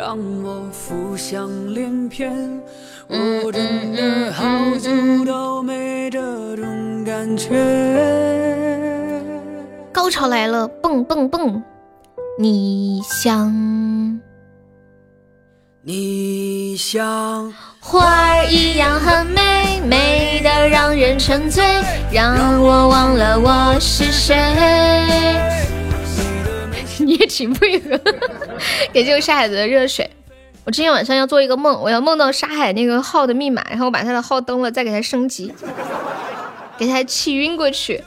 [3.15, 4.89] 我真的好久
[5.23, 6.19] 都没这
[6.55, 7.49] 种感觉。
[9.91, 11.61] 高潮来了，蹦蹦蹦！
[12.39, 14.19] 你像，
[15.83, 21.63] 你像花儿一样很美，美得让人沉醉，
[22.11, 24.35] 让我忘了我是谁。
[26.97, 27.95] 你也挺配合，
[28.91, 30.09] 感谢我沙海的热水。
[30.65, 35.53] 我今天晚上要做一个梦，我要梦到沙海那个号的密码，然后我把他的号登了，再给他升级，
[36.77, 38.01] 给他气晕过去。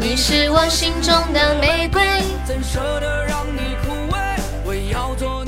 [0.00, 2.02] 你是我心中的玫瑰。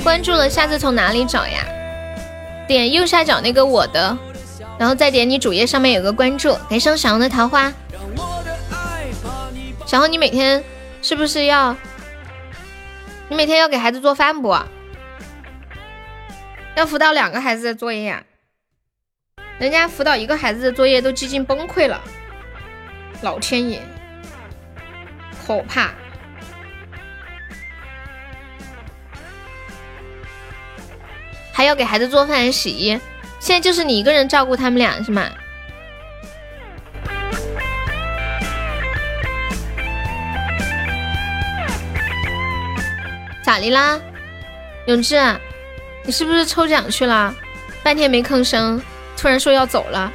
[0.04, 1.66] 关注了，下次从哪里找呀？
[2.68, 4.16] 点右下角那个我的，
[4.78, 6.56] 然后再点你主页上面有个关注。
[6.68, 7.72] 感谢小红的桃花。
[9.84, 10.62] 小红，你每天
[11.02, 11.74] 是不是要？
[13.30, 14.58] 你每天要给孩子做饭不？
[16.74, 18.24] 要辅导两个孩子的作业？
[19.56, 22.02] 人家辅导一个孩子的作业都几近崩溃了。
[23.22, 23.80] 老天爷！
[25.46, 25.92] 可怕！
[31.52, 33.00] 还要给孩子做饭洗衣，
[33.38, 35.30] 现在就是你一个人照顾他们俩是吗？
[43.50, 44.00] 咋的啦，
[44.86, 45.16] 永志，
[46.04, 47.34] 你是不是抽奖去了？
[47.82, 48.80] 半天没吭声，
[49.16, 50.12] 突然说要走了。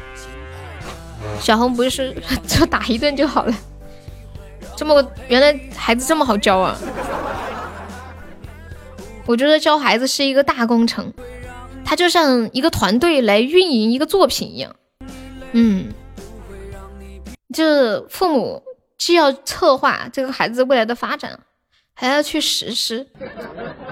[1.41, 2.15] 小红不是
[2.47, 3.53] 就打一顿就好了？
[4.77, 6.77] 这么原来孩子这么好教啊？
[9.25, 11.13] 我觉得教孩子是一个大工程，
[11.83, 14.73] 他就像一个团队来运营一个作品一样。
[15.51, 15.89] 嗯，
[17.53, 18.63] 这父母
[18.97, 21.37] 既要策划这个孩子未来的发展，
[21.97, 23.07] 还要去实施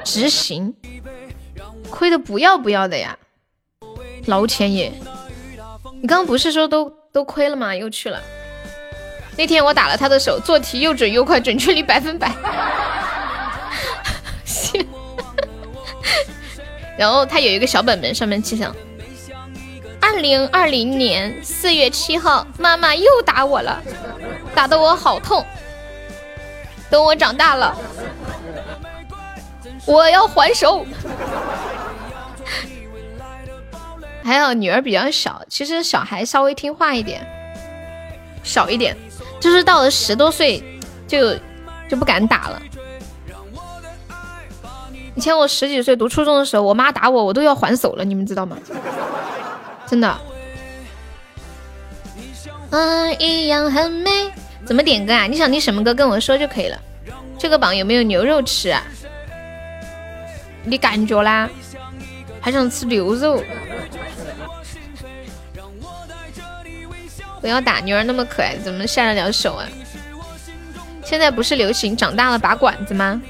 [0.04, 0.76] 执行，
[1.90, 3.18] 亏的不要不要的呀，
[4.26, 4.92] 老钱也。
[6.02, 7.74] 你刚刚不是说都都亏了吗？
[7.74, 8.22] 又去了。
[9.38, 12.30] 那天我打了他的手，做题又准又快，准确率百分百。
[16.98, 18.76] 然后他有一个小本本，上面记上：
[20.02, 23.82] 二零二零年四月七号，妈妈又打我了，
[24.54, 25.46] 打的我好痛。
[26.94, 27.76] 等我长大了，
[29.88, 30.86] 我要还手。
[34.24, 37.28] 还好女儿比较小，其实小孩稍微听话一点，
[38.44, 38.96] 小一点，
[39.40, 40.64] 就是到了十多岁
[41.08, 41.34] 就
[41.90, 42.62] 就不敢打了。
[45.16, 48.56] 以前我十几岁读初中的时候，我妈打我，我都要还手了，你们知道吗？
[49.88, 50.16] 真的。
[52.70, 54.32] 嗯，一样很美。
[54.66, 55.28] 怎么点歌啊？
[55.28, 56.80] 你想听什么歌跟我说就可以了。
[57.38, 58.82] 这个榜有没有牛肉吃啊？
[60.64, 61.50] 你感觉啦？
[62.40, 63.44] 还想吃牛肉？
[67.42, 69.68] 不要打，女儿那么可爱，怎么下得了手啊？
[71.04, 73.22] 现在不是流行长大了拔管子吗？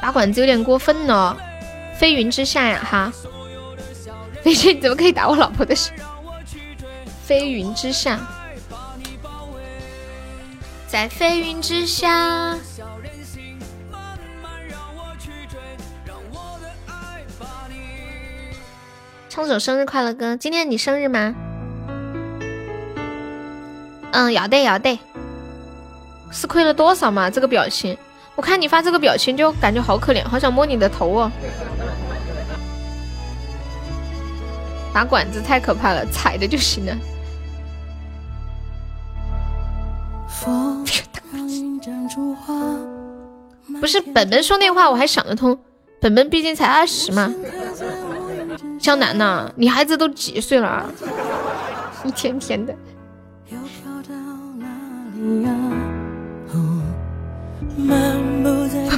[0.00, 1.36] 拔管子有点过分了，
[1.98, 3.12] 飞云之下呀哈！
[4.42, 5.74] 飞你怎么可以打我老婆的？
[7.24, 8.20] 飞云之下，
[10.94, 12.56] 在飞云之下，
[19.28, 20.36] 唱首生日快乐歌。
[20.36, 21.34] 今天你生日吗？
[24.12, 24.96] 嗯，要得要得。
[26.30, 27.28] 是亏了多少嘛？
[27.28, 27.98] 这个表情。
[28.36, 31.32] 我看你发这个表情就感觉好可怜，好想摸你的头哦。
[34.94, 36.96] 打管子太可怕了，踩着就行了。
[43.80, 45.58] 不是本本说那话我还想得通，
[46.00, 47.32] 本本毕竟才二十嘛。
[48.78, 50.90] 江南呐，你孩子都几岁了？
[52.04, 52.74] 一天天的。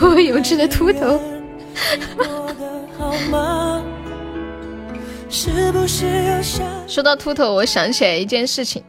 [0.03, 1.21] 我有趣的 秃头。
[6.87, 8.83] 说到秃头，我想起来一件事情。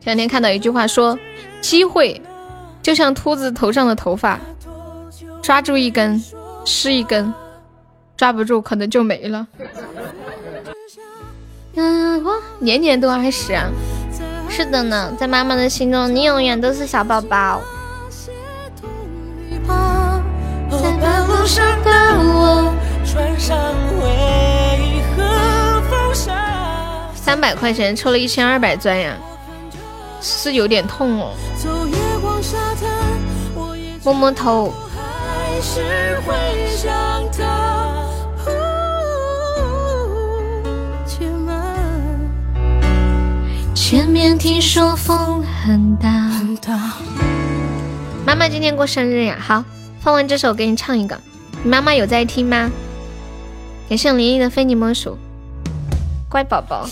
[0.00, 1.18] 前两天看到一句话说
[1.64, 2.20] ：“机会
[2.82, 4.38] 就像秃子头上的头发，
[5.40, 6.22] 抓住一根
[6.66, 7.32] 是一根，
[8.18, 9.46] 抓不住可能就没了。”
[11.74, 13.70] 嗯，我年年都二十啊。
[14.50, 17.62] 是的呢，在妈妈的心中，你永远都是小宝宝。
[27.14, 29.16] 三百块钱抽了一千二百钻呀，
[30.24, 31.34] 是有点痛哦。
[34.02, 34.72] 摸摸头。
[43.74, 46.10] 前面听说风很大。
[48.24, 49.62] 妈妈今天过生日呀，好。
[50.00, 51.20] 放完这首，给你唱一个。
[51.62, 52.70] 你妈妈有在听吗？
[53.88, 55.18] 感谢林毅的非你莫属，
[56.28, 56.88] 乖宝宝。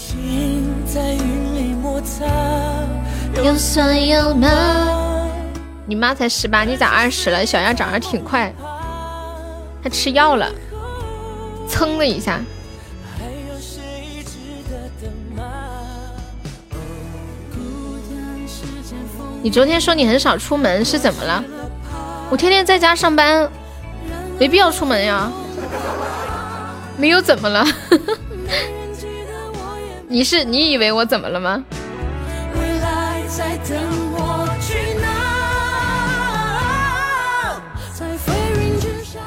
[3.36, 4.48] 有酸有麻。
[5.86, 7.44] 你妈才十八，你咋二十了？
[7.44, 8.52] 小样长得挺快，
[9.82, 10.50] 还吃药了，
[11.68, 12.40] 噌的一下。
[19.42, 21.42] 你昨天说你很少出门，是怎么了？
[22.30, 23.50] 我天天在家上班，
[24.38, 25.30] 没必要出门呀。
[26.96, 27.66] 没有怎么了？
[30.06, 31.64] 你是你以为我怎么了吗？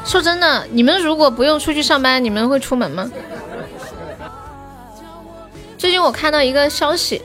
[0.06, 3.12] 说真的，你们如果不用出去上班，你们会出门吗？
[5.78, 7.22] 最近我看到一个消息，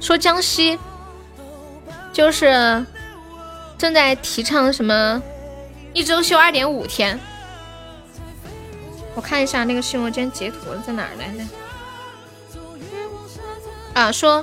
[0.00, 0.78] 说江西
[2.12, 2.84] 就是。
[3.76, 5.20] 正在提倡什么
[5.92, 7.18] 一周休二点五天，
[9.14, 10.56] 我看一下那个新闻，我今天截图
[10.86, 11.44] 在哪儿来着？
[13.92, 14.42] 啊，说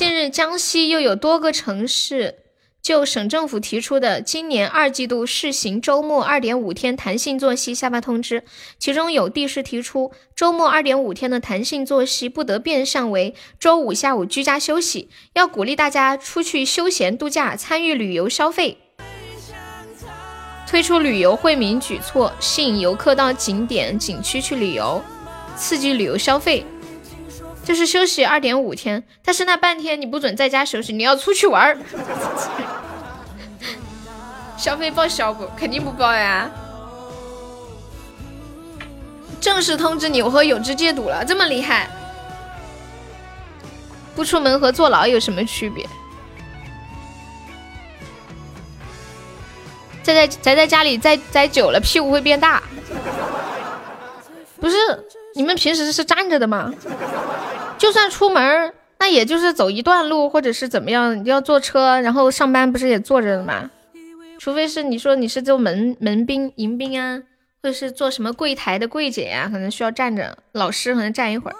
[0.00, 2.36] 近日江西又有多个城市
[2.80, 8.44] 就省政府提出的今年二季度试行周末二点五天弹性作息下发通知，
[8.78, 18.78] 其中有地市提出周末二点五天的弹性作息不得变相为周五下午居家休息，要鼓励大家出去休闲度假、参与旅游消费。
[20.66, 25.02] 推出旅游惠民举措，吸引游客到景点景区去旅游，
[25.58, 26.64] 刺激旅游消费。
[27.70, 31.78] 就是休息二点五天，但是那半天你不准在家休息，你要出去玩儿。
[34.58, 35.46] 消费报销不？
[35.56, 36.50] 肯定不报呀！
[39.40, 41.88] 正式通知你，我和有志戒赌了，这么厉害？
[44.16, 45.88] 不出门和坐牢有什么区别？
[50.02, 52.60] 宅在宅在家里宅宅久了，屁股会变大。
[54.60, 54.76] 不是，
[55.34, 56.72] 你们平时是站着的吗？
[57.78, 63.70] 就算出门，那也就是走一段路，或者是怎么样，要坐车，然后上班不是也坐着的吗？
[64.38, 67.22] 除非是你说你是做门门兵、迎宾啊，
[67.62, 70.38] 或者是做什么柜台的柜姐呀，可能需要站着。
[70.52, 71.56] 老师可能站一会儿，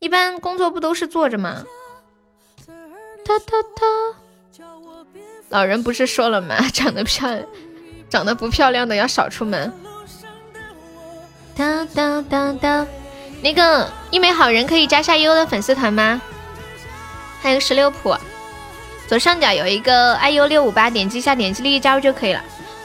[0.00, 1.64] 一般工作不都是坐着吗？
[3.24, 4.66] 哒哒哒，
[5.48, 6.56] 老人不是说了吗？
[6.72, 7.44] 长得漂亮。
[8.10, 9.70] 长得不漂亮的要少出门。
[11.58, 12.86] 哒哒哒哒，
[13.42, 16.22] 那个一枚好人可以加下悠悠的粉丝团吗？
[17.42, 18.16] 还有十六谱，
[19.08, 22.40] 左上角有一个 iu 六五八，点击一下，点击立即加入就可以了。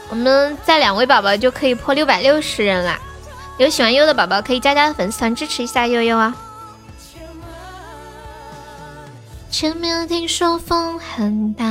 [0.08, 2.98] 我们在两位宝宝就可以破六百六十人啦。
[3.58, 6.36] 有喜欢悠悠的宝宝可以加加粉丝团支持一下悠悠啊。
[9.52, 11.64] 前面听说风很大。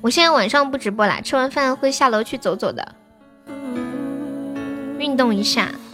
[0.00, 2.94] 我现在晚上不直播啦，吃完饭会下楼去走走的，
[4.98, 5.93] 运动一下，把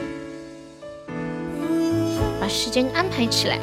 [2.50, 3.58] 时间安排起来。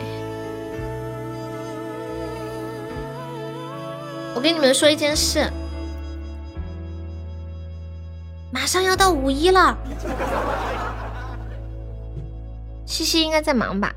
[4.34, 5.52] 我跟你们说一件事，
[8.52, 9.78] 马上要到五一了，
[12.86, 13.94] 西西应该在忙吧？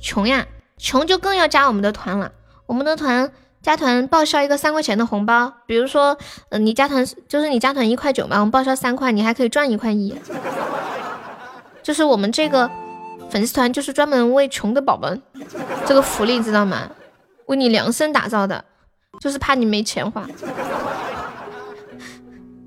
[0.00, 0.46] 穷呀，
[0.78, 2.32] 穷就更要加我们的团了，
[2.66, 3.30] 我们的团。
[3.62, 6.18] 加团报销一个三块钱的红包，比如说，
[6.48, 10.12] 嗯，你加团就是你加团一块九嘛，我们报销三块，你还可以赚一块一。
[11.80, 12.68] 就是我们这个
[13.32, 15.10] 粉丝团就是专门为穷的宝宝
[15.86, 16.90] 这个福利，知道吗？
[17.46, 18.62] 为你量身打造的，
[19.20, 20.28] 就是怕你没钱花。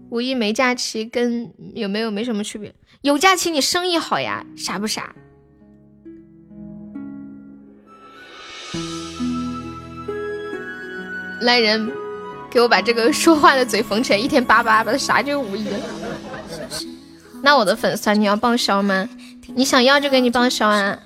[0.10, 5.14] 五一没假期跟有没有没什么区别，有假期你生意好呀，傻不傻？
[11.42, 11.92] 来人，
[12.50, 15.68] 给我把这个说话的嘴缝起来，一天叭叭叭的，啥就五一。
[17.44, 19.08] 那我的粉丝团你要报销吗？
[19.54, 21.00] 你想要就给你报销啊！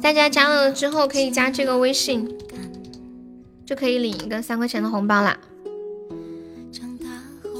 [0.00, 2.28] 大家加了之后可以加这个微信，
[3.64, 5.36] 就可以领一个三块钱的红包啦。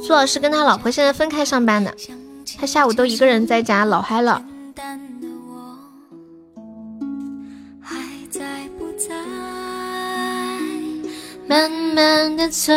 [0.05, 1.95] 苏老师跟他老婆现在分开上班的，
[2.59, 4.45] 他下午都一个人在家，老嗨了。
[11.49, 12.73] 慢慢的走，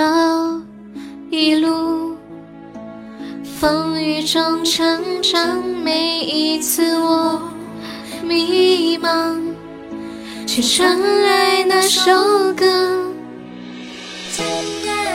[1.29, 2.14] 一路
[3.65, 7.41] 风雨中成长，每一次我
[8.21, 9.41] 迷茫，
[10.45, 12.11] 却传来那首
[12.53, 13.11] 歌，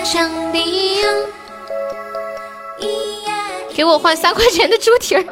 [0.03, 1.15] 像你一样，
[3.73, 5.25] 给我换三块钱的猪蹄儿。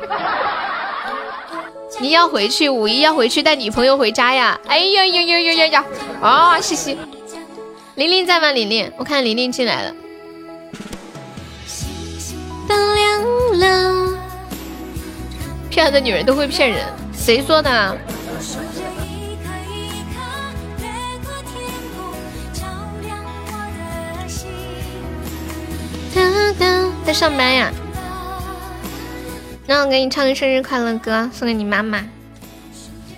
[1.98, 4.60] 你要回去五一要回去带女朋友回家呀？
[4.68, 5.84] 哎呀呀呀呀呀呀！
[6.22, 6.96] 啊，谢谢。
[7.96, 8.52] 玲玲在吗？
[8.52, 9.92] 玲玲，我看玲玲进来了。
[12.68, 14.18] 灯亮了，
[15.70, 17.98] 漂亮的女人都会骗人，谁说的？
[27.04, 27.72] 在上班呀？
[29.66, 32.04] 那我给你唱个生日快乐歌，送给你妈妈。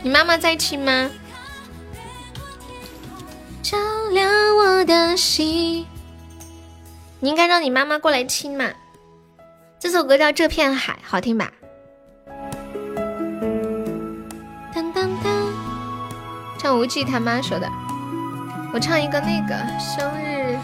[0.01, 1.10] 你妈妈在听吗？
[3.64, 3.77] 照
[4.12, 5.85] 亮我的心，
[7.18, 8.70] 你应该让你妈妈过来听嘛。
[9.81, 11.51] 这首歌叫《这片海》，好听吧？
[14.74, 15.32] 当当当，
[16.59, 17.66] 唱无忌他妈说的。
[18.74, 20.59] 我唱一个那个生日。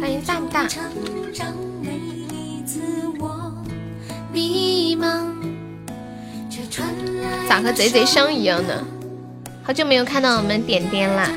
[0.00, 0.66] 欢迎大大。
[4.32, 5.24] 迷茫。
[7.48, 8.84] 咋和贼贼声一样呢？
[9.62, 11.30] 好久没有看到我们点点啦！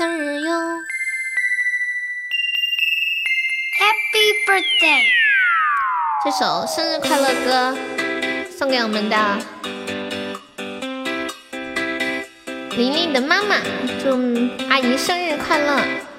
[0.00, 0.50] 生日哟
[3.76, 5.02] ！Happy birthday！
[6.24, 7.76] 这首生日快乐歌
[8.50, 9.16] 送给我们的
[12.76, 13.56] 玲玲的妈妈，
[14.02, 14.10] 祝
[14.70, 16.09] 阿姨生日快乐！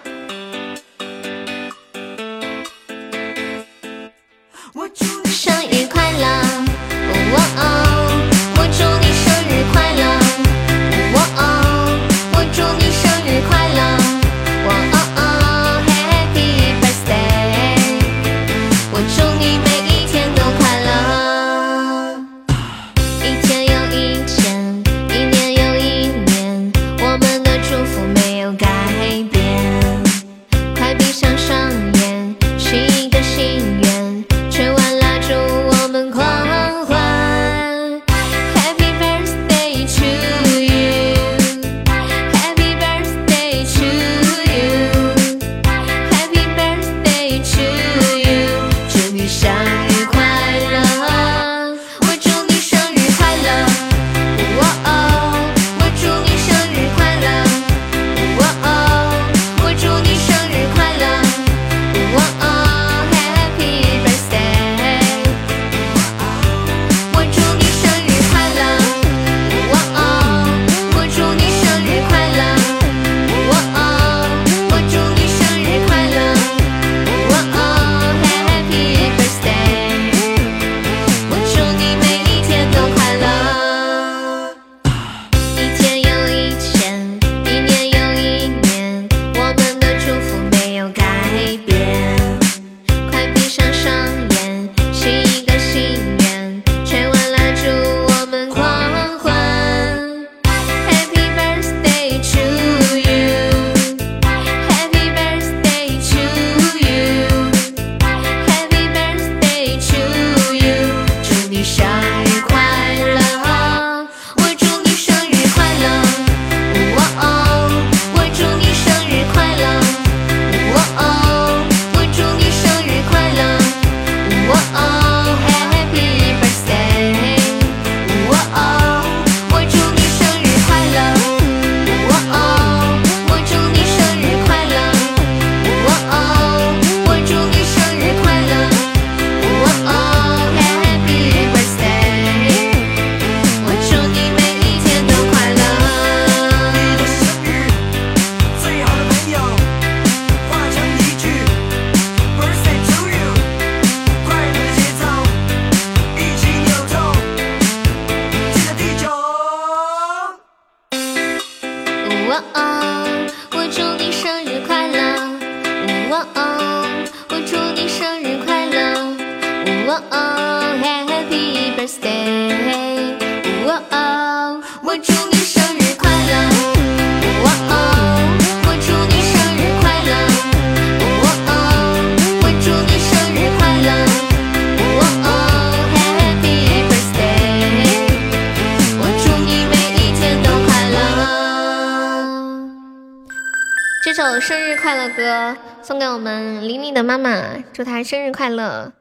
[197.74, 198.94] 祝他生日快乐，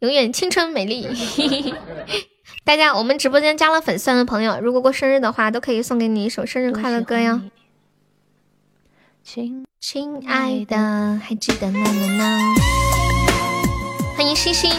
[0.00, 1.06] 永远青春美丽。
[2.64, 7.40] 大家，我们直播间加了粉丝团的朋友，如果过生日的话，都可以送给你一首生日快乐歌哟。
[9.24, 12.38] 亲亲爱的，还记得那么呢？
[14.16, 14.70] 欢迎星星，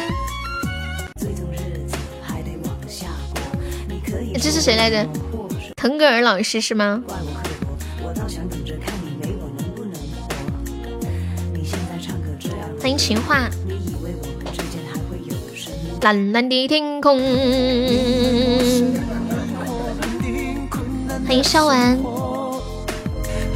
[4.36, 5.08] 这是谁来着？
[5.76, 7.04] 腾格尔老师是吗？
[12.84, 13.50] 欢迎情话。
[16.02, 17.18] 蓝蓝的天空。
[21.26, 21.98] 欢迎笑完。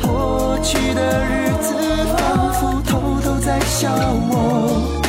[0.01, 1.73] 过去的日子
[2.15, 3.91] 仿佛偷偷在笑
[4.29, 5.01] 我，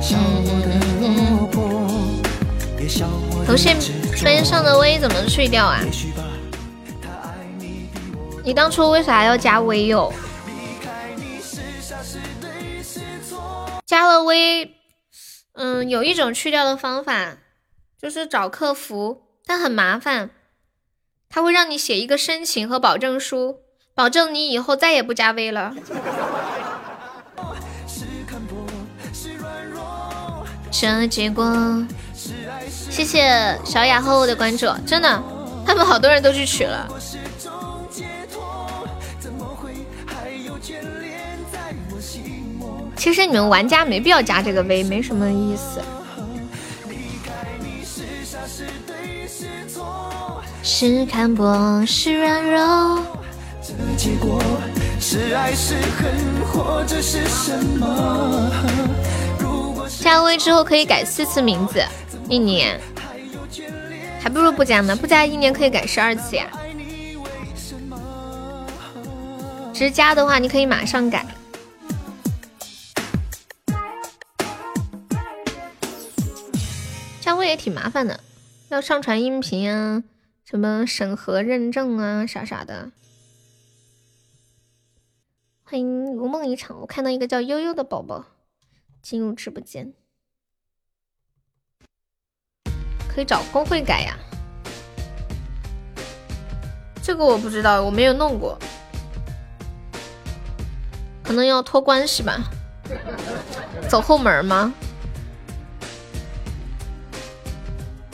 [0.00, 1.62] 笑我的落魄，
[2.80, 3.72] 也笑我头像
[4.24, 5.78] 边上的微怎么去掉啊？
[8.42, 10.12] 你当初为啥要加微友？
[13.92, 14.74] 加了微，
[15.52, 17.36] 嗯，有一种去掉的方法，
[18.00, 20.30] 就是找客服，但很麻烦，
[21.28, 23.58] 他会让你写一个申请和保证书，
[23.94, 25.74] 保证你以后再也不加微了。
[30.70, 35.22] 这结果，谢谢小雅和我的关注，真的，
[35.66, 36.88] 他们好多人都去取了。
[43.02, 45.80] 其实你们玩家没必要加这个 V，没什么意思。
[50.62, 53.04] 是看破，是软弱。
[53.60, 54.40] 这结果
[55.00, 56.14] 是爱是恨，
[56.46, 58.52] 或者是什么？
[59.98, 61.84] 加微之后可以改四次名字，
[62.28, 62.80] 一年，
[64.20, 64.94] 还不如不加呢。
[64.94, 66.46] 不加一年可以改十二次呀。
[69.72, 71.26] 只是加的话，你可以马上改。
[77.32, 78.20] 加微也挺麻烦的，
[78.68, 80.04] 要上传音频啊，
[80.44, 82.90] 什么审核认证啊，啥啥的。
[85.62, 88.26] 欢迎如梦一场，我看到一个叫悠悠的宝宝
[89.00, 89.94] 进入直播间，
[93.08, 94.18] 可以找工会改呀。
[97.02, 98.58] 这个我不知道，我没有弄过，
[101.22, 102.38] 可能要托关系吧，
[103.88, 104.74] 走后门吗？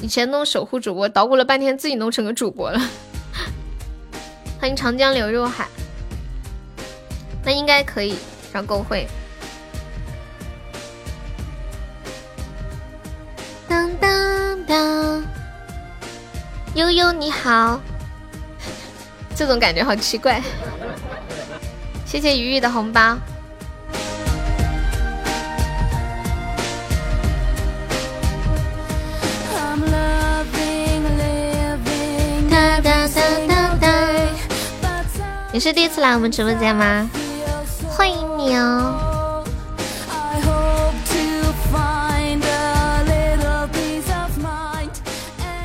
[0.01, 2.81] 以前弄守护主播，捣鼓了半天，自己弄成个主播了。
[4.61, 5.67] 欢迎长江流入海，
[7.45, 8.17] 那应该可以
[8.53, 9.07] 找工会。
[13.69, 15.25] 当当当，
[16.75, 17.81] 悠悠你好，
[19.35, 20.41] 这种感觉好奇怪。
[22.07, 23.17] 谢谢鱼鱼的红包。
[32.59, 33.89] 哒哒哒哒哒。
[35.53, 37.09] 你是第一次来我们直播间吗？
[37.89, 39.45] 欢迎你哦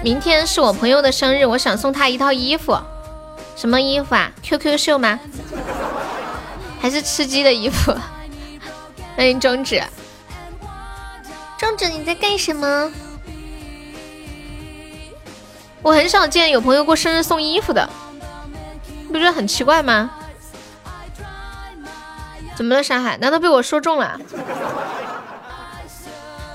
[0.04, 2.78] 明天是我朋友的生日，我想送他一套衣服。
[3.56, 5.20] 什么衣服啊？QQ 秀吗？
[6.80, 7.92] 还是吃鸡的衣服？
[9.18, 9.82] 欢迎中指。
[11.58, 12.92] 中指你在干什么？
[15.84, 17.88] 我很少见有朋友过生日送衣服的，
[18.88, 20.10] 你不觉得很奇怪吗？
[22.56, 23.18] 怎么了，山海？
[23.18, 24.18] 难道被我说中了？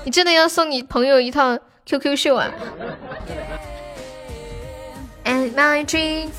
[0.03, 2.49] 你真的要送你朋友一套 QQ 秀啊
[5.25, 6.31] ？And my dreams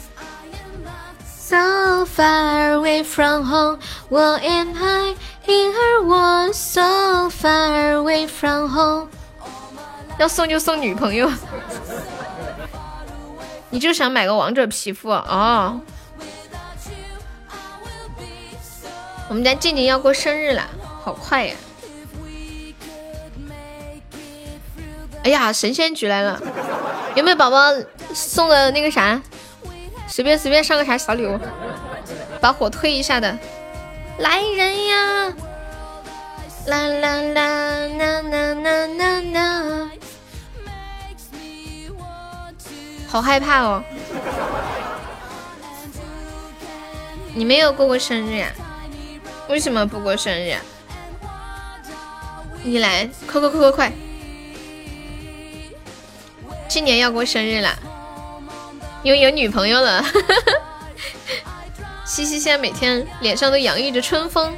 [1.25, 3.79] so far away from home,
[4.11, 5.15] am I
[5.47, 9.09] in her world so far away from home？
[10.19, 11.31] 要送就送女朋友，
[13.71, 15.81] 你就想买个王者皮肤哦？
[19.29, 20.67] 我们家静静要过生日了，
[21.05, 21.55] 好快呀！
[25.23, 26.43] 哎呀，神仙局来了，
[27.15, 27.59] 有没有宝宝
[28.13, 29.23] 送个那个啥？
[30.09, 31.39] 随便随便上个啥小礼物，
[32.41, 33.39] 把火推一下的。
[34.19, 35.33] 来人呀！
[36.67, 39.91] 啦啦啦啦啦啦啦啦！
[43.11, 43.83] 好害怕哦！
[47.35, 48.53] 你没有过过生日呀？
[49.49, 50.55] 为什么不过生日？
[52.63, 53.93] 你来，快快快快快！
[56.69, 57.77] 今年要过生日了，
[59.03, 60.05] 因为有女朋友了。
[62.07, 64.57] 西西现在每天脸上都洋溢着春风。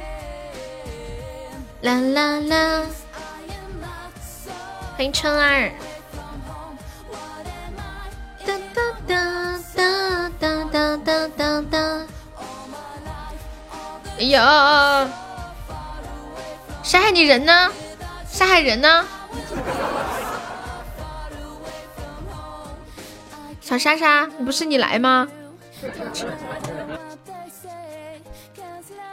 [1.81, 2.85] 啦啦啦！
[4.95, 5.71] 欢迎春儿。
[9.07, 12.01] 哒哒哒哒哒哒哒。
[14.19, 15.07] 哎呀，
[16.83, 17.71] 杀害你人呢？
[18.27, 19.05] 杀害人呢？
[23.59, 25.27] 小莎莎，不是你来吗？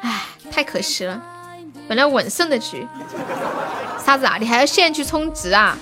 [0.03, 1.23] 哎，太可惜了，
[1.89, 2.87] 本来稳胜的局。
[4.05, 5.77] 莎子啊，你还要现去充值啊？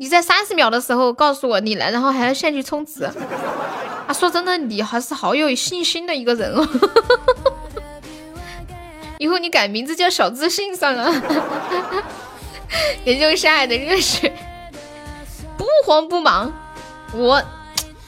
[0.00, 3.04] 你在三十秒的时候告诉我你来，然后还要现去充值。
[3.04, 3.12] 啊，
[4.14, 6.66] 说真的，你还是好有信心的一个人哦。
[9.20, 11.12] 以后你改名字叫小自信算了。
[13.04, 14.32] 研究山海的热水，
[15.58, 16.50] 不慌不忙。
[17.12, 17.42] 我，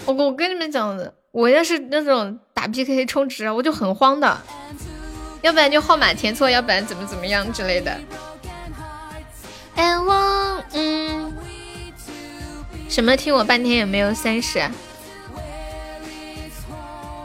[0.07, 4.41] 我我跟你们讲的，我要是那种打 PK 充值，我就很慌的，
[5.43, 7.95] 要不然就号码填错，要不然怎么怎么样之类的。
[9.77, 11.35] And one，嗯，
[12.93, 14.71] 什么听我半天也没有三十。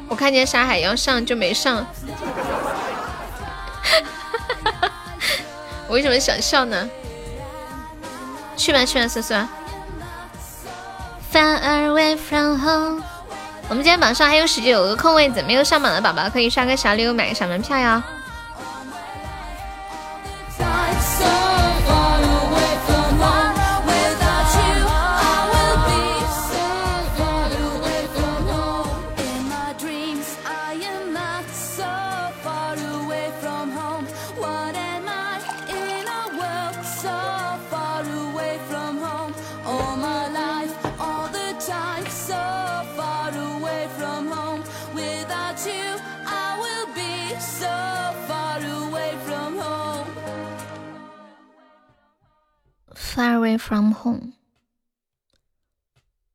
[0.07, 1.85] 我看见沙海要上就没上，
[5.89, 6.89] 我为什么想笑呢？
[8.56, 9.34] 去吧去吧，思思。
[11.34, 13.03] Far away from home，
[13.68, 18.02] 我们今天榜上还有十九个空位子，没有上榜的宝宝可以刷个小礼物，买个小门票哟。
[53.18, 54.34] Far away from home.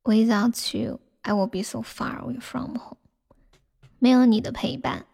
[0.03, 2.97] Without you, I will be so far away from home.
[3.99, 5.05] 没有你的陪伴，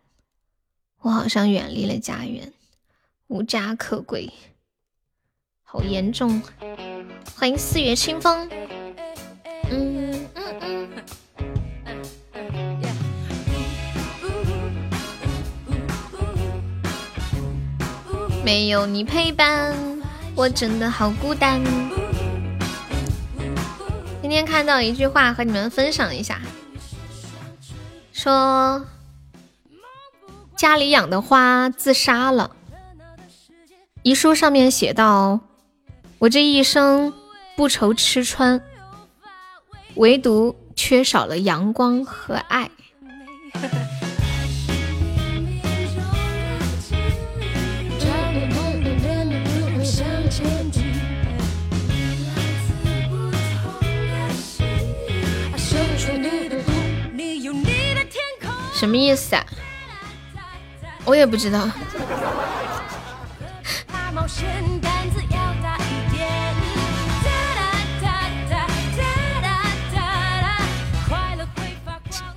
[1.02, 2.52] 我好像远离了家园，
[3.28, 4.34] 无家可归，
[5.62, 6.42] 好严重。
[7.36, 8.50] 欢迎四月清风。
[9.70, 10.90] 嗯嗯嗯。
[18.44, 19.99] 没有你陪伴，
[20.40, 21.62] 我真的好孤单。
[24.22, 26.40] 今天看到一句话，和你们分享一下，
[28.14, 28.86] 说
[30.56, 32.56] 家里养的花自杀了，
[34.02, 35.42] 遗书上面写道
[36.20, 37.12] ：“我这一生
[37.58, 38.62] 不愁吃穿，
[39.96, 42.72] 唯独缺少了阳光和爱。”
[58.80, 59.46] 什么意思啊？
[61.04, 61.70] 我也不知道。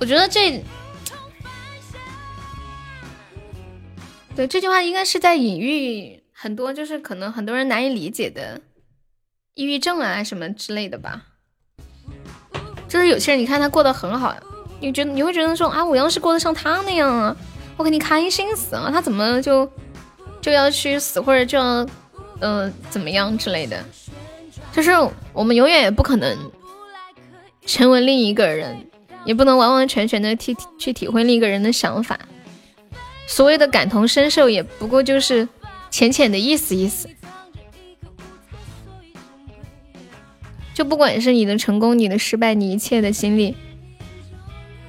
[0.01, 0.61] 我觉得这。
[4.35, 8.59] 对，这句话应该是在隐喻很多，就是可能很多人难以理解的
[9.53, 11.27] 抑郁症啊，什么之类的吧。
[12.89, 14.35] 就是有些人你看他过得很好。
[14.83, 17.35] 你觉得你会觉得说啊，我要是过得像他那样啊，
[17.77, 18.91] 我肯定开心死了。
[18.91, 19.69] 他怎么就
[20.41, 21.87] 就要去死，或者就要、
[22.41, 23.81] 呃、怎么样之类的？
[24.73, 24.91] 就是
[25.31, 26.37] 我们永远也不可能
[27.65, 28.85] 成为另一个人，
[29.23, 32.19] 也不能完完全全的体去体会另一个人的想法。
[33.25, 35.47] 所谓的感同身受，也不过就是
[35.89, 37.07] 浅浅的意思意思。
[40.73, 43.55] 就不管是你的成功、你的失败、你一切的经历，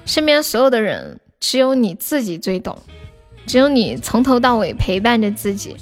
[0.06, 2.78] 身边所有的人，只有你自己最懂，
[3.46, 5.76] 只有你从头到尾陪伴着自己。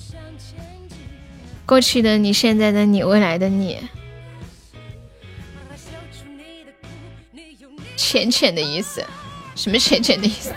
[1.66, 3.78] 过去的你，现在的你，未来的你，
[7.96, 9.04] 浅浅的意思，
[9.54, 10.52] 什么浅浅的意思？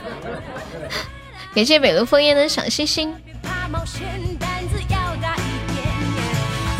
[1.56, 3.14] 感谢北路枫叶的小星星。
[3.42, 4.02] 怕冒险
[4.40, 5.86] 胆子要大一点。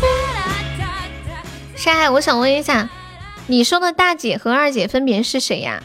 [0.02, 0.08] 哒
[0.78, 0.86] 哒哒
[1.28, 1.44] 哒
[1.76, 2.90] 山海，我想问一下，
[3.48, 5.82] 你说的大姐和二姐分别是谁呀？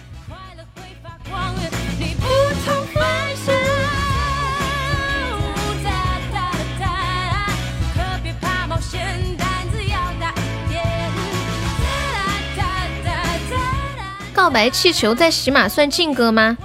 [14.41, 16.57] 告白气球在喜马算劲歌吗？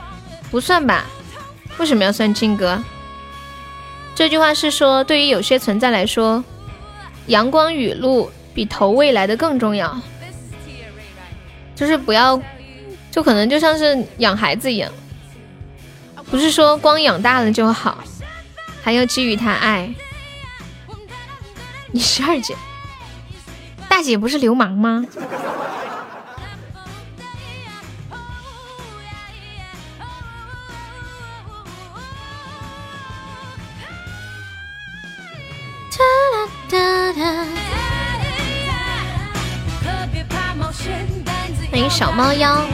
[0.50, 1.04] 不算吧？
[1.78, 2.82] 为什么要算劲歌？
[4.16, 6.42] 这句话是说，对于有些存在来说，
[7.26, 10.00] 阳光雨露比投喂来的更重要。
[11.76, 12.42] 就是不要，
[13.12, 14.90] 就可能就像是养孩子一样，
[16.32, 18.02] 不是说光养大了就好，
[18.82, 19.94] 还要给予他爱。
[21.92, 22.56] 你十二姐，
[23.90, 25.06] 大姐不是流氓吗？
[36.68, 37.46] 哒哒哒，
[41.72, 42.66] 欢迎小猫妖。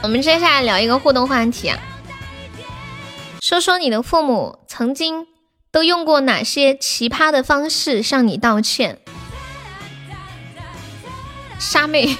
[0.00, 1.78] 我们接下来聊一个互动话题啊，
[3.42, 5.26] 说说你的父母曾经
[5.70, 9.00] 都用过哪些奇葩的方式向你道歉。
[11.58, 12.16] 傻妹，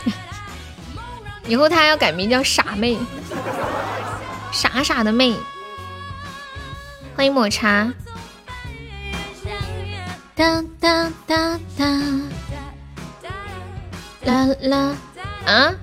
[1.47, 2.98] 以后她要改名叫傻妹，
[4.52, 5.35] 傻傻的妹。
[7.16, 7.93] 欢迎抹茶。
[10.35, 11.85] 哒哒哒哒，
[14.23, 14.94] 啦啦
[15.44, 15.74] 啊！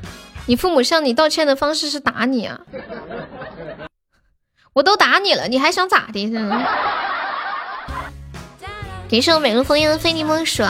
[0.45, 2.61] 你父母向你道歉的方式是打你啊？
[4.71, 6.31] 我都打你了，你还想咋的？
[6.31, 6.61] 是吧？
[9.09, 10.63] 感谢我美如风烟的非你莫属，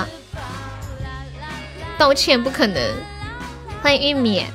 [1.97, 2.95] 道歉不可能。
[3.81, 4.45] 欢迎玉米。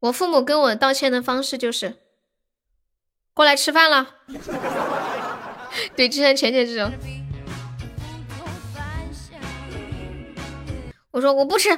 [0.00, 1.96] 我父母跟我道歉的方式就是
[3.32, 4.08] 过来吃饭了。
[5.96, 6.92] 对，就像浅浅这种，
[11.12, 11.70] 我说我不吃，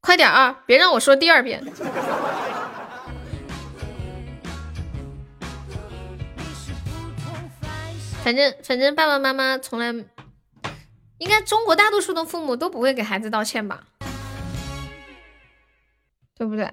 [0.00, 1.62] 快点啊，别让我说第二遍。
[8.22, 9.92] 反正反正爸爸妈妈从来，
[11.20, 13.84] 应该中国大多数的父母都不会给孩子道歉吧，
[16.34, 16.72] 对不对？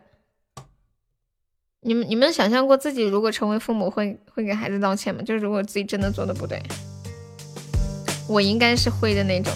[1.81, 5.21] 你们你们想象过自己如果成为父母会会给孩子道歉吗？
[5.21, 6.63] 就是如果自己真的做的不对，
[8.29, 9.53] 我应该是会的那种，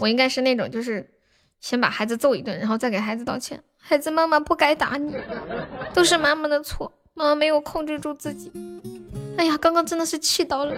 [0.00, 1.14] 我应该是那种就是
[1.60, 3.62] 先把孩子揍一顿，然后再给孩子道歉。
[3.76, 5.14] 孩子，妈妈不该打你，
[5.92, 8.50] 都是妈妈的错，妈妈没有控制住自己。
[9.36, 10.72] 哎呀，刚刚真的是气到了，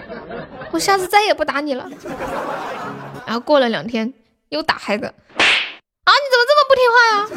[0.71, 1.89] 我下次再也不打你了。
[3.25, 4.11] 然后过了两天
[4.49, 7.27] 又打孩子，啊，你怎么这么不听话呀？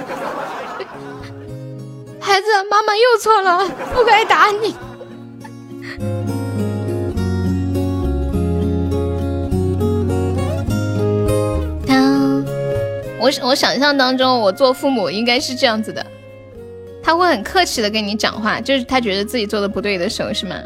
[2.20, 4.74] 孩子，妈妈又错了，不该打你。
[11.86, 12.44] 当
[13.18, 16.05] 我我想象当中，我做父母应该是这样子的，
[17.02, 20.57] 他会很客气的跟你讲话，就是他觉得自己做的不对的时候，是吗？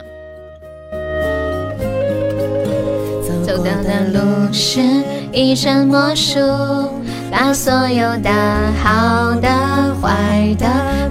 [3.64, 4.80] 到的路是
[5.32, 6.38] 一阵魔术，
[7.30, 8.30] 把所有的
[8.82, 9.48] 好的、
[10.02, 10.66] 坏的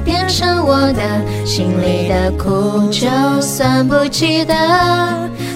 [0.06, 1.02] 变成我的，
[1.46, 3.10] 心里的苦，就
[3.42, 4.54] 算不记得，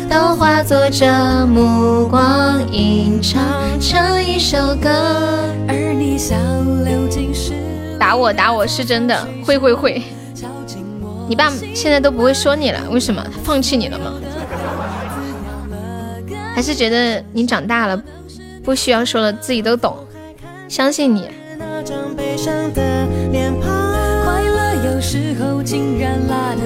[0.10, 1.06] 都化作这
[1.46, 3.40] 目光，吟唱
[3.80, 4.90] 成一首歌。
[5.68, 6.36] 而你笑
[6.84, 7.54] 流尽时，
[8.00, 10.02] 打我打我是真的，会会会。
[11.30, 13.22] 你爸现在都不会说你了，为什么？
[13.24, 14.14] 他放弃你了吗？
[16.58, 18.04] 还是觉得你长大了，
[18.64, 19.96] 不需要说了，自己都懂，
[20.68, 21.30] 相信你。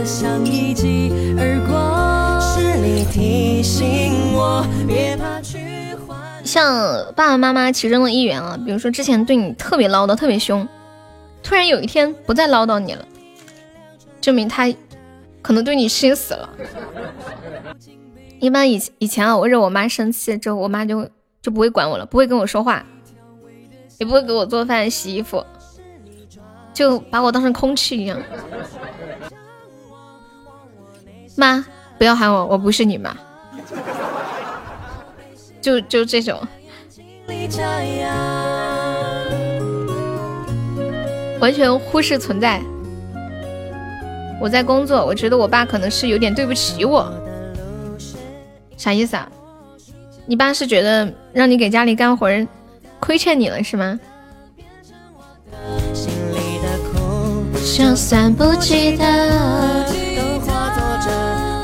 [0.05, 2.39] 像一记耳光。
[2.39, 6.73] 是你提醒我，别怕去幻像
[7.13, 10.65] 爸爸妈妈其中的一员啊，比如说之前对你特别唠叨、特别凶，
[11.43, 13.05] 突然有一天不再唠叨你了，
[14.21, 14.73] 证明他
[15.41, 16.49] 可能对你心死了。
[18.41, 21.07] 一般以以前啊，我惹我妈生气之后，我妈就
[21.43, 22.83] 就不会管我了，不会跟我说话，
[23.99, 25.45] 也不会给我做饭、洗衣服，
[26.73, 28.19] 就把我当成空气一样。
[31.37, 31.63] 妈，
[31.99, 33.15] 不要喊我，我不是你妈。
[35.61, 36.41] 就就这种，
[41.39, 42.59] 完全忽视存在。
[44.41, 47.13] 我在工作，我觉得我爸可能是有点对不起我，
[48.81, 49.29] 啥意思啊？
[50.25, 52.47] 你爸是觉得让你给家里干活儿
[52.99, 53.99] 亏欠你了是吗？
[55.93, 56.97] 心里的苦，
[57.77, 59.85] 就算不记得，
[60.17, 61.11] 都化作这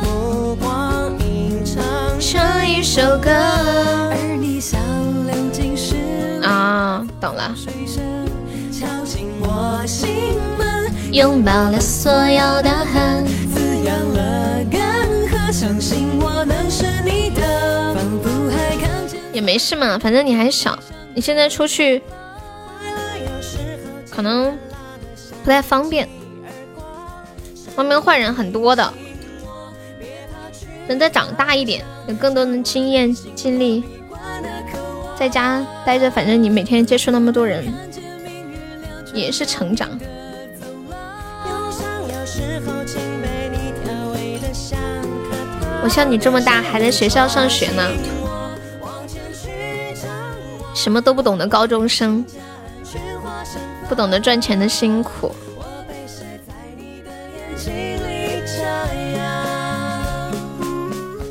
[0.06, 1.84] 目光，吟唱
[2.20, 3.32] 成一首歌。
[3.32, 4.80] 而你像
[5.26, 5.34] 流
[6.44, 7.56] 啊，懂了。
[8.72, 13.26] 敲进我心门，拥抱了所有的恨。
[13.52, 16.70] 滋养了干涸，相信我能
[19.38, 20.76] 也没事嘛，反正你还小，
[21.14, 22.02] 你现在出去
[24.10, 24.58] 可能
[25.44, 26.10] 不太方便，
[27.76, 28.92] 外面坏人很多的。
[30.88, 33.84] 等再长大一点，有更多的经验经历，
[35.16, 37.72] 在家待着，反正你每天接触那么多人，
[39.14, 39.88] 也是成长。
[45.84, 47.84] 我像你这么大还在学校上学呢，
[50.78, 52.24] 什么都不懂的高中生，
[53.90, 55.34] 不懂得赚钱的辛苦。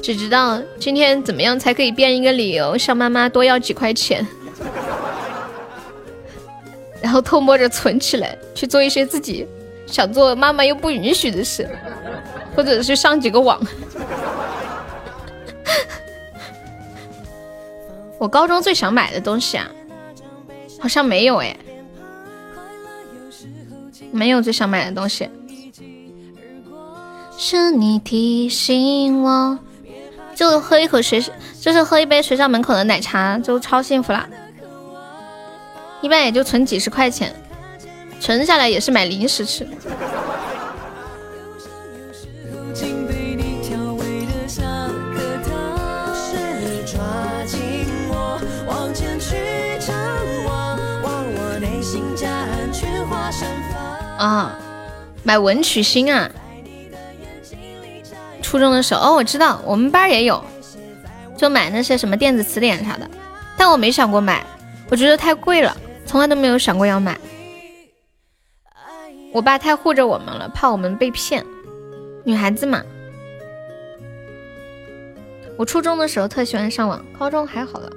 [0.03, 4.27] 只知道今天怎么样才可以编一个理由向妈妈多要几块钱，
[7.01, 9.47] 然后偷摸着存起来去做一些自己
[9.87, 11.69] 想做妈妈又不允许的事，
[12.55, 13.61] 或者是上几个网。
[18.19, 19.69] 我高中最想买的东西啊，
[20.81, 21.57] 好像没有哎，
[24.11, 25.29] 没有最想买的东西。
[27.39, 29.59] 是你提醒我，
[30.35, 31.23] 就喝一口学，
[31.61, 34.27] 就是喝一杯学校门口的奶茶，就超幸福啦。
[36.01, 37.35] 一般也就存几十块钱，
[38.21, 39.69] 存下来也是买零食吃。
[54.17, 54.59] 啊，
[55.23, 56.31] 买文曲星啊。
[58.43, 60.43] 初中的时候，哦，我知道，我们班也有，
[61.37, 63.11] 就买那些什么电子词典啥的，
[63.57, 64.47] 但我没想过买，
[64.89, 67.19] 我觉得太贵了，从来都没有想过要买。
[69.33, 71.45] 我爸太护着我们了，怕我们被骗，
[72.25, 72.83] 女孩子嘛。
[75.59, 77.91] 我初中的时候特喜欢上网，高中还好了，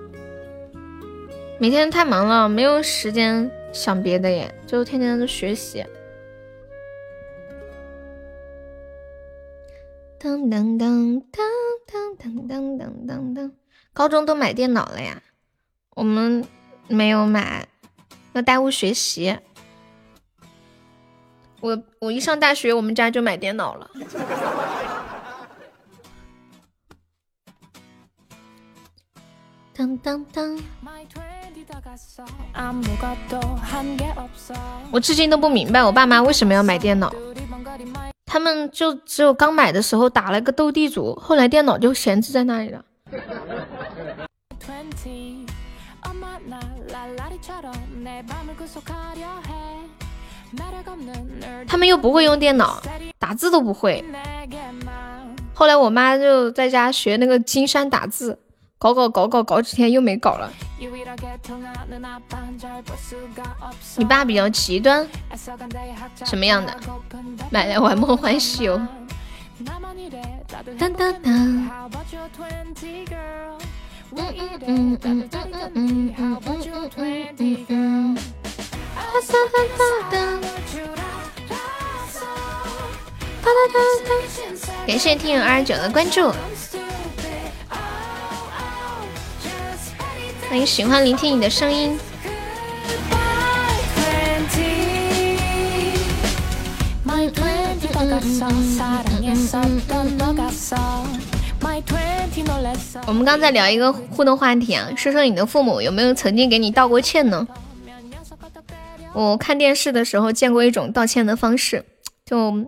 [1.59, 5.85] 每天太忙了，没有时间想别的耶，就天天都学习。
[10.21, 11.47] 当当当当
[11.87, 13.51] 当当当当当当，
[13.93, 15.23] 高中都买电脑了呀，
[15.95, 16.45] 我们
[16.89, 17.65] 没有买，
[18.33, 19.37] 要耽误学习。
[21.61, 23.89] 我我一上大学，我们家就买电脑了。
[29.73, 30.59] 当当当，
[34.91, 37.09] 我至今都不明白我爸妈为什么要买电脑。
[38.31, 42.85] 他们就只有刚买的时候打了个斗地主，后来电脑就闲置在那里了。
[51.67, 52.79] 他们又不会用电脑，
[53.17, 54.05] 打字都不会。
[55.55, 58.37] 后来我妈就在家学那个金山打字，
[58.81, 60.49] 搞搞搞搞搞几天又没搞了。
[63.97, 65.05] 你爸比较极端，
[66.23, 66.73] 什么样的？
[67.51, 68.79] 买来玩梦幻西游。
[70.79, 71.67] 噔噔噔。
[84.87, 86.31] 感谢听友二九的关注，
[90.49, 91.95] 欢迎喜欢聆听你的声音。
[103.05, 107.47] 我们刚在聊一个互动话题啊，说说你的父母有没有曾经给你道过歉呢？
[109.13, 111.85] 我看电视的时候见过一种道歉的方式，
[112.25, 112.65] 就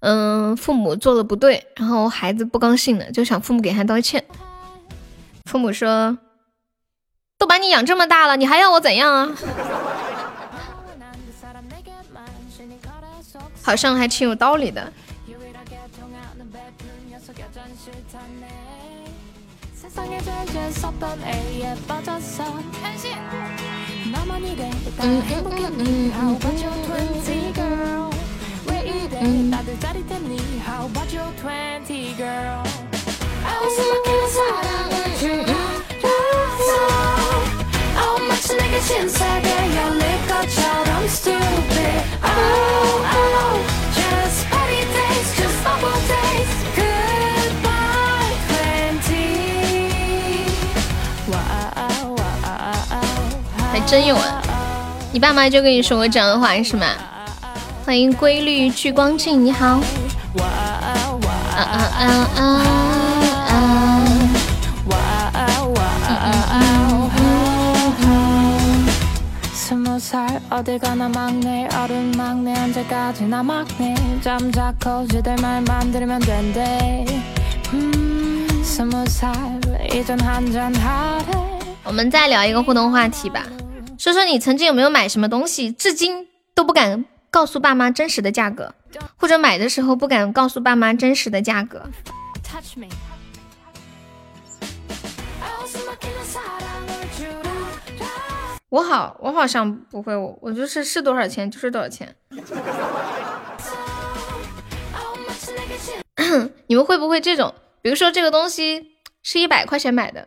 [0.00, 4.24] 嗯，父母做的不对，然后孩子不高兴了，就想父母给他道歉。
[5.44, 6.16] 父母说
[7.38, 9.28] ：“都把你养这么大了，你还要我怎样啊？”
[13.62, 14.92] 好像还挺有道理的。
[53.72, 54.42] 还真有啊！
[55.12, 56.86] 你爸妈就跟你说过这样的话是吗？
[57.84, 59.66] 欢迎规律聚光镜，你好。
[59.66, 59.80] 啊
[61.54, 63.05] 啊啊啊啊！
[81.84, 83.46] 我们再聊一个互动话题吧，
[83.98, 88.74] 说说你曾经有没有买什么东西，至今都不敢告诉爸妈真实的价格，
[89.16, 91.88] 或者买的时候不敢告诉爸妈真实的价格。
[98.68, 102.16] 我好，我好像不会，我我就是是多少钱就是多少钱。
[106.66, 107.54] 你们会不会这种？
[107.80, 110.26] 比如说这个东西是一百块钱买的，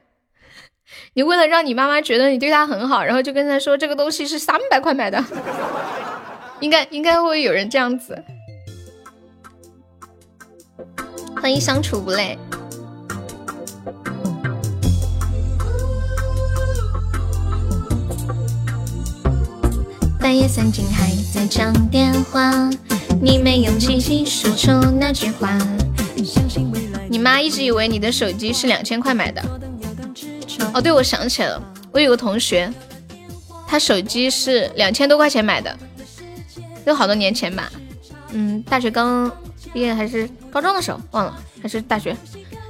[1.13, 5.21] 你为了让你妈妈觉得你对她很好，然后就跟她说这个东西是三百块买的，
[6.61, 8.23] 应该应该会有人这样子。
[11.41, 12.39] 欢迎相处不累。
[20.29, 22.69] 半夜三更还在讲电话，
[23.19, 25.57] 你没勇气细说出那句话。
[27.09, 29.43] 你妈一直以为你的手机是两千块买的。
[30.71, 31.59] 哦，对，我想起来了，
[31.91, 32.71] 我有个同学，
[33.67, 35.75] 他手机是两千多块钱买的，
[36.85, 37.71] 有好多年前吧。
[38.29, 39.31] 嗯，大学刚
[39.73, 42.15] 毕业还是高中的时候忘了，还是大学，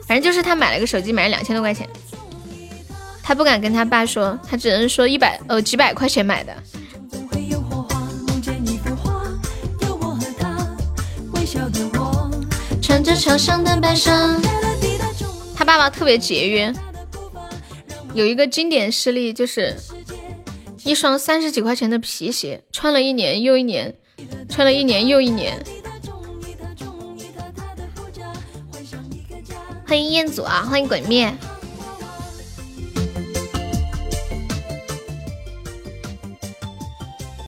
[0.07, 1.85] 反正就是他买了个手机，买了两千多块钱。
[3.21, 6.55] 他不敢跟他爸说，他只能说一百呃几百块钱买的。
[12.89, 14.35] 穿着长上的白纱。
[15.55, 16.73] 他爸爸特别节约，
[18.15, 19.77] 有一个经典事例就是
[20.83, 23.95] 一双三十几块钱的皮鞋，穿了一年又一年，
[24.49, 25.63] 穿了一年又一年。
[29.87, 31.31] 欢迎彦祖啊，欢迎鬼灭。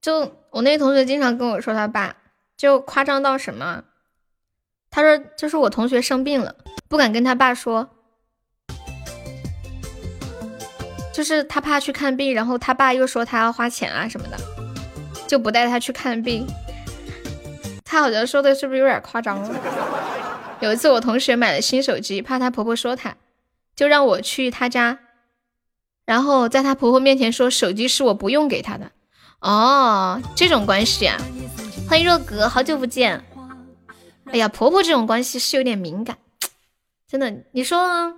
[0.03, 2.15] 就我那同学经常跟我说他爸，
[2.55, 3.85] 就夸张到什么？
[4.91, 6.53] 他说就是我同学生病了，
[6.89, 7.89] 不敢跟他爸说，
[11.13, 14.37] 就是他怕去看病，然后他爸又说他要花钱啊什么的，
[15.27, 16.45] 就不带他去看病。
[17.85, 19.55] 他好像说的是不是有点夸张了？
[20.59, 23.15] 有一次我同学买了新手机，怕她婆婆说她，
[23.75, 24.99] 就让我去她家，
[26.05, 28.91] 然后在她婆婆面前说手机是我不用给她的。
[29.39, 31.17] 哦，这种关系啊！
[31.89, 33.23] 欢迎若格，好久不见。
[34.31, 36.17] 哎呀，婆婆这种关系是有点敏感，
[37.07, 37.43] 真的。
[37.51, 38.13] 你说，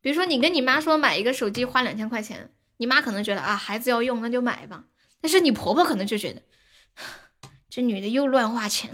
[0.00, 4.84] 比如说你跟你妈说买一个手机花两千块钱，你妈可能觉得啊孩子要用那就买吧，
[5.20, 6.42] 但是你婆婆可能就觉得
[7.68, 8.90] 这女的又乱花钱，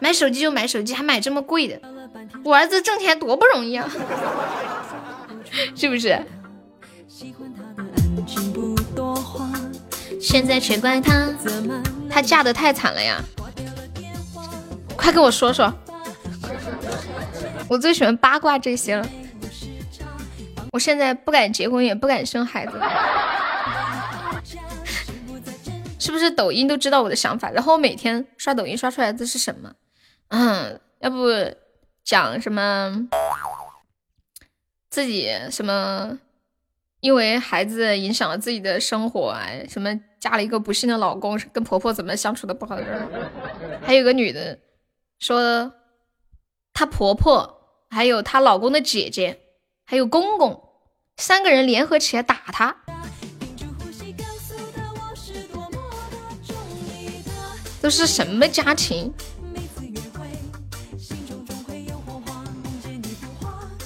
[0.00, 1.80] 买手机就买手机，还买这么贵的，
[2.44, 3.88] 我儿子挣钱多不容易啊，
[5.76, 6.20] 是不是？
[10.20, 11.28] 现在全怪她，
[12.10, 13.22] 她嫁的太惨了呀！
[14.98, 15.72] 快跟我说说，
[17.68, 19.08] 我最喜欢八卦这些了。
[20.72, 22.78] 我现在不敢结婚，也不敢生孩子，
[25.98, 27.50] 是不是抖音都知道我的想法？
[27.50, 29.72] 然后我每天刷抖音刷出来的是什么？
[30.28, 31.26] 嗯，要不
[32.04, 33.08] 讲什么
[34.90, 36.18] 自己什么，
[37.00, 42.84] 因为孩子影响了自己的生活啊，什么嫁了一个不幸的老公，跟婆婆怎么相处的不好的，
[43.82, 44.58] 还有个女的。
[45.18, 45.72] 说
[46.72, 49.40] 她婆婆，还有她老公的姐姐，
[49.84, 50.62] 还有公公，
[51.16, 52.76] 三个人联合起来打她。
[57.80, 59.12] 都是什么家庭？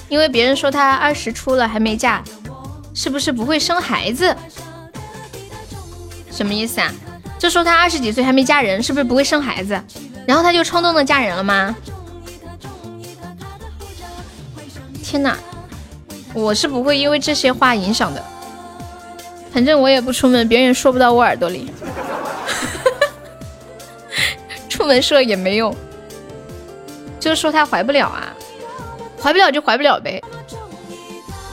[0.09, 2.23] 因为别人说她二十出了还没嫁，
[2.93, 4.35] 是不是不会生孩子？
[6.31, 6.93] 什么意思啊？
[7.39, 9.81] 就说她二十几岁还没嫁人，是不是不会生孩子？
[10.25, 11.75] 然后她就冲动的嫁人了吗？
[15.03, 15.37] 天哪，
[16.33, 18.23] 我是不会因为这些话影响的。
[19.53, 21.71] 反正我也不出门，别人也说不到我耳朵里。
[24.67, 25.75] 出门说也没用，
[27.19, 28.33] 就是说她怀不了啊，
[29.21, 30.19] 怀不了就怀不了呗。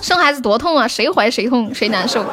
[0.01, 2.25] 生孩子多痛啊，谁怀谁痛谁难受。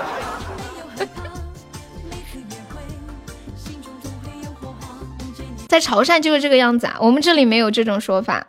[5.67, 8.47] 在潮汕就是这个样子啊，我们这里没有这种说法。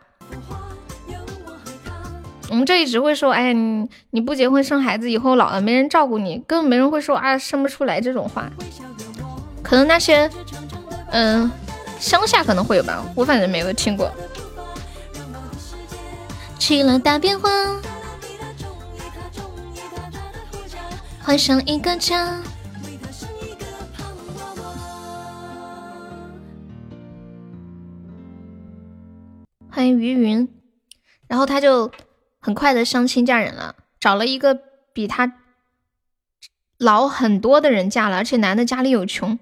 [2.49, 8.49] 我们这里只会说，哎，你你不结婚生孩子，以后老了没人照顾你，根本没人会说啊生不出来这种话。
[9.61, 10.27] 可能那些，
[11.11, 11.51] 嗯，
[11.99, 14.11] 乡下可能会有吧，我反正没有听过。
[16.57, 17.49] 起了大变化，
[21.21, 22.35] 换上一个家。
[29.71, 30.47] 欢迎于云，
[31.27, 31.91] 然后他就
[32.39, 34.59] 很快的相亲嫁人了，找了一个
[34.93, 35.33] 比他
[36.77, 39.37] 老很多的人嫁了，而且男的家里有穷，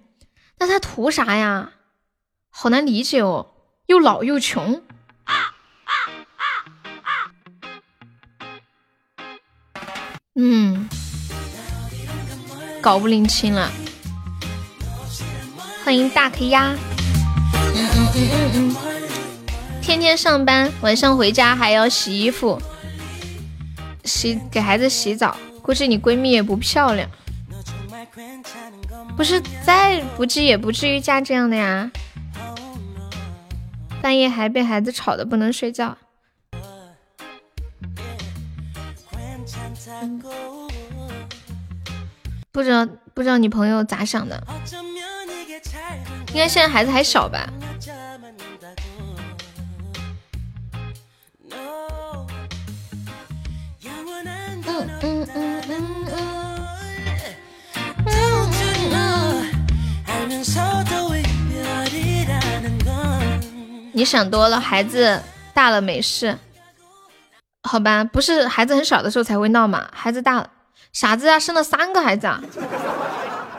[0.59, 1.71] 那他图啥呀？
[2.49, 3.53] 好难理解哦，
[3.85, 4.83] 又老又穷。
[10.35, 10.87] 嗯，
[12.81, 13.71] 搞不拎清了。
[15.83, 16.73] 欢迎大 K 鸭。
[16.73, 16.79] 嗯
[17.75, 18.96] 嗯嗯嗯嗯。
[19.87, 22.61] 天天上班，晚上回家还要洗衣服，
[24.03, 25.37] 洗给孩子洗澡。
[25.61, 27.09] 估计你闺蜜也不漂亮，
[29.15, 31.89] 不是再不济也不至于嫁这样的呀。
[34.01, 35.97] 半夜还被孩子吵得不能睡觉。
[42.51, 44.43] 不知道不知道你朋友咋想的？
[46.33, 47.47] 应该现在孩子还小吧？
[63.93, 65.19] 你想多了，孩子
[65.55, 66.37] 大了没事，
[67.63, 68.03] 好吧？
[68.03, 70.51] 不是孩子很小的时候才会闹嘛，孩子大了，
[70.93, 72.39] 傻子啊，生了三个孩子啊。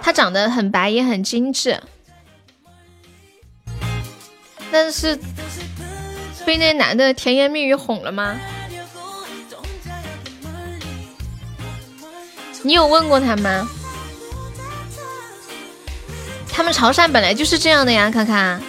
[0.00, 1.82] 他长得很白，也很精致，
[4.70, 5.18] 但是
[6.46, 8.38] 被那男的甜言蜜语哄了吗？
[12.62, 13.68] 你有问过他吗？
[16.50, 18.60] 他们潮汕本来就是这样的呀，看看，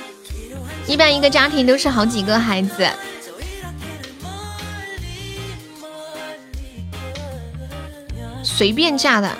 [0.85, 2.87] 一般一个家庭都是好几个孩子，
[8.43, 9.35] 随便嫁的，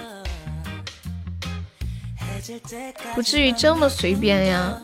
[3.13, 4.81] 不至于这么随便呀。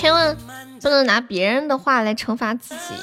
[0.00, 0.34] 千万
[0.80, 2.94] 不能拿别人的话来惩罚自己。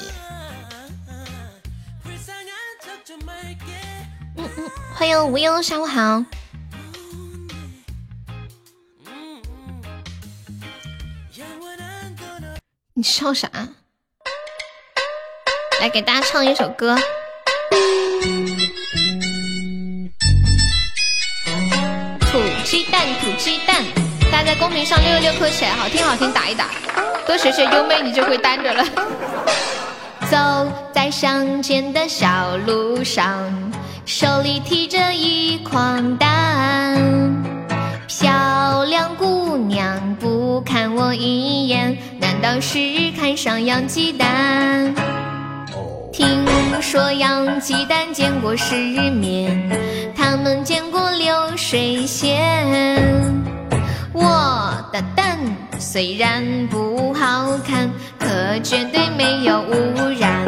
[4.36, 6.24] 嗯嗯，欢迎无忧，下午好。
[12.94, 13.48] 你笑啥？
[15.80, 16.98] 来给大家唱一首歌。
[22.20, 23.84] 土鸡蛋，土鸡蛋，
[24.38, 26.66] 家在公屏上六六六扣起来，好听好听打一打，
[27.26, 28.84] 多学学优妹，你就会单着了。
[30.30, 33.50] 走在乡间的小路上，
[34.04, 36.96] 手里提着一筐蛋。
[38.06, 42.78] 漂亮姑娘不看我一眼，难道是
[43.18, 44.94] 看上洋鸡蛋？
[46.12, 46.44] 听
[46.80, 48.74] 说洋鸡蛋见过世
[49.10, 49.68] 面，
[50.16, 52.36] 他们见过流水线。
[54.20, 55.38] 我的蛋
[55.78, 57.88] 虽然不好看，
[58.18, 60.44] 可绝对没有污染。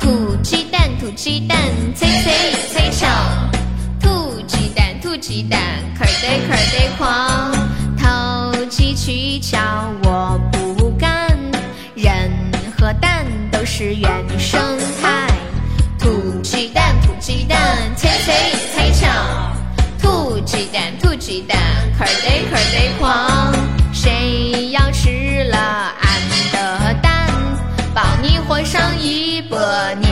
[0.00, 1.58] 土鸡蛋，土鸡蛋，
[1.94, 3.06] 脆脆脆巧。
[4.00, 5.60] 土鸡蛋，土鸡蛋，
[5.98, 7.52] 壳儿得壳儿得狂。
[7.98, 9.58] 投机取巧
[10.02, 11.36] 我不干，
[11.94, 12.30] 人
[12.78, 14.58] 和蛋都是原生
[15.02, 15.28] 态。
[15.98, 17.58] 土鸡蛋，土鸡蛋，
[17.94, 18.59] 脆脆。
[20.50, 21.56] 鸡蛋，土鸡蛋，
[21.96, 23.54] 壳儿得壳儿得狂。
[23.92, 25.56] 谁要吃了
[26.00, 26.20] 俺
[26.50, 27.30] 的蛋，
[27.94, 30.09] 保你活上一百年。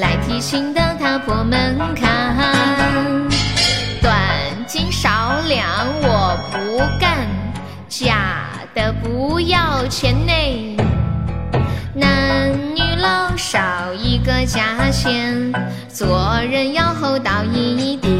[0.00, 2.34] 来提亲的踏破门槛。
[4.00, 4.16] 短
[4.66, 5.62] 斤少两
[6.00, 7.28] 我不干，
[7.86, 10.76] 假的不要钱呢。
[11.92, 13.60] 男女老少
[13.92, 15.52] 一个价钱，
[15.86, 18.19] 做人要厚道一点，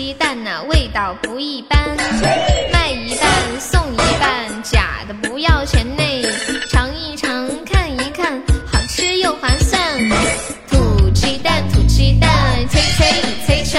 [0.00, 1.78] 鸡蛋呐、味道不一般，
[2.72, 6.02] 卖一半送一半，假的不要钱呢。
[6.70, 8.40] 尝一尝，看一看，
[8.72, 9.78] 好吃又划算。
[10.70, 12.30] 土鸡蛋，土鸡蛋，
[12.70, 13.06] 脆脆
[13.44, 13.78] 脆巧。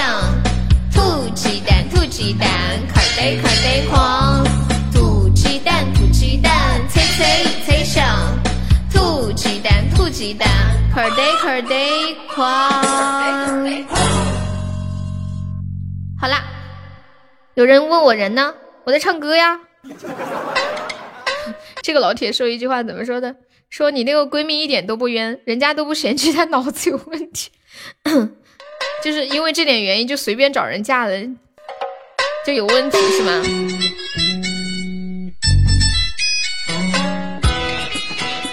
[0.94, 2.48] 土鸡蛋，土鸡蛋，
[2.94, 4.44] 壳儿得壳儿得狂。
[4.92, 6.52] 土鸡蛋，土鸡蛋，
[6.88, 8.00] 脆脆脆巧。
[8.94, 10.48] 土鸡蛋，土鸡蛋，
[10.94, 13.21] 壳儿得壳儿得狂。
[16.22, 16.40] 好啦，
[17.54, 19.58] 有人问我人呢，我在唱歌呀。
[21.82, 23.34] 这个老铁说一句话怎么说的？
[23.68, 27.50] 说你那个闺蜜一点都不冤，人家都不嫌弃她脑子有问题，
[29.02, 31.12] 就是因为这点原因就随便找人嫁了，
[32.46, 33.42] 就有问题是吗？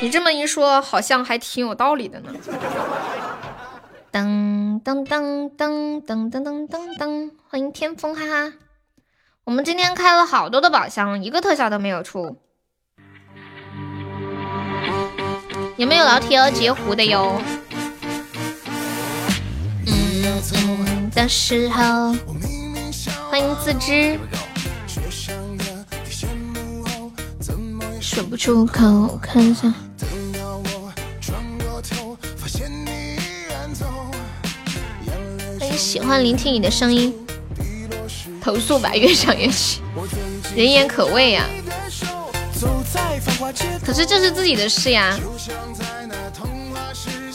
[0.02, 2.34] 你这么一说，好像还挺有道理的呢。
[4.20, 8.54] 噔噔噔噔噔噔噔噔噔，欢迎天风，哈哈！
[9.46, 12.36] 我们今天开了好多的宝箱，一个特效都没有出。
[15.78, 17.42] 有没有老铁要截胡的哟？
[19.88, 22.14] 嗯，的时候，
[23.32, 24.20] 欢迎自知。
[28.02, 29.74] 说不出口，我看一下。
[35.80, 37.16] 喜欢聆听你的声音，
[38.42, 39.82] 投诉吧，越想越气，
[40.54, 41.46] 人言可畏呀、
[43.86, 45.18] 可是这是自己的事呀，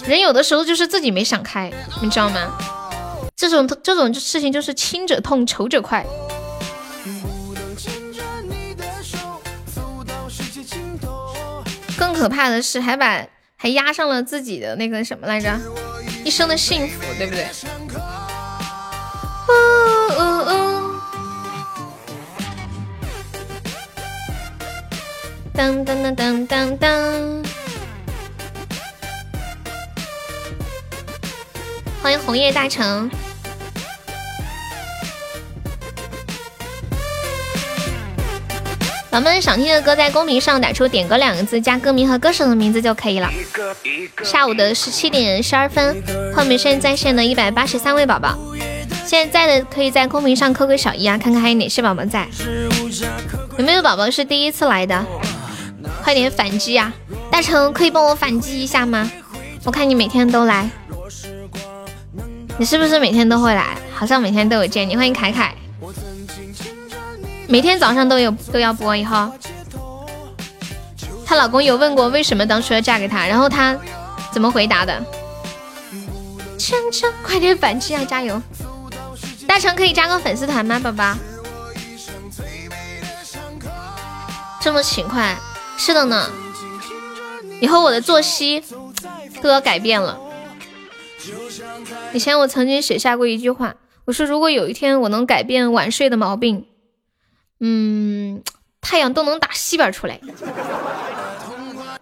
[0.06, 2.58] 人有的时候就是自己没想开，你知道吗？
[3.34, 6.04] 这种这种事情就是亲者痛，仇者快。
[11.96, 15.58] 更可怕的是，还把还压上了自己的那个什么来着，
[16.24, 17.46] 一生的幸福，对不对？
[19.46, 19.52] 哦
[20.16, 21.00] 哦哦！
[25.52, 27.42] 当当当当当当！
[32.02, 33.10] 欢迎红叶大成。
[39.10, 43.30] 宝宝们想听的歌，在公屏上打出“点歌”两个字，加歌名和歌手的名字就可以了。
[44.24, 46.02] 下午的十七点十二分，
[46.34, 48.36] 后面现在在线的一百八十三位宝宝，
[49.06, 52.26] 现在在的可以在公屏上扣个小一啊，看看还有哪些宝宝在。
[53.58, 55.04] 有没有宝宝是第一次来的？
[56.02, 56.92] 快点反击啊！
[57.30, 59.10] 大成可以帮我反击一下吗？
[59.64, 60.68] 我看你每天都来，
[62.58, 63.76] 你是不是每天都会来？
[63.94, 64.96] 好像每天都有见你。
[64.96, 65.54] 欢迎凯凯。
[67.46, 69.30] 每天早上都有都要播以后，
[71.26, 73.76] 她老公有问过为什么当初要嫁给他，然后她
[74.32, 75.02] 怎么回答的？
[76.58, 78.02] 锵锵，快点反击啊！
[78.04, 78.40] 加油！
[79.46, 81.16] 大成可以加个粉丝团吗，宝宝？
[84.60, 85.36] 这么勤快，
[85.76, 86.30] 是的呢。
[87.60, 88.62] 以后我的作息
[89.42, 90.18] 都要改变了。
[92.12, 96.66] 以前我曾经写下过一句话，我说如果有一天我能改变晚睡的毛病。
[97.60, 98.42] 嗯，
[98.80, 100.20] 太阳都能打西边出来。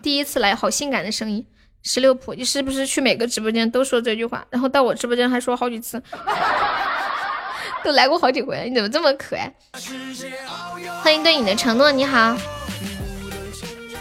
[0.02, 1.46] 第一次来，好性感的声音，
[1.82, 4.44] 十六婆，你是不是去每个直播间都说这句话？
[4.50, 6.02] 然后到我直播间还说好几次，
[7.84, 9.52] 都来过好几回了，你怎么这么可爱？
[11.02, 12.36] 欢迎对你的承诺，你好，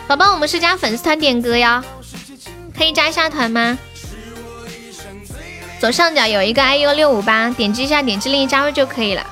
[0.07, 1.83] 宝宝，我们是加粉丝团点歌呀，
[2.77, 3.77] 可以加一下团吗？
[5.79, 9.25] 左上角有一个 iu 六五八，点击一下，点击另一加入就可以了。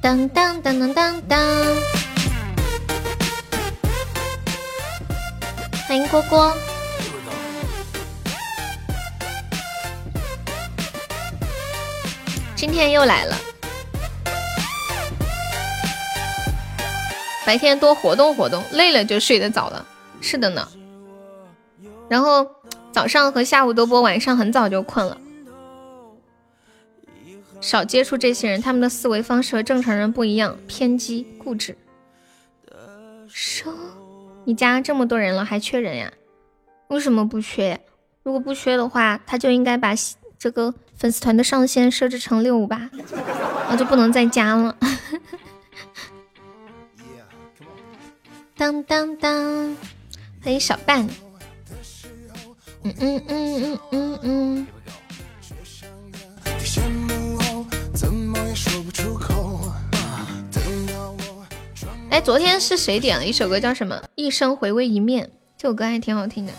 [0.00, 1.40] 当当当当当当！
[5.86, 6.52] 欢迎蝈蝈，
[12.56, 13.36] 今天又来了。
[17.44, 19.86] 白天多活动活动，累了就睡得早了。
[20.20, 20.66] 是的呢。
[22.08, 22.48] 然后
[22.92, 25.18] 早上和下午都播，晚上很早就困了。
[27.60, 31.76] 少接触这些人，他们的思维方式和正常人不一样，偏激固执。
[33.28, 33.74] 说，
[34.44, 36.12] 你家这么多人了，还缺人呀？
[36.88, 37.80] 为什么不缺？
[38.22, 39.94] 如果不缺的话，他就应该把
[40.38, 40.72] 这个
[41.04, 42.88] 粉丝团的上限设置成六五八，
[43.68, 44.74] 那就不能再加了。
[48.56, 49.76] 当当当，
[50.42, 51.06] 欢迎小半。
[52.84, 54.66] 嗯嗯嗯嗯嗯嗯。
[62.08, 64.02] 哎，昨天是谁点了一首歌，叫什么？
[64.14, 66.52] 一生回味一面，这首歌还挺好听的。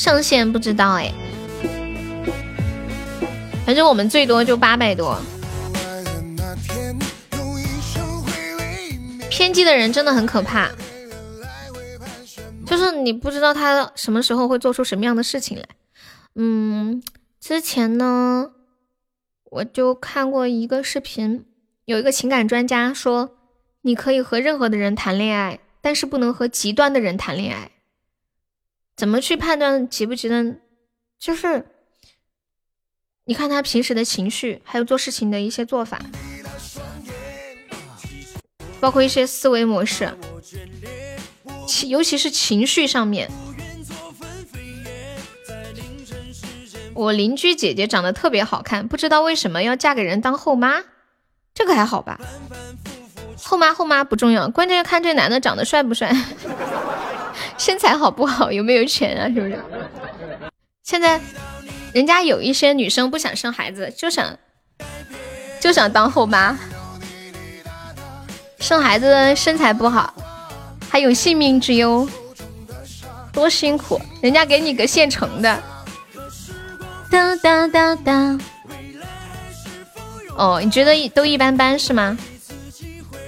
[0.00, 1.12] 上限不知道哎，
[3.66, 5.20] 反正我们最多就八百多。
[9.28, 10.70] 偏激的人真的很可怕，
[12.64, 15.64] 就是你不知道他什么时候会做出什么样的事情来。
[16.34, 17.02] 嗯，
[17.38, 18.52] 之前呢，
[19.50, 21.44] 我就看过一个视频，
[21.84, 23.36] 有一个情感专家说，
[23.82, 27.70] 你可以和任何的人谈恋爱，但是不能和极端的人谈恋爱。
[29.00, 30.60] 怎么去判断极不极端？
[31.18, 31.64] 就是
[33.24, 35.98] 你看他平时的情绪，还有做事情的一些做法，
[38.78, 40.12] 包括一些思维模式，
[41.66, 43.30] 其尤其是情绪上面。
[46.92, 50.84] 我邻居姐姐长得特别好看，不知道为什么要嫁给人当后妈，
[51.54, 52.20] 这个还好吧？
[53.42, 56.14] 后妈后妈不重要，关键要看这男的长得帅不帅，
[57.60, 59.28] 身材好不好， 有没有钱啊？
[59.28, 59.60] 是不是？
[60.82, 61.20] 现在
[61.92, 64.34] 人家有一些女生不想生孩子，就想
[65.60, 66.58] 就想当后妈，
[68.58, 70.14] 生孩子身材不好，
[70.88, 72.08] 还有性命之忧，
[73.30, 74.00] 多辛苦！
[74.22, 75.62] 人家给你个现成的。
[77.10, 78.38] 哒哒哒哒！
[80.34, 82.16] 哦，你觉得都一般般是吗？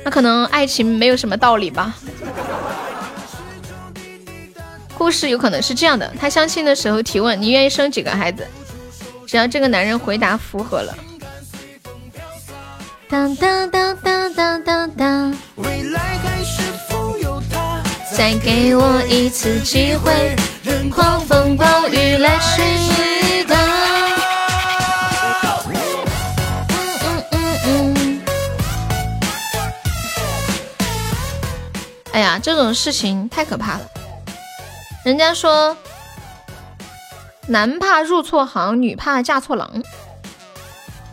[0.05, 1.95] 那可能爱情没有什么道理吧。
[5.03, 8.47] 故事有可能是这样的：他相亲的时候提问你愿意生几个孩子，
[9.27, 10.97] 只要这个男人回答符合了，
[13.11, 17.83] 当当当当当当当，未来还是否有他？
[18.17, 23.57] 再给我一次机会，任狂风暴雨来袭打。
[25.67, 28.23] 嗯嗯嗯。
[32.13, 33.81] 哎呀，这种事情太可怕了。
[35.05, 35.77] 人家说，
[37.49, 39.83] 男怕入错行，女怕嫁错郎。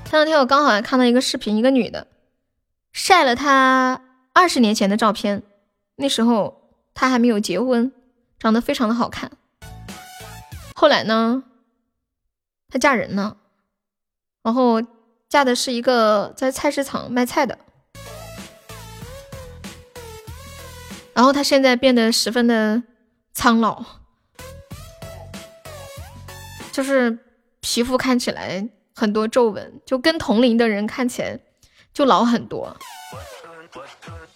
[0.06, 2.06] 前两天我刚好还看到一个视频，一个女的
[2.94, 4.00] 晒了她
[4.32, 5.42] 二十年前的照片，
[5.96, 7.92] 那时候她还没有结婚，
[8.38, 9.32] 长得非常的好看。
[10.76, 11.44] 后来呢，
[12.70, 13.38] 她嫁人了，
[14.44, 14.84] 然后
[15.28, 17.58] 嫁的是一个在菜市场卖菜的，
[21.16, 22.84] 然后她现在变得十分的
[23.40, 23.86] 苍老，
[26.74, 27.18] 就是
[27.62, 31.40] 皮肤看起来很多皱纹，就跟同龄的人看起来
[31.94, 32.76] 就老很多。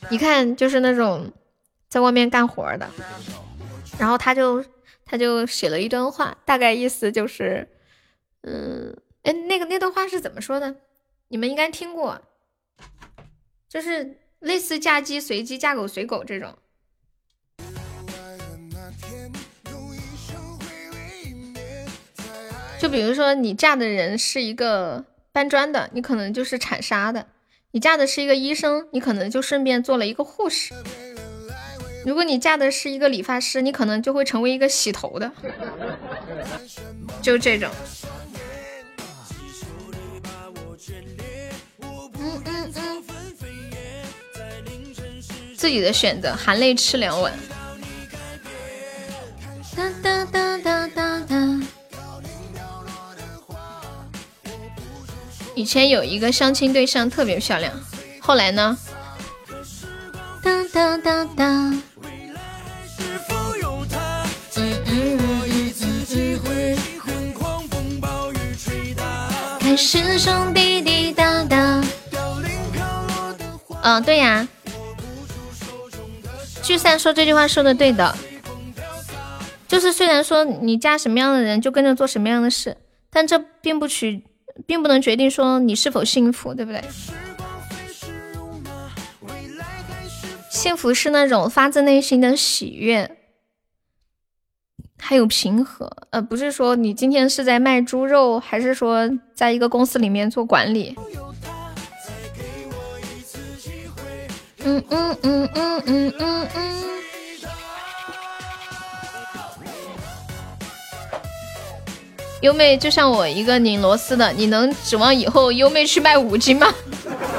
[0.09, 1.33] 一看就是那种
[1.90, 2.90] 在外面干活的，
[3.99, 4.64] 然后他就
[5.03, 7.67] 他就写了一段话，大概意思就是，
[8.43, 10.77] 嗯，哎，那个那段话是怎么说的？
[11.27, 12.22] 你们应该听过，
[13.67, 16.57] 就是类似嫁鸡随鸡，嫁狗随狗这种。
[22.84, 27.22] 就比如说，你嫁的人是一个搬砖的，你可能就是铲沙的；
[27.72, 30.76] 你嫁的是一个医生，你可能就顺便做了一个护士；
[32.06, 35.32] 如果你嫁的是一个理发师，你可能就会成为一个洗头的，
[37.22, 37.72] 就这种。
[42.20, 43.02] 嗯嗯嗯，
[45.56, 47.32] 自己的选择，含泪吃两碗。
[49.74, 50.83] 哒哒哒哒
[55.56, 57.73] 以前有一个相亲对象特别漂亮，
[58.19, 58.77] 后来呢？
[60.41, 61.73] 当当当当，
[62.85, 64.25] 是否有他？
[64.57, 66.75] 嗯嗯嗯一次机会，
[67.06, 69.03] 任狂风暴雨吹打。
[69.59, 71.83] 开始中滴滴答答。
[73.83, 74.48] 嗯，对呀。
[76.61, 78.15] 聚散说这句话说的对的，
[79.67, 82.77] 就是虽然说你嫁什么样的人就跟着做什么样的事，
[83.09, 84.23] 但这并不取，
[84.65, 86.82] 并不能决定说你是否幸福，对不对？
[90.49, 93.17] 幸福是那种发自内心的喜悦，
[94.98, 100.95] 还有平和，呃，不是说你今天是在卖猪肉，还是说在一个公司里面做管理。
[104.65, 106.83] 嗯嗯嗯嗯嗯嗯嗯。
[112.43, 116.67] 优妹就像我一个拧螺丝的，你能指望以后优妹去卖五金吗？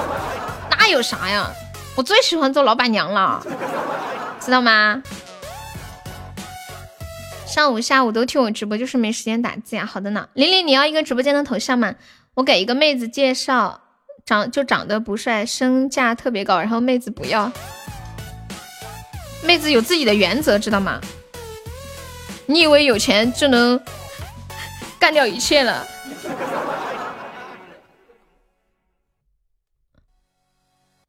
[0.70, 1.46] 那有啥呀？
[1.94, 3.46] 我最喜欢做老板娘了，
[4.40, 5.02] 知道吗？
[7.46, 9.84] 上午、下午都听我直播，就是没时间打字呀。
[9.84, 11.94] 好的呢，琳琳，你要一个直播间的头像吗？
[12.32, 13.82] 我给一个妹子介绍，
[14.24, 17.52] 长就长得不帅，身价特别高，然后妹子不要。
[19.42, 20.98] 妹子有自己的原则，知道吗？
[22.46, 23.78] 你以为有钱就能
[25.04, 25.86] 干掉一切了？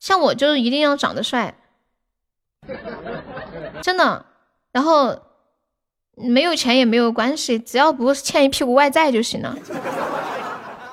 [0.01, 1.55] 像我就是一定要长得帅，
[3.81, 4.25] 真的。
[4.73, 5.17] 然后
[6.15, 9.55] 没有钱也没有关系，只要不欠一屁股外债就行了。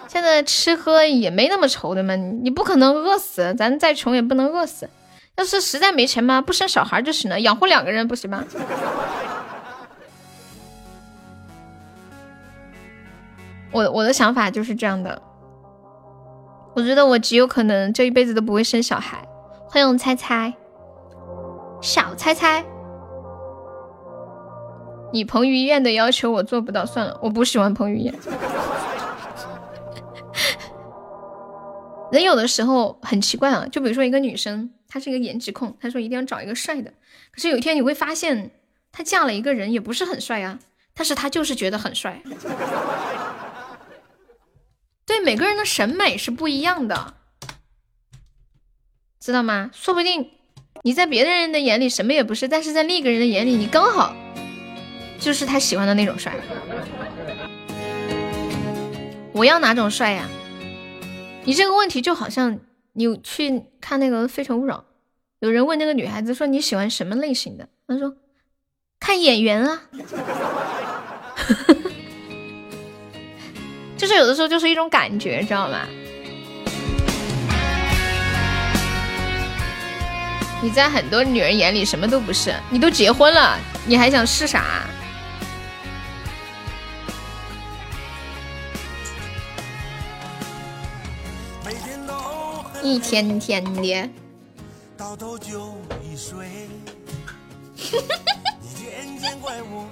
[0.07, 4.89] 现在吃喝也没那么愁的嘛，你不可能饿死，咱再穷也不能饿死。
[5.35, 8.45] 要是实在没钱嘛，不生小孩就行了，养活两个人不行吗？
[13.73, 15.23] 我我的想法就是这样的，
[16.75, 19.27] 我觉得我极有可能这一辈子都不会生小孩。
[19.67, 20.53] 欢迎猜猜，
[21.81, 22.63] 小猜猜，
[25.11, 28.15] 你彭于晏的要求我做不到，算了，我不喜欢彭于晏。
[32.13, 36.93] 人有的时候很奇怪啊，就比如说一个女生，她是一个颜值控，她说一定要找一个帅的，
[37.33, 38.51] 可是有一天你会发现，
[38.93, 40.59] 她嫁了一个人也不是很帅啊，
[40.95, 42.23] 但是她就是觉得很帅。
[45.05, 47.15] 对，每个人的审美是不一样的，
[49.21, 49.71] 知道吗？
[49.73, 50.31] 说不定
[50.83, 54.15] 你在别的人的眼里什么也不是，但是在另一个人的眼里，你刚好
[55.19, 56.35] 就是他喜欢的那种帅。
[59.33, 60.29] 我要哪种帅呀？
[61.45, 62.61] 你这个问题就好像
[62.93, 64.79] 你去看那个《非诚勿扰》，
[65.41, 68.17] 有人问那个女孩子说你喜欢什么类型的，她说
[69.01, 69.83] 看眼缘啊，
[74.03, 75.87] 就是有的时候就是一种感觉，知道吗？
[80.61, 83.57] 你在很多女人眼里什么都不是，你都结婚了，
[83.87, 84.83] 你还想是啥？
[92.83, 94.11] 一天天的，
[94.97, 96.45] 到头就一睡。
[97.77, 99.89] 天天怪我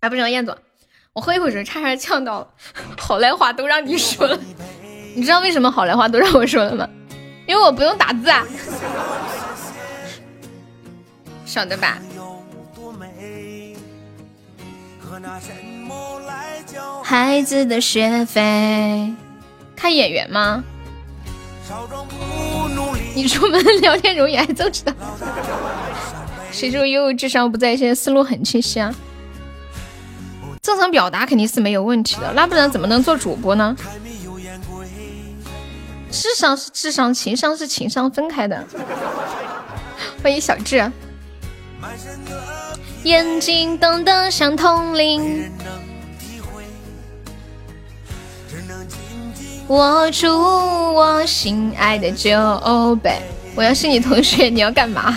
[0.00, 0.54] 哎，不行，燕总，
[1.12, 2.46] 我喝一口水，差点呛到了。
[2.96, 4.38] 好赖话都让你说了，
[5.14, 6.88] 你知道为什么好赖话都让我说了吗？
[7.48, 8.46] 因为我不用打字啊，
[11.44, 11.98] 晓得吧？
[17.02, 19.12] 孩子的学费，
[19.74, 20.62] 看眼缘吗？
[23.16, 24.92] 你出门聊天容易挨揍，知道？
[26.52, 28.94] 谁说悠悠智商不在线，思路很清晰啊？
[30.62, 33.74] 正常表达肯定是没有问题的，那不然怎么能做主播呢？
[36.10, 38.64] 智商是智商，情商是情商，分开的。
[40.22, 40.90] 欢迎小智，
[43.04, 45.68] 眼睛瞪得像铜铃，人能
[46.18, 46.64] 体会，
[48.50, 48.98] 只能紧
[49.34, 50.28] 紧握住
[50.94, 53.18] 我心爱的酒杯。
[53.54, 55.16] 我要是你同学，你要干嘛？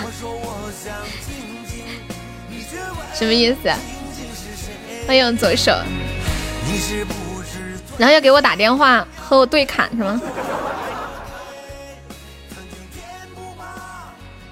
[3.12, 3.70] 什么意思？
[5.06, 5.70] 欢迎左手，
[6.66, 10.20] 你是不是然后要给我打电话和我对砍是吗？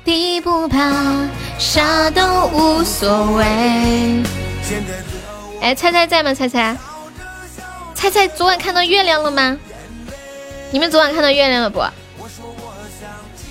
[0.05, 1.26] 地不怕，
[1.58, 3.44] 啥都无所谓。
[4.62, 6.34] 现在的我哎，猜猜在吗？
[6.34, 6.76] 猜猜，
[7.94, 9.56] 猜猜昨晚看到月亮了吗？
[10.70, 11.81] 你们昨晚看到月亮了不？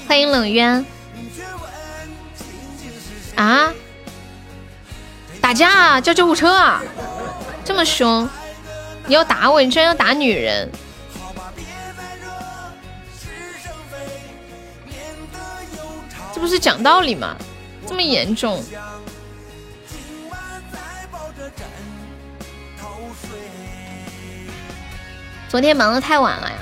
[0.07, 0.85] 欢迎冷渊。
[3.35, 3.71] 啊？
[5.51, 5.99] 打架？
[5.99, 6.81] 叫救护车啊？
[7.65, 8.25] 这么凶？
[9.05, 9.61] 你要打我？
[9.61, 10.71] 你居然要打女人？
[16.33, 17.35] 这不是讲道理吗？
[17.85, 18.63] 这么严重？
[25.49, 26.55] 昨天忙的太晚了呀。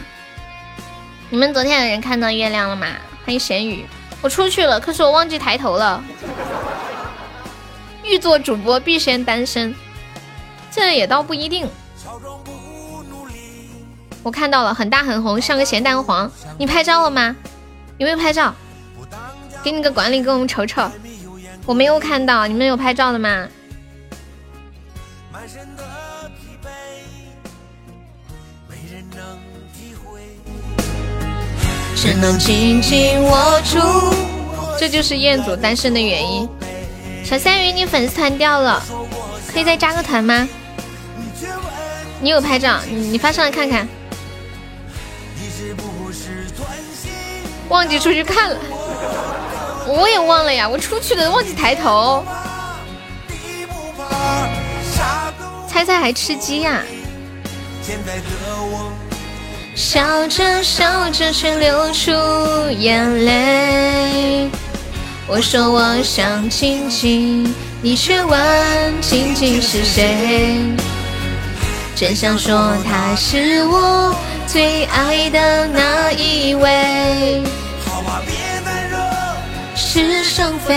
[1.30, 2.88] 你们昨天有人看到月亮了吗？
[3.24, 3.85] 欢迎咸鱼。
[4.19, 6.03] 我出去了，可是我忘记抬头了。
[8.10, 9.76] 欲做主播必先单身，
[10.72, 11.70] 这也倒不一定。
[14.24, 16.30] 我看到了，很大很红，像个咸蛋黄。
[16.58, 17.36] 你拍照了吗？
[18.00, 18.54] 有没有拍照？
[19.64, 20.90] 给你个管理，给我们瞅瞅。
[21.68, 23.48] 我没有看到，你们有拍照的吗？
[31.96, 33.78] 只能紧紧握住。
[34.80, 36.50] 这就是彦祖单身的原因。
[37.30, 38.82] 小三鱼，你粉丝团掉了，
[39.53, 40.49] 可以再加个团吗？
[42.19, 43.88] 你有拍照，你发上来看看。
[47.67, 48.58] 忘记出去看了，
[49.85, 52.25] 我也忘了呀，我出去了，忘记抬头。
[55.67, 56.82] 猜猜还吃鸡呀、
[59.75, 62.11] 笑着笑着却流出
[62.72, 64.49] 眼泪。
[65.32, 70.58] 我说我想亲亲，你却问亲亲是谁？
[71.95, 74.16] 真想说他是我
[74.48, 77.43] 最爱的那一位。
[77.85, 78.33] 好吧，别
[78.66, 78.98] 再惹，
[79.75, 80.74] 是生非。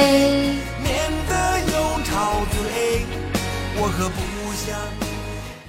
[0.83, 3.07] 免得又吵嘴。
[3.77, 4.21] 我可不
[4.53, 4.79] 想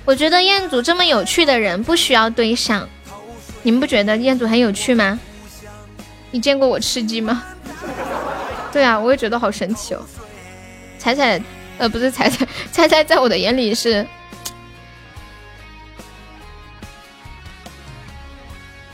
[0.03, 2.85] 我觉得彦祖这么有趣的人不需要对象，
[3.61, 5.17] 你们不觉得彦祖很有趣吗？
[6.31, 7.43] 你见过我吃鸡吗？
[8.73, 10.01] 对啊，我也觉得好神奇哦。
[10.97, 11.39] 彩彩，
[11.77, 14.05] 呃，不是彩彩， 彩彩在我的眼里是，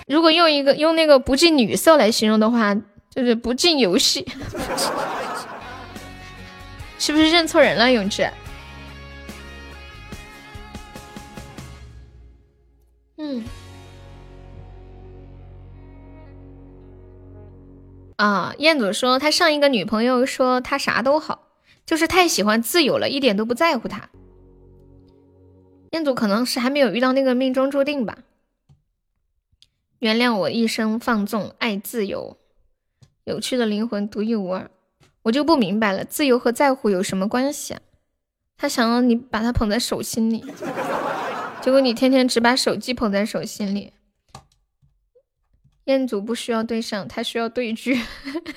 [0.06, 2.76] 如果用一个用那个不近女色来形容的话，
[3.10, 4.28] 就是不进游戏，
[7.00, 8.30] 是不是认错人了，永志？
[13.18, 13.46] 嗯。
[18.20, 21.48] 啊，彦祖说他上一个女朋友说他啥都好，
[21.86, 24.10] 就是太喜欢自由了，一点都不在乎他。
[25.92, 28.18] 彦祖可能是还没有遇到那个命中注定吧。
[30.00, 32.36] 原谅我一生放纵，爱自由，
[33.24, 34.70] 有趣的灵魂独一无二。
[35.22, 37.80] 我就不明白了，自由和在乎有什么关系啊？
[38.58, 40.44] 他想要你把他捧在手心里。
[41.62, 43.94] 结果你天天只把手机捧在手心里。
[45.90, 48.00] 彦祖不需要对上，他需要对句，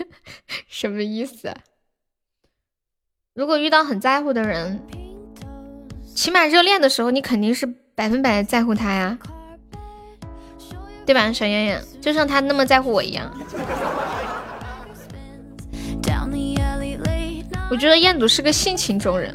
[0.68, 1.50] 什么意思？
[3.32, 4.78] 如果遇到很在乎的人，
[6.14, 9.18] 起码热恋的时候，你肯定是百分百在乎他呀，
[11.06, 11.82] 对吧，小圆圆？
[12.02, 13.34] 就像他那么在乎我一样。
[17.70, 19.34] 我觉得彦祖是个性情中人，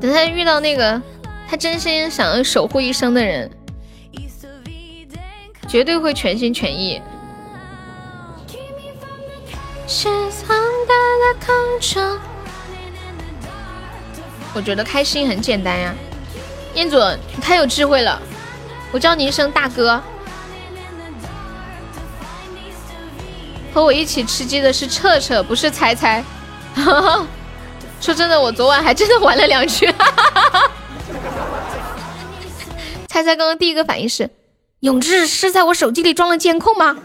[0.00, 0.98] 等他遇到那个
[1.46, 3.50] 他真心想要守护一生的人，
[5.72, 7.00] 绝对会全心全意。
[14.54, 15.94] 我觉得开心很简单呀，
[16.74, 16.98] 彦祖
[17.34, 18.20] 你太有智慧了，
[18.92, 19.98] 我叫你一声大哥。
[23.72, 26.22] 和我一起吃鸡的是彻彻，不是猜猜。
[27.98, 29.90] 说真的，我昨晚还真的玩了两局。
[33.08, 34.28] 猜猜刚刚第一个反应是，
[34.82, 36.96] 永志是在我手机里装了监控吗？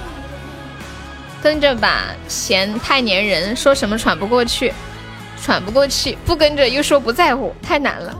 [1.42, 4.70] 跟着吧，嫌太粘人，说什么喘不过去，
[5.42, 8.14] 喘不过气；不跟着又说不在乎，太难了。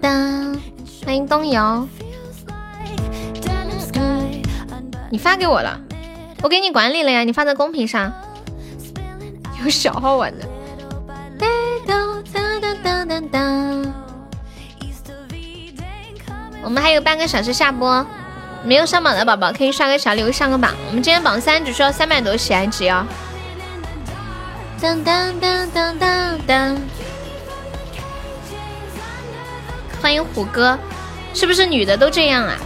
[0.00, 0.56] 当，
[1.04, 1.60] 欢迎东游
[1.98, 5.80] ，Feels like denim sky under 你发给我了，
[6.42, 8.12] 我给你管理了呀，你发在公屏上
[9.62, 10.46] 有小号玩的。
[11.38, 14.03] 当当
[16.64, 18.04] 我们还有半个小时下播，
[18.64, 20.74] 没有上榜的宝宝可以刷个小礼物上个榜。
[20.88, 23.06] 我们今天榜三只需要三百多喜爱值哦。
[24.80, 26.78] 当当当当当当，
[30.00, 30.78] 欢迎虎哥，
[31.34, 32.56] 是不是女的都这样啊？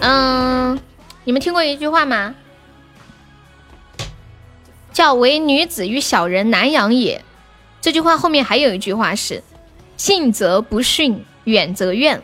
[0.00, 0.78] 嗯，
[1.24, 2.34] 你们听过一句话吗？
[4.92, 7.24] 叫“唯女子与小人难养也”。
[7.80, 9.42] 这句话后面还有一句话是
[9.96, 12.22] “近则不逊，远则怨”，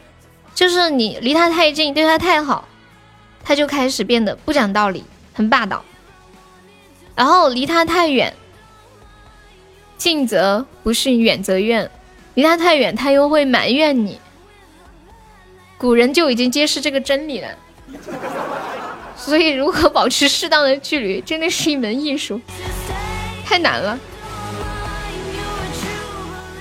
[0.54, 2.68] 就是你离他太近，对他太好，
[3.42, 5.82] 他就开始变得不讲道理，很霸道；
[7.14, 8.34] 然后离他太远，
[9.96, 11.90] 近则不逊，远则怨，
[12.34, 14.20] 离他太远，他又会埋怨你。
[15.78, 17.48] 古人就已经揭示这个真理了。
[19.16, 22.40] 所以，如何保持适当的距离，真的是一门艺术，
[23.44, 23.98] 太难了。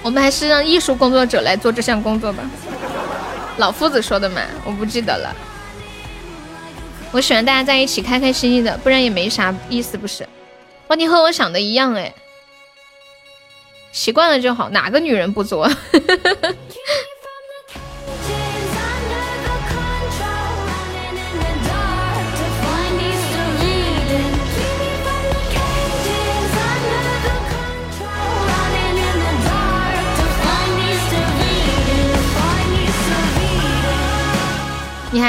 [0.01, 2.49] 我们还是让艺术工作者来做这项工作吧。
[3.59, 5.35] 老夫子说的嘛，我不记得了。
[7.11, 10.27] 我喜欢大家在一起开开心心的，不然也没啥意思，不是？
[10.87, 12.13] 哇，你和我想的一样哎，
[13.91, 15.69] 习惯了就好，哪个女人不作？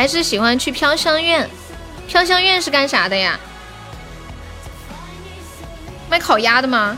[0.01, 1.47] 还是喜欢去飘香苑？
[2.09, 3.39] 飘香苑是干啥的呀？
[6.09, 6.97] 卖烤鸭的吗？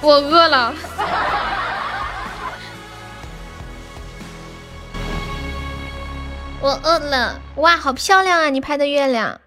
[0.00, 0.72] 我饿了。
[6.60, 8.50] 我饿了，哇，好漂亮啊！
[8.50, 9.40] 你拍的月亮，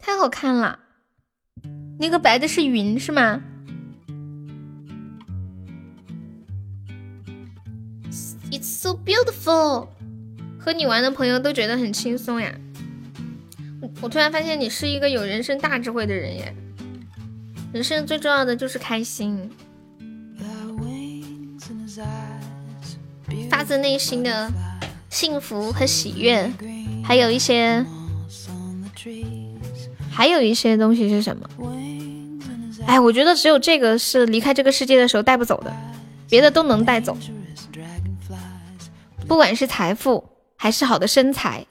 [0.00, 0.80] 太好看了。
[2.00, 3.40] 那个白的是云是吗
[8.50, 9.90] ？It's so beautiful。
[10.66, 12.52] 和你玩的朋友都觉得很轻松呀。
[14.00, 16.52] 我突然发现你是一个有人生大智慧的人耶。
[17.72, 19.48] 人生最重要的就是开心，
[23.48, 24.50] 发自内心的
[25.08, 26.50] 幸福和喜悦，
[27.04, 27.86] 还有一些，
[30.10, 31.48] 还有一些东西是什么？
[32.86, 35.72] 哎，我觉得只有这个是离开这个世界的时候带不走的，
[36.28, 37.16] 别的都能带走。
[39.28, 40.24] 不管是财富，
[40.56, 41.64] 还是好的身材，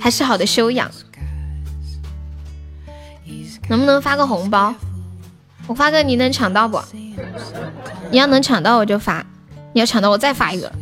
[0.00, 0.90] 还是好的修养，
[3.68, 4.74] 能不能发个红包？
[5.66, 6.80] 我发个你能抢到不？
[8.10, 9.24] 你要能抢到我就发，
[9.72, 10.72] 你要抢到我再发一个。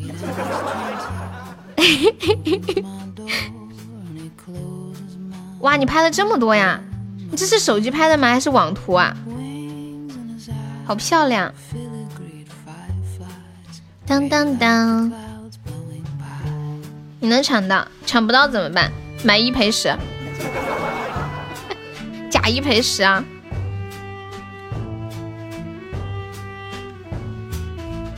[5.60, 6.80] 哇，你拍了这么多呀？
[7.30, 8.28] 你这是手机拍的吗？
[8.28, 9.16] 还是网图啊？
[10.86, 11.52] 好漂亮！
[14.06, 15.12] 当当当，
[17.20, 18.92] 你能抢到，抢不到怎么办？
[19.24, 19.92] 买一赔十，
[22.30, 23.24] 假一赔十啊！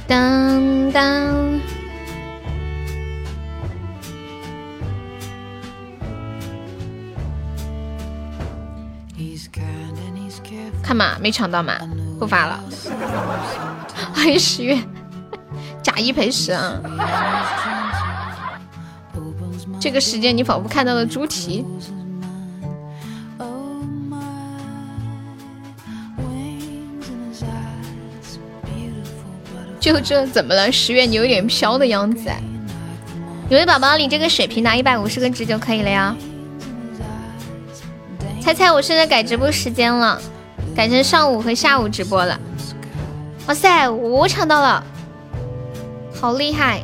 [0.06, 1.00] 当当，
[10.82, 11.78] 看嘛，没抢到嘛？
[12.18, 12.60] 不发了。
[14.12, 14.78] 欢迎 十月，
[15.82, 16.78] 假一赔十啊！
[19.80, 21.64] 这个时间你仿佛看到了猪蹄。
[29.80, 30.70] 就这怎么了？
[30.70, 32.38] 十月你有点飘的样子哎。
[33.48, 36.14] 有位宝宝领这个水瓶拿一百五十个值就可以了呀。
[38.42, 40.20] 猜猜我现在改直播时间了，
[40.76, 42.38] 改成上午和下午直播了。
[43.46, 44.84] 哇塞，我抢到了，
[46.20, 46.82] 好厉害！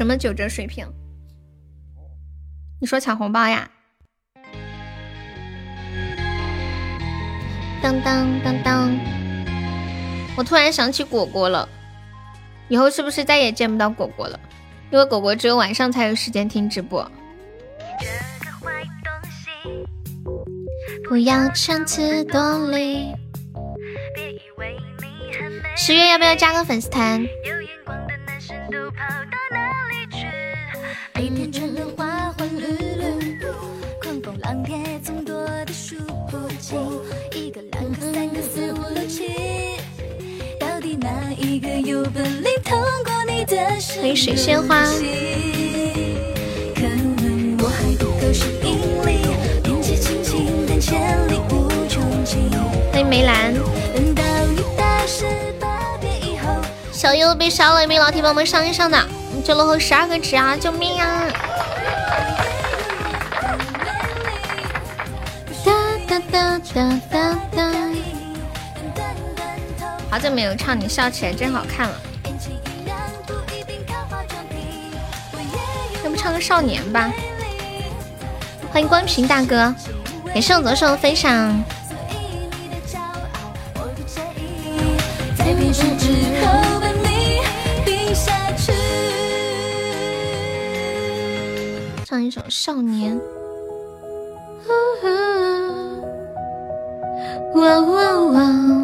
[0.00, 0.86] 什么九折水平？
[2.80, 3.70] 你说抢红包呀？
[7.82, 8.98] 当当当当！
[10.38, 11.68] 我突然想起果果了，
[12.68, 14.40] 以后是不是再也见不到果果了？
[14.90, 17.06] 因为果果只有晚上才有时间听直播。
[21.10, 23.14] 不要强词夺理。
[25.76, 27.20] 十月要不要加个粉丝团？
[27.44, 28.14] 有眼光的
[31.96, 32.06] 花。
[32.06, 32.20] 花。
[32.56, 33.38] 绿绿，
[34.02, 34.74] 狂风浪蝶
[35.04, 35.34] 总多
[35.64, 35.94] 的数
[36.30, 36.78] 不清，
[37.32, 39.28] 一个两个三个四五六七，
[40.58, 44.84] 到底哪一个有本领通过你的欢迎水仙花。
[46.74, 49.08] 可能我还不够是引力，
[49.64, 52.50] 年纪轻轻但潜力无穷尽。
[52.90, 53.54] 欢迎梅兰。
[56.92, 58.98] 小优被杀了，有没有老铁帮我们上一上的？
[59.42, 60.56] 就落后十二个值啊！
[60.56, 61.24] 救命啊！
[65.64, 65.72] 哒
[66.06, 67.72] 哒哒哒哒哒。
[70.10, 71.94] 好久没有唱，你笑起来真好看了。
[76.04, 77.10] 要不唱个少年吧？
[78.72, 79.74] 欢迎关平大哥，
[80.26, 81.62] 感谢我左手的分享。
[85.36, 85.54] 在
[92.10, 93.16] 唱一首《少年》。
[97.54, 98.79] 哇哇哇！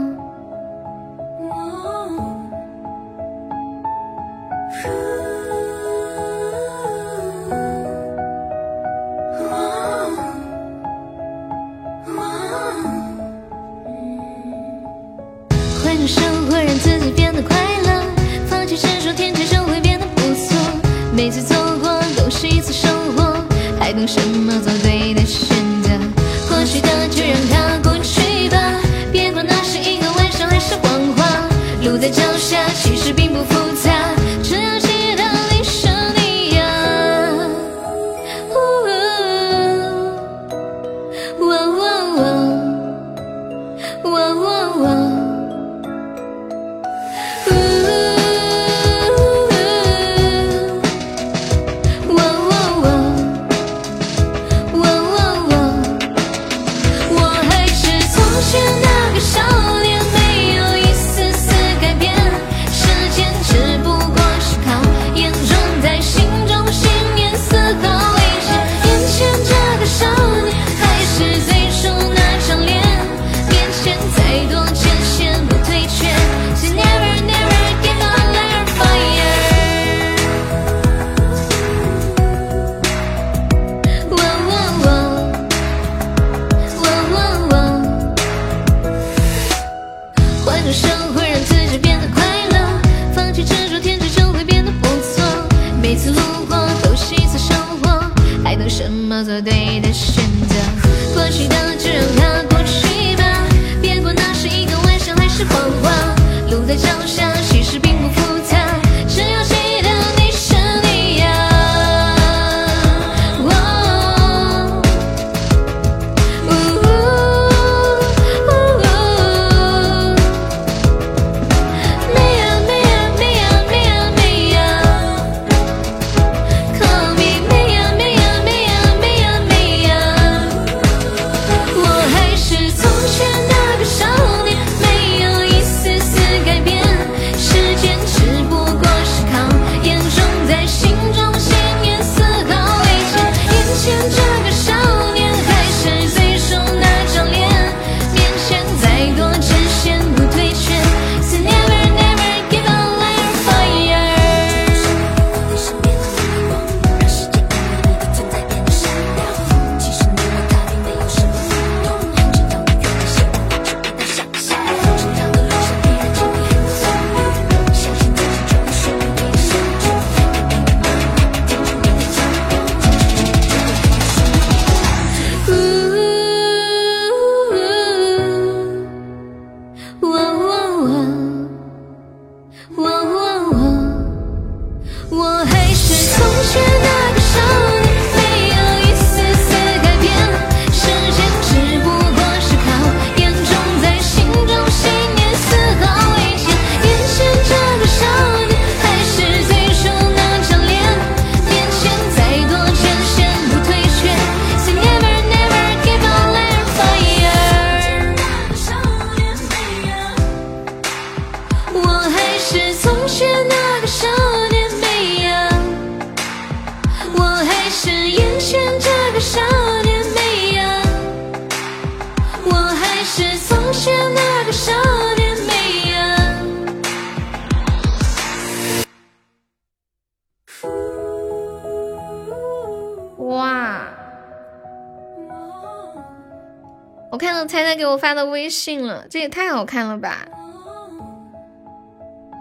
[238.46, 240.24] 微信了，这也太好看了吧！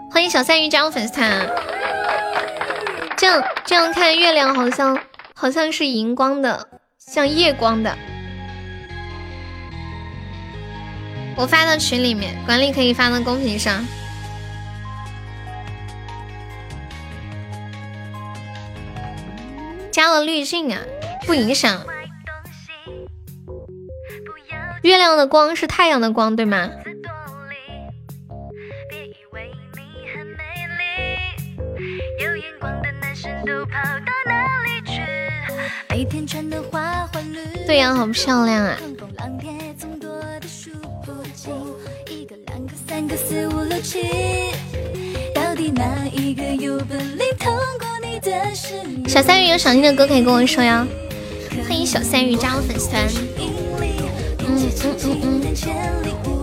[0.08, 1.48] 欢迎小三鱼加入粉丝团。
[3.16, 4.96] 这样这样看月亮好像
[5.34, 7.92] 好像是荧光的，像夜光的。
[11.36, 13.84] 我发到群里面，管理可以发到公屏上。
[19.90, 20.80] 加了滤镜啊，
[21.26, 21.84] 不影响。
[24.86, 26.70] 月亮的光是太阳的光，对吗？
[37.66, 38.76] 对呀，好漂亮啊！
[42.86, 44.04] 三个四五六七，
[45.34, 49.08] 到底哪一个有本领通过你的视野？
[49.08, 50.86] 小三鱼有想听的歌可以跟我说呀。
[51.68, 53.04] 欢迎小三鱼加入粉丝团，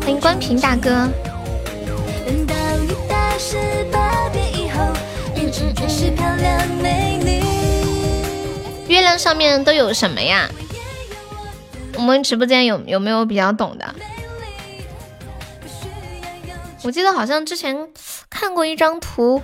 [0.01, 0.89] 欢迎关平大哥。
[2.25, 3.55] 等到你大十
[3.93, 4.91] 八变以后，
[5.33, 7.41] 变成绝世漂亮美女。
[8.93, 10.49] 月亮上面都有什么呀？
[11.95, 13.95] 我们直播间有有没有比较懂的？
[16.83, 17.87] 我记得好像之前
[18.29, 19.41] 看过一张图，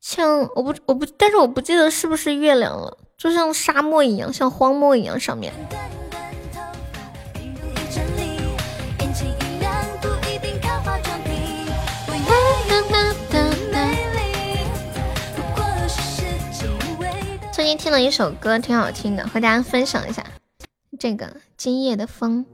[0.00, 5.52] 像我不我不，但是我不记得是不是月亮了，就像沙漠一样，像荒漠一样，上面
[17.74, 20.24] 听了一首歌，挺好听的，和大家分享一下。
[20.98, 21.26] 这个
[21.56, 22.44] 《今夜的风》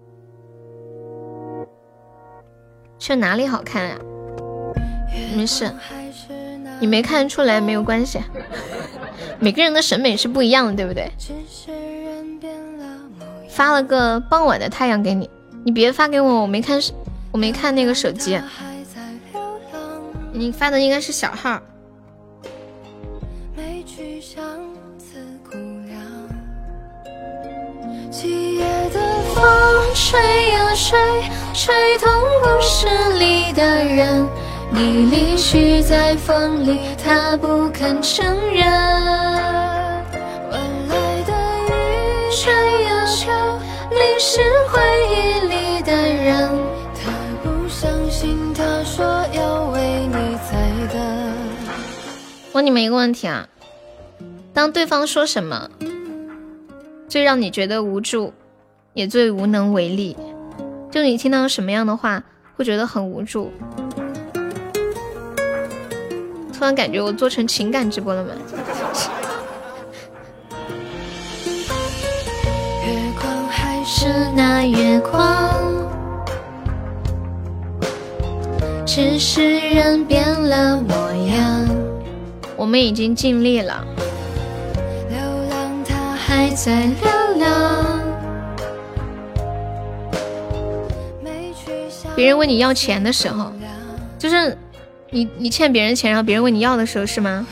[2.99, 3.99] 去哪里好看呀、
[5.35, 5.71] 没事，
[6.81, 8.21] 你没看出来没有关系，
[9.39, 11.11] 每个人的审美是不一样的，对不对？
[13.49, 15.29] 发了个傍晚的太阳给你，
[15.65, 16.81] 你别发给我，我没看，
[17.33, 18.41] 我没看那个手机，
[20.33, 21.61] 你发的应该是小号。
[29.39, 30.19] 风吹
[30.51, 30.99] 呀吹，
[31.55, 32.11] 吹痛
[32.43, 34.27] 故事里的人。
[34.71, 38.67] 你离去在风里，他不肯承认。
[40.51, 41.33] 晚来的
[41.69, 41.71] 雨
[42.33, 42.53] 吹
[42.85, 43.33] 呀吹，
[43.97, 46.51] 淋湿回忆里的人。
[46.95, 47.13] 他
[47.45, 50.59] 不相信，他说要为你猜
[50.93, 50.99] 的。
[52.53, 53.49] 问你们一个问题啊，
[54.53, 55.71] 当对方说什么，
[57.09, 58.35] 最让你觉得无助，
[58.99, 60.17] 也最无能为力？
[60.91, 62.21] 就你听到什么样的话，
[62.57, 63.53] 会觉得很无助？
[66.53, 68.33] 突然感觉我做成情感直播了吗？
[72.85, 75.89] 月光还是那月光，
[78.85, 81.69] 只是人变了模样。
[82.57, 83.87] 我们已经尽力了，
[85.09, 88.08] 流浪它还在流浪。
[92.19, 93.53] 别人问你要钱的时候，
[94.19, 94.59] 就是
[95.11, 97.47] 你你欠别人钱，然后别人问你要的时候是吗？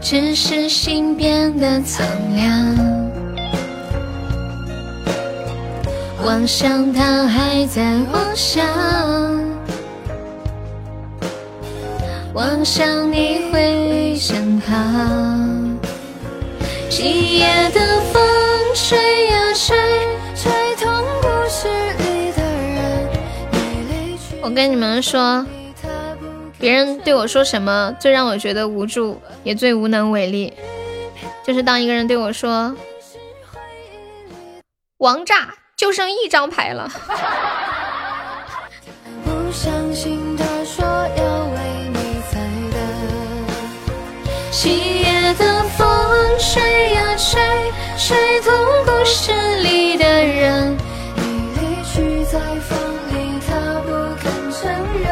[0.00, 2.04] 只是心变得苍
[2.34, 2.76] 凉。
[6.24, 8.66] 妄想他还在妄想，
[12.34, 15.78] 妄想你会身旁。
[16.88, 18.00] 今夜的
[18.76, 19.74] 风吹呀吹，
[20.34, 20.86] 吹痛
[21.22, 23.08] 故事里的人。
[24.42, 25.46] 我跟你们说，
[26.58, 30.52] 别人对我说什么最让我觉得无助，也最无能为力，
[31.42, 32.76] 就是当一个人对我说
[34.98, 36.86] “王炸就剩一张牌了
[39.24, 41.58] 不相信，他说要为
[41.94, 42.38] 你猜
[42.74, 42.76] 的。”，
[44.52, 45.88] 七月的风
[46.38, 47.40] 吹呀吹，
[47.98, 48.52] 吹痛
[48.84, 50.76] 故事里的人。
[51.16, 51.22] 你
[51.54, 52.78] 离去在风
[53.10, 53.88] 里，他不
[54.20, 54.70] 肯承
[55.02, 55.06] 认。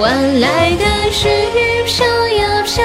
[0.00, 2.84] 晚来的雨飘呀飘，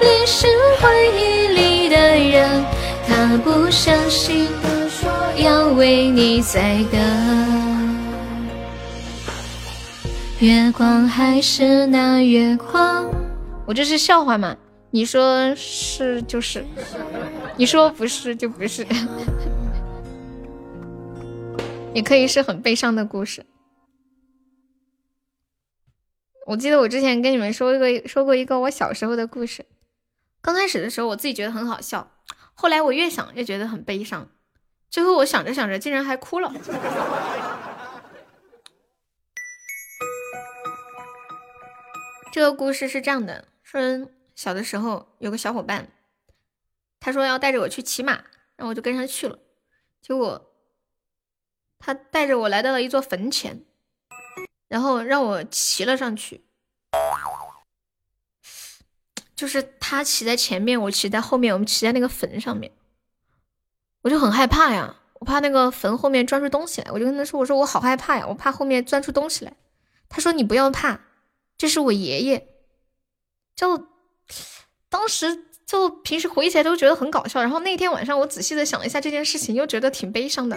[0.00, 0.46] 淋湿
[0.80, 2.64] 回忆里的人。
[3.08, 6.98] 他不相信，他说要为你猜的。
[10.38, 13.04] 月光还是那月光，
[13.66, 14.54] 我这是笑话吗？
[14.90, 16.64] 你说是就是，
[17.56, 18.86] 你说不是就不是，
[21.94, 23.44] 也可以是很悲伤的故事。
[26.46, 29.66] 我记得我之前跟你们说过说过一个我小时候的故事，
[30.40, 32.10] 刚开始的时候我自己觉得很好笑，
[32.54, 34.30] 后来我越想越觉得很悲伤，
[34.88, 36.50] 最后我想着想着竟然还哭了。
[42.32, 43.80] 这个故事是这样的：说
[44.38, 45.88] 小的时候有个小伙伴，
[47.00, 48.12] 他说要带着我去骑马，
[48.54, 49.36] 然后我就跟上去了。
[50.00, 50.54] 结果
[51.80, 53.64] 他带着我来到了一座坟前，
[54.68, 56.44] 然后让我骑了上去。
[59.34, 62.70] 就是他骑在前面，我骑在后面，我们骑在那个坟上面，
[64.02, 69.56] 我就很害怕呀，我怕那个坟后面钻出东西来，我就跟他说：“我说我好害怕呀，我怕后面钻出东西来。”
[70.08, 71.00] 他说：“你不要怕，
[71.56, 72.54] 这是我爷爷。”
[73.56, 73.97] 就
[74.90, 80.56] 当时就平时回忆起来都觉得很搞笑，然后那天晚上我仔细的想了一下这件事情，又觉得挺悲伤的。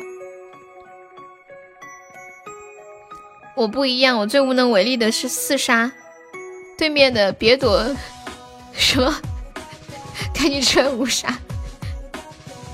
[3.56, 5.92] 我不一样，我最无能为力的是四杀
[6.77, 7.85] 对面的，别躲
[8.72, 9.14] 什么，
[10.34, 11.38] 赶紧出来五杀。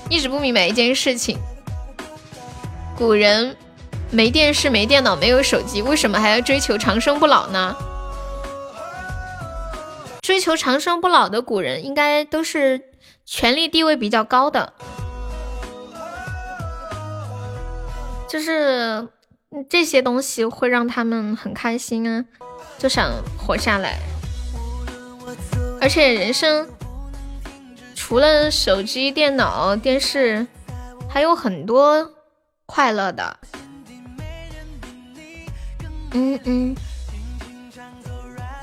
[0.08, 1.36] 一直不明白一件事情，
[2.96, 3.56] 古人
[4.10, 7.76] 没电视、没电脑、没有手机，为什么还要追求长生不老呢？
[10.28, 12.90] 追求长生不老的古人，应该都是
[13.24, 14.74] 权力地位比较高的，
[18.28, 19.08] 就是
[19.70, 22.22] 这些东西会让他们很开心啊，
[22.76, 23.98] 就想活下来。
[25.80, 26.68] 而且人生
[27.94, 30.46] 除了手机、电脑、电视，
[31.08, 32.12] 还有很多
[32.66, 33.38] 快乐的。
[36.12, 36.76] 嗯嗯。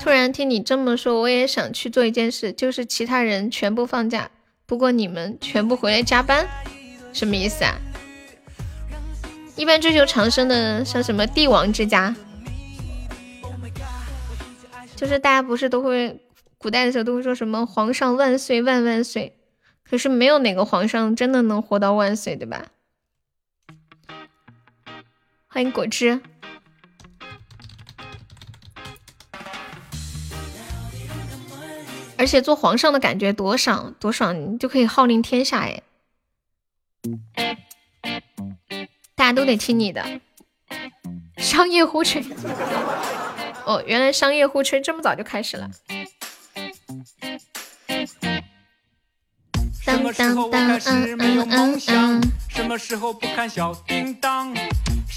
[0.06, 4.30] 突然听你这么说，我也想去做一件事，就是其他人全部放假，
[4.64, 6.46] 不过你们全部回来加班，
[7.12, 7.74] 什么意思啊？
[9.56, 12.14] 一般追求长生的，像什么帝王之家，
[14.94, 16.20] 就是大家不是都会，
[16.56, 19.36] 古代的时候都会说什么皇上万岁万万岁，
[19.82, 22.66] 可是没有哪个皇上真的能活到万岁，对吧？
[25.48, 26.20] 欢迎果汁。
[32.18, 35.82] 而且做皇上的感觉多爽多爽，你就可以号令天下哎！
[39.14, 40.04] 大家都得听你的。
[41.36, 42.24] 商业互吹，
[43.64, 45.70] 哦，原来商业互吹这么早就开始了。
[49.82, 52.20] 什么时候我开始没有梦想？
[52.48, 54.54] 什么时候不看小叮当？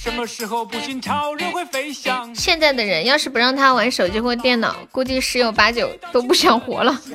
[0.02, 2.34] 什么时候不信超人会飞翔？
[2.34, 6.98] 现在的人要是不让他玩手机或电脑，估计十有八九都不想活了。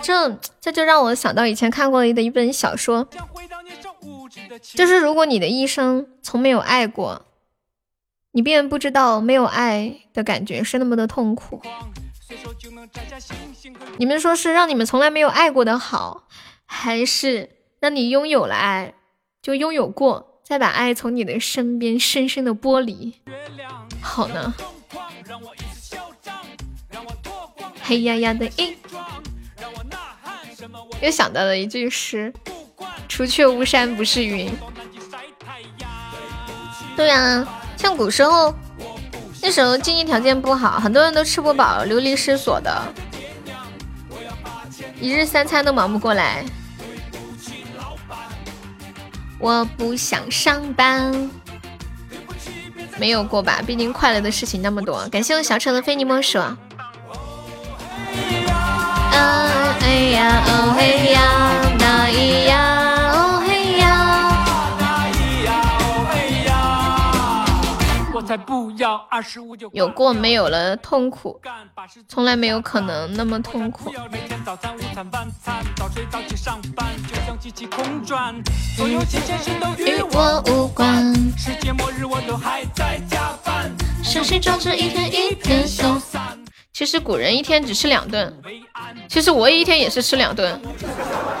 [0.00, 0.30] 这
[0.60, 3.08] 这就让我想到以前看过的一本小说，
[4.62, 7.26] 就是如果你的一生从没有爱过，
[8.30, 11.60] 你便不知道没有爱的感觉是那么的痛苦。
[13.98, 16.28] 你们说是让你们从来没有爱过的好，
[16.64, 18.94] 还是让你拥有了爱？
[19.46, 23.14] 就拥有过，再把爱从你的身边深深的剥离，
[24.00, 24.52] 好呢。
[27.80, 28.76] 黑压压的一，
[31.00, 32.34] 又想到了一句诗
[33.08, 34.50] ：“除却巫山不是云。”
[36.96, 38.52] 对啊，像古时候，
[39.40, 42.82] 那时候经济条件不好，很多人都吃不饱，流离失所的，
[45.00, 46.44] 一日三餐都忙不过来。
[49.38, 51.30] 我不想上班，
[52.98, 53.62] 没有过吧？
[53.66, 55.06] 毕竟快乐的事情那么多。
[55.08, 56.38] 感谢我小丑的非你莫属。
[56.38, 56.56] 啊
[59.80, 61.20] 哎呀哦嘿呀，
[61.78, 63.05] 那咿呀
[68.36, 71.40] 才不要二十五就有过没有了痛苦，
[72.06, 73.90] 从来没有可能那么痛苦。
[79.78, 83.72] 与我无关，世界末日我都还在加班。
[84.04, 85.98] 一天一天走。
[86.74, 88.30] 其实古人一天只吃两顿，
[89.08, 90.60] 其实我一天也是吃两顿，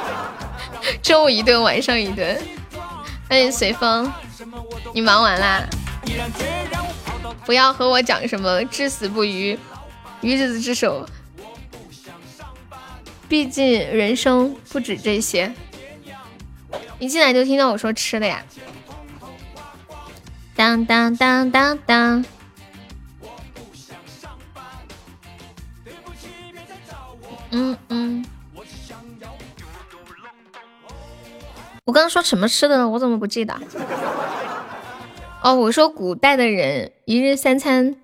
[1.02, 2.40] 中午一顿，晚上一顿。
[3.28, 4.10] 欢哎，随风，
[4.94, 5.62] 你忙完啦？
[7.46, 9.56] 不要和我讲什么至死不渝，
[10.20, 11.08] 鱼子之手。
[13.28, 13.64] 毕竟
[13.96, 15.54] 人生不止这些。
[16.98, 18.42] 一进来就听到我说吃的呀，
[20.56, 22.24] 当当当当当。
[27.50, 28.24] 嗯嗯。
[31.84, 32.88] 我刚刚说什么吃的呢？
[32.88, 33.54] 我怎么不记得？
[35.46, 37.94] 哦，我说古代的人一日三餐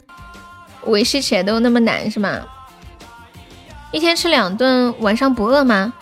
[0.84, 2.46] 维持起来都那么难是吗？
[3.90, 5.92] 一天吃两顿，晚上不饿吗？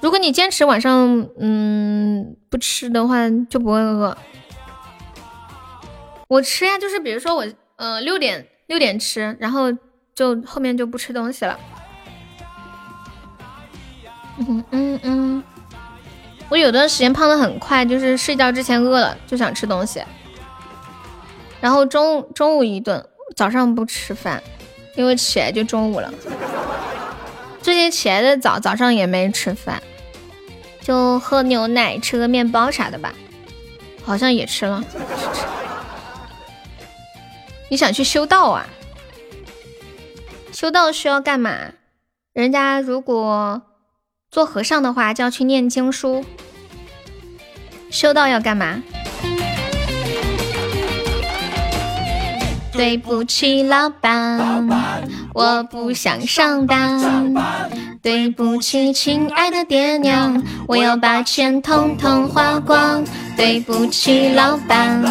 [0.00, 4.18] 如果你坚持晚上嗯不吃的话，就不会饿。
[6.26, 7.46] 我吃呀，就是比如说我
[7.76, 9.72] 呃六点六点吃，然后
[10.12, 11.56] 就后面就不吃东西了。
[14.38, 15.44] 嗯嗯嗯，
[16.48, 20.02] 我有段时间胖的很快，就是睡觉之前饿了就想吃东西，
[21.66, 23.04] 然后中中午一顿，
[23.34, 24.40] 早上不吃饭，
[24.94, 26.14] 因为起来就中午了。
[27.60, 29.82] 最近起来的早，早上也没吃饭，
[30.80, 33.12] 就喝牛奶、吃个面包啥的吧，
[34.04, 34.84] 好像也吃了。
[37.68, 38.68] 你想去修道啊？
[40.52, 41.72] 修道需要干嘛？
[42.32, 43.60] 人家如果
[44.30, 46.24] 做和尚的话，就要去念经书。
[47.90, 48.84] 修道要干嘛？
[52.76, 54.68] 对不起，老板，
[55.32, 57.32] 我不想上班。
[58.02, 63.02] 对不起，亲爱的爹娘，我要把钱统统花光。
[63.36, 65.02] 对不起，老板，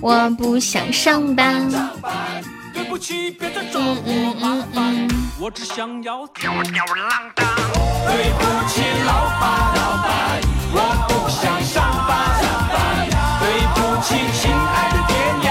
[0.00, 1.70] 我不想上班。
[2.72, 5.06] 对不起，别再找我麻烦，
[5.38, 7.46] 我只想要吊吊郎当。
[8.06, 10.08] 对不起，老板，老板，
[10.72, 10.76] 我
[11.08, 12.10] 不想上班，
[13.38, 13.44] 对
[13.74, 15.48] 不起，亲爱的爹娘，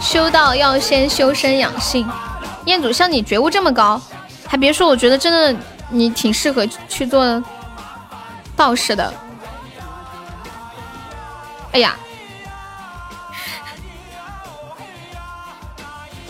[0.00, 2.08] 修道要先修身养性。
[2.66, 4.00] 彦祖，像你觉悟这么高，
[4.46, 7.42] 还别说，我觉得真的你挺适合去做
[8.54, 9.12] 道士的。
[11.72, 11.96] 哎呀，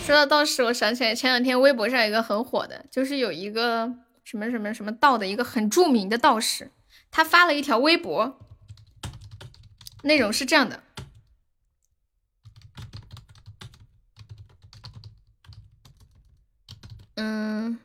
[0.05, 3.91] 说到道士，我想起来前两天微博上有一个很火的，就是有一个
[4.23, 6.71] 什么什么什么道的一个很著名的道士，
[7.11, 8.39] 他发了一条微博，
[10.03, 10.79] 内容是这样的。
[17.15, 17.77] 嗯，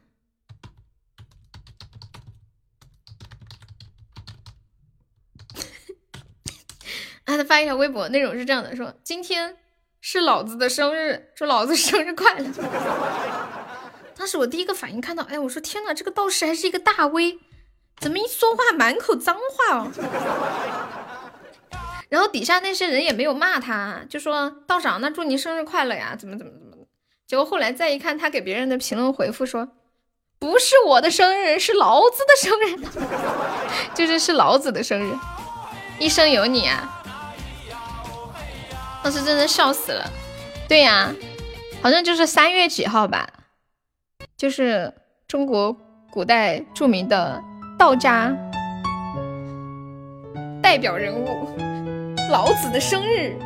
[7.24, 9.56] 啊， 他发一条微博，内容是这样的：说今天
[10.00, 12.50] 是老子的生日，祝老子生日快乐。
[14.16, 17.38] 当时我第一个反应看到，哎，我说天呐，这个道士还是一个大 V，
[17.98, 19.92] 怎么一说话满口脏话哦？
[22.08, 26.67] 然后底下那些人也没有骂他，就说道长，那祝你生日快乐呀，怎么怎么怎么。
[27.28, 29.68] 结果后来再一看，他给别人的评论回复说，
[30.38, 32.78] 不是我的生日，是老子的生日，
[33.94, 35.14] 就是是老子的生日，
[35.98, 37.02] 一生有你啊！
[39.04, 40.10] 当时真的笑死了。
[40.66, 41.14] 对呀、
[41.82, 43.28] 好像就是三月几号吧，
[44.34, 44.90] 就是
[45.26, 45.76] 中国
[46.10, 47.42] 古代著名的
[47.78, 48.34] 道家
[50.62, 51.28] 代表人物
[52.30, 53.36] 老子的生日。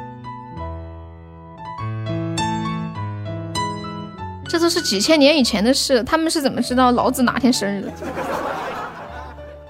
[4.53, 7.89] 这都是几千年以前的事，他们是怎么知道老子哪天生日的？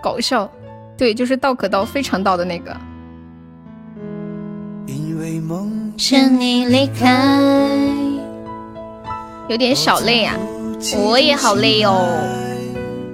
[0.02, 0.50] 搞笑，
[0.98, 2.76] 对，就是道可道非常道的那个。
[4.88, 7.48] 因为梦趁你离开，
[9.46, 10.34] 有点小累啊，
[10.96, 12.18] 我也好累哦，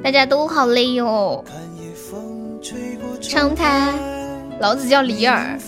[0.03, 1.45] 大家都好累哦。
[1.47, 3.93] 看夜风吹过长台，
[4.59, 5.59] 老子叫李耳，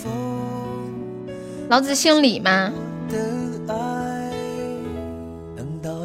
[1.69, 2.73] 老子姓李吗？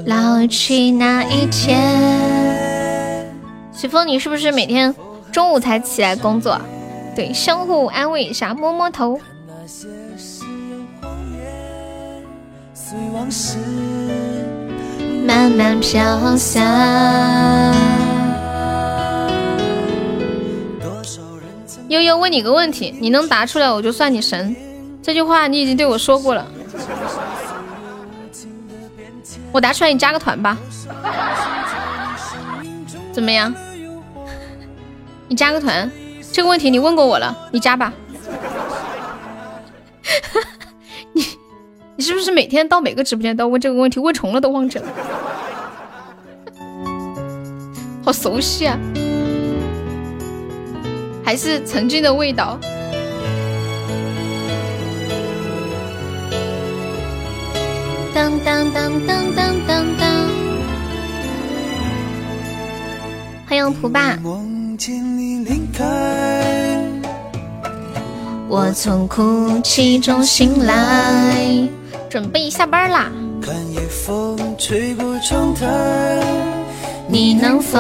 [0.05, 3.27] 老去那一天。
[3.71, 4.93] 随风，你是不是每天
[5.31, 6.61] 中午才起来工作？
[7.15, 9.19] 对，相互安慰一下，摸摸头。
[15.25, 17.73] 慢慢飘散。
[21.87, 24.55] 悠悠问你个问题，你能答出来，我就算你神。
[25.01, 26.45] 这句话你已经对我说过了，
[29.55, 30.57] 我答出来你加个团吧，
[33.13, 33.55] 怎么样？
[35.29, 35.89] 你加个团，
[36.33, 37.93] 这个问题你问过我了，你加吧。
[41.13, 41.25] 你
[41.95, 44.85] 你是不是每天到每个直播间都问这个问题，问重了都忘记了？
[48.03, 48.77] 好熟悉啊！
[51.23, 52.59] 还是曾经的味道。
[58.15, 60.09] 当当当当当当当，
[63.45, 64.17] 欢迎蒲爸，
[68.47, 71.67] 我从哭泣中醒来，
[72.09, 73.11] 准备下班啦。
[73.41, 75.67] 看夜风吹过窗台，
[77.09, 77.77] 你能否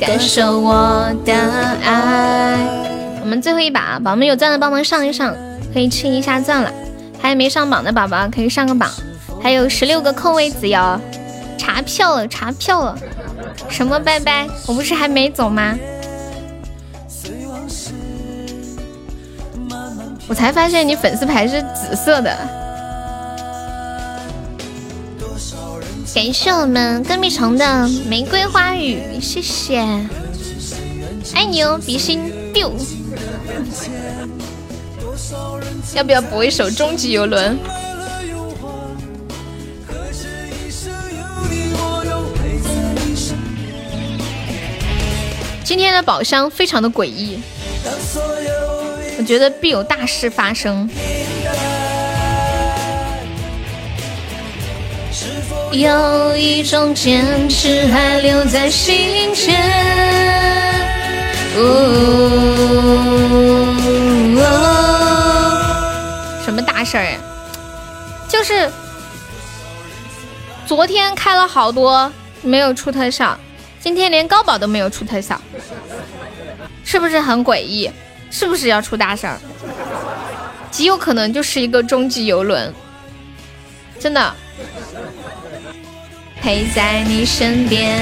[0.00, 1.32] 感受我的
[1.84, 2.58] 爱？
[3.20, 5.32] 我们最后一把啊，宝宝们有钻的帮忙上一上，
[5.72, 6.72] 可以清一下钻了。
[7.26, 8.88] 还没上榜的宝宝可以上个榜，
[9.42, 11.00] 还有十六个空位子哟。
[11.58, 12.96] 查票了，查票了。
[13.68, 14.46] 什么拜拜？
[14.66, 15.76] 我不是还没走吗？
[20.28, 22.36] 我才发现你粉丝牌是紫色的。
[26.14, 29.80] 感谢我们跟屁虫的玫瑰花语，谢谢，
[31.34, 32.70] 爱你哦，比心 biu。
[35.94, 37.58] 要不要播一首《终极游轮》？
[45.64, 47.40] 今天的宝箱非常的诡异，
[49.18, 50.88] 我觉得必有大事发生。
[55.72, 59.60] 有一种坚持还留在心间。
[61.56, 63.45] 哦
[66.86, 67.18] 事儿呀？
[68.28, 68.70] 就是
[70.66, 72.10] 昨天开了好多
[72.42, 73.38] 没有出特效，
[73.80, 75.40] 今天连高宝都没有出特效，
[76.84, 77.90] 是不是很诡异？
[78.30, 79.38] 是不是要出大事儿？
[80.70, 82.72] 极有可能就是一个终极游轮，
[83.98, 84.34] 真的。
[86.42, 87.98] 陪在你身边，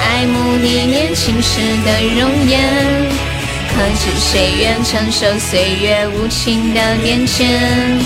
[0.00, 3.27] 爱慕你年轻时的容颜，
[3.78, 7.96] 可知谁愿承受岁月无情的变迁？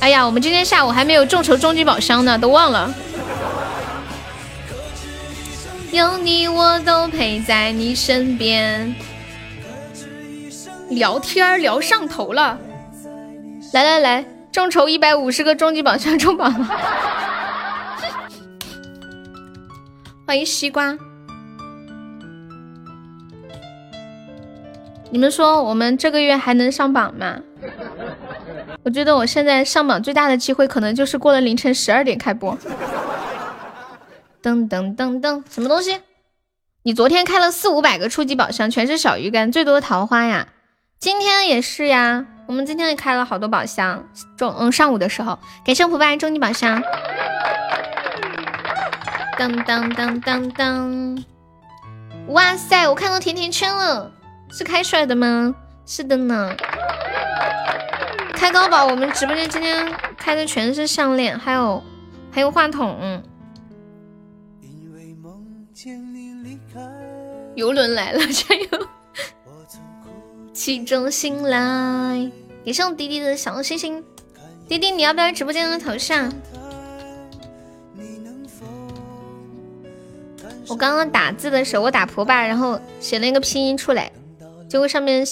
[0.00, 2.92] 哎呀，我们今天下午还没有众筹终极宝箱呢，都忘了。
[5.92, 8.92] 有你，我都陪在你身边。
[10.90, 12.58] 聊天聊上头了，
[13.72, 16.66] 来来来，众筹一百五十个终极宝箱中榜了。
[20.26, 20.98] 欢迎西瓜。
[25.10, 27.38] 你们说我们这个月还能上榜吗？
[28.82, 32.56] 我觉得我现在上榜最大的机会，可能就是过了凌晨十二点开播。
[34.42, 36.00] 噔噔噔噔，什么东西？
[36.82, 40.48] 你昨天开了四五百个初级宝箱，全是小鱼干，最多桃花呀。
[40.98, 44.08] 今天也是呀，我们今天也开了好多宝箱。
[44.36, 46.82] 中嗯，上午的时候，感谢普白终极宝箱。
[49.38, 51.24] 当当当当当！
[52.28, 54.10] 哇塞，我看到甜甜圈了，
[54.50, 55.54] 是开出来的吗？
[55.86, 56.54] 是的呢。
[58.32, 61.82] 开高宝，我们直播间今天开的全是项链，还有
[62.30, 63.22] 还有话筒。
[67.54, 68.86] 游轮来了， 加油！
[70.52, 72.30] 起重心来，
[72.64, 74.02] 给上滴滴的小星星。
[74.68, 76.32] 滴滴，你要不要直播间的头像？
[80.68, 84.12] 我刚刚打字的时候，我打蒲巴，然后写了一个拼音出来，
[84.68, 85.26] 结果上面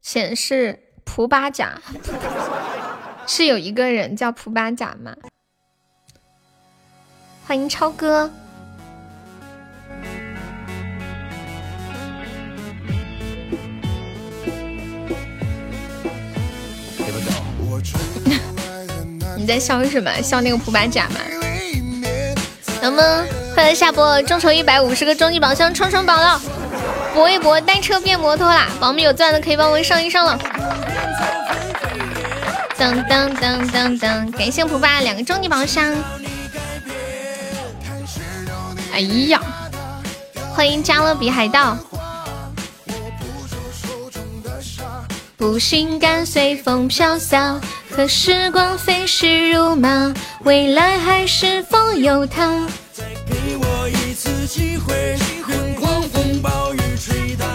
[0.00, 1.80] 显示蒲巴甲，
[3.26, 5.12] 是有一个人叫蒲巴甲吗？
[7.44, 8.30] 欢迎超哥。
[19.36, 20.22] 你在笑什么？
[20.22, 21.20] 笑那个蒲巴甲吗？
[22.82, 24.20] 能不能快来下播？
[24.22, 26.40] 众筹一百五十个终极宝箱，冲冲宝了！
[27.14, 28.66] 搏一搏，单车变摩托啦！
[28.78, 30.38] 宝宝们有钻的可以帮我上一上了。
[32.78, 35.94] 噔噔噔噔噔，感谢蒲巴两个终极宝箱。
[38.92, 39.40] 哎呀，
[40.54, 41.76] 欢迎加勒比海盗。
[45.38, 47.58] 不信敢随风飘洒，
[47.96, 50.12] 可时光飞逝如马，
[50.44, 52.68] 未来还是否有他？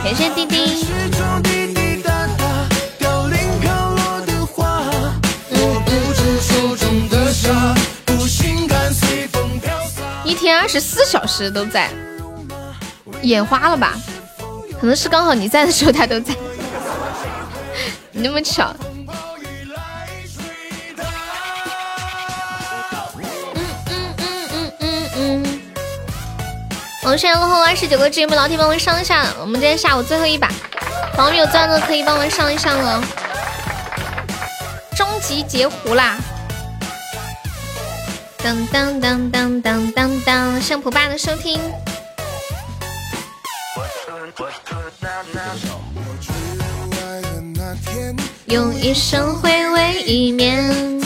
[0.04, 0.84] 感谢滴滴。
[10.26, 11.88] 一天二十四小时都在，
[13.22, 13.94] 眼花了吧？
[14.80, 16.34] 可能是刚好你在的时候他都在。
[18.12, 18.76] 你那么巧，
[27.04, 29.26] 我们现在落后二十九个值，有没有老铁帮我上一下？
[29.40, 30.48] 我们今天下午最后一把，
[31.18, 33.04] 宝宝们有钻的可以帮我上一上了。
[34.96, 36.16] 终极截胡啦！
[38.38, 41.60] 当当当当当当当，圣普爸的收听。
[48.46, 51.01] 用一生回味一面。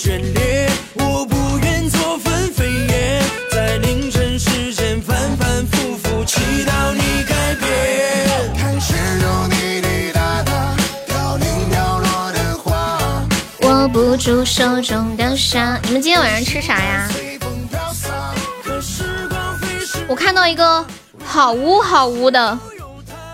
[0.00, 0.72] 眷恋。
[0.94, 8.54] 我不愿做分飞燕，在凌晨时间反反复复祈祷你改变。
[8.56, 10.74] 看是如滴滴答答，
[11.06, 13.28] 飘零飘落的花，
[13.60, 15.78] 握不住手中的沙。
[15.82, 17.06] 你们今天晚上吃啥呀？
[17.12, 18.32] 随风飘洒。
[18.64, 20.82] 可时光飞逝，我看到一个
[21.22, 22.58] 好污好污的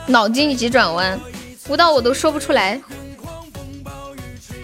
[0.09, 1.17] 脑筋急转弯，
[1.69, 2.81] 污到我都说不出来，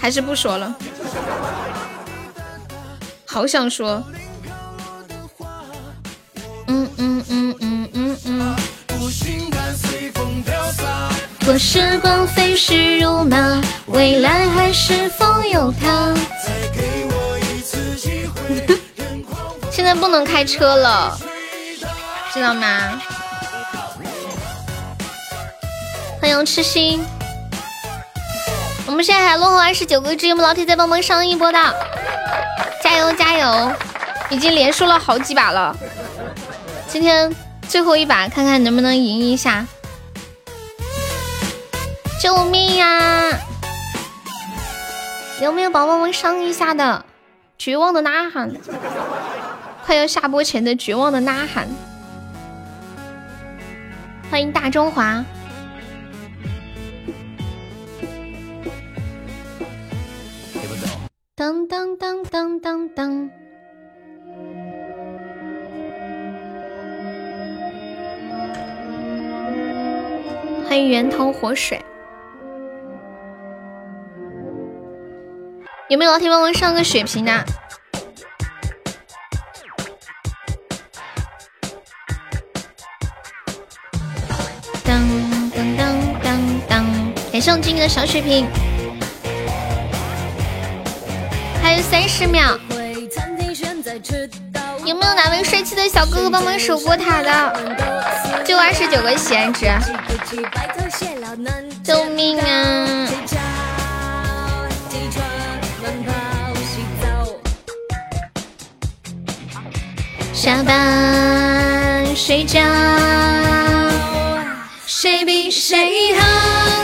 [0.00, 0.74] 还是不说了。
[3.32, 4.04] 好想说，
[6.66, 8.56] 嗯嗯嗯嗯嗯嗯。
[8.88, 10.84] 不心甘随风飘洒。
[11.46, 16.14] 若时光飞逝如麻，未来还是否有他？
[19.72, 21.18] 现在不能开车了，
[22.34, 23.00] 知道吗？
[26.20, 27.02] 欢迎痴心，
[28.86, 31.58] 我们现在还落后二十九个只，有没有老铁再帮忙上一波的？
[32.92, 33.72] 加油加油！
[34.28, 35.74] 已经连输了好几把了，
[36.86, 37.34] 今天
[37.66, 39.66] 最后一把，看看能不能赢一下。
[42.20, 43.30] 救命呀！
[45.40, 47.02] 有没有宝宝们上一下的？
[47.56, 48.52] 绝望的呐喊，
[49.86, 51.66] 快要下播前的绝望的呐喊。
[54.30, 55.24] 欢迎大中华。
[61.34, 63.30] 当当当当当当。
[70.66, 71.82] 欢迎源头活水。
[75.88, 77.32] 有没有老铁帮我上个血瓶的？
[84.84, 85.00] 当
[85.54, 86.84] 当当当当，
[87.32, 88.46] 感谢我今天的小血瓶，
[91.72, 92.58] 还有三十秒，
[94.84, 98.44] 有没有哪位帅气的小哥哥帮忙守过塔的？
[98.44, 99.64] 就二十九个喜爱值，
[101.82, 103.08] 救命啊！
[110.34, 112.60] 下班睡觉，
[114.86, 116.26] 谁比谁好，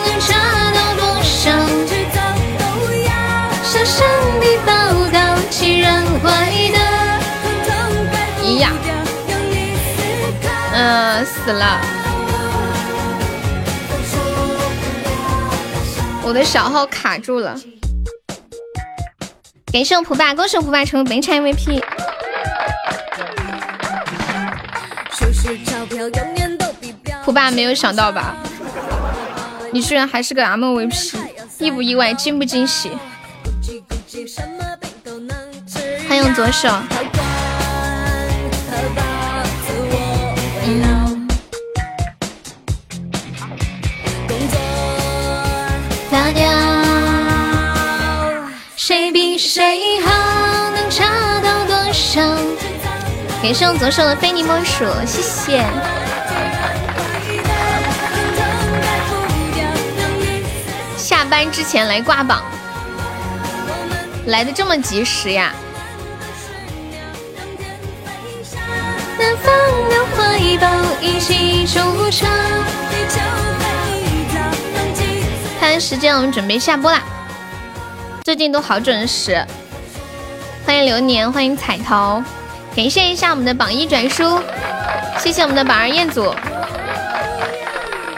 [0.06, 1.97] 能差到多少？
[8.42, 8.72] 咦呀，
[10.72, 11.80] 嗯、死了。
[16.22, 17.58] 我的小号卡住了。
[19.72, 21.82] 感谢我普爸，恭喜我普爸成为本场 MVP。
[27.24, 28.36] 普爸没有想到吧？
[29.70, 31.16] 你居然还是个 MVP，
[31.58, 32.90] 意不意外，惊不惊喜？
[36.08, 36.70] 欢迎左手。
[40.64, 41.28] 嗯，
[46.10, 46.50] 大掉，
[48.74, 52.22] 谁比谁好，能差到多少？
[53.42, 55.62] 感谢我左手的非你莫属，谢谢。
[60.96, 62.42] 下班之前来挂榜，
[64.28, 65.52] 来的这么及时呀！
[69.18, 69.52] 南方
[69.90, 70.68] 的怀抱
[71.02, 71.80] 一起筑
[72.10, 72.26] 巢。
[75.58, 77.02] 看看时间，我们准备下播啦。
[78.24, 79.44] 最近都好准时。
[80.64, 82.22] 欢迎流年，欢迎彩头，
[82.76, 84.40] 感谢一下我们的榜一转书，
[85.18, 86.32] 谢谢我们的榜二彦祖，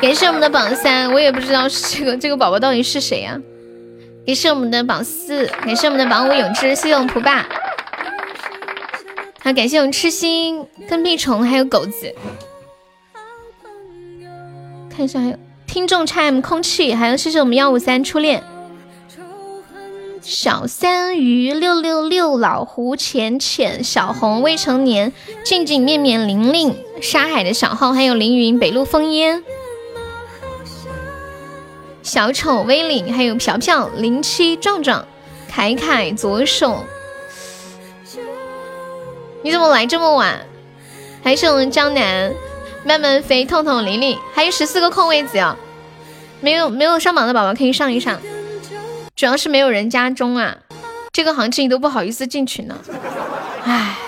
[0.02, 3.40] 感谢我们的榜三，我也不知道这个这个宝宝到底是谁呀、
[4.26, 7.46] 感谢我们的榜四，感谢我们的榜五永志，谢谢我们普爸，
[9.52, 12.14] 感谢我们痴心、跟屁虫还有狗子，
[14.88, 18.42] 看一下还有听众叉 M 空气，还有谢谢我们幺五三初恋。
[20.22, 25.12] 小三鱼六六六老胡浅浅小红未成年
[25.44, 29.42] 静静面面玲玲沙海的小号，还有凌云北路烽烟
[32.02, 35.06] 小丑威领，还有飘飘零七壮壮
[35.48, 36.84] 凯凯左手，
[39.42, 40.46] 你怎么来这么晚？
[41.22, 42.32] 还是我们江南
[42.84, 45.56] 慢慢飞痛痛玲玲，还有十四个空位子哟，
[46.40, 48.20] 没有没有上榜的宝宝可以上一上。
[49.16, 50.56] 主要是没有人加钟啊，
[51.12, 52.78] 这个行情你都不好意思进群呢，
[53.64, 53.98] 唉，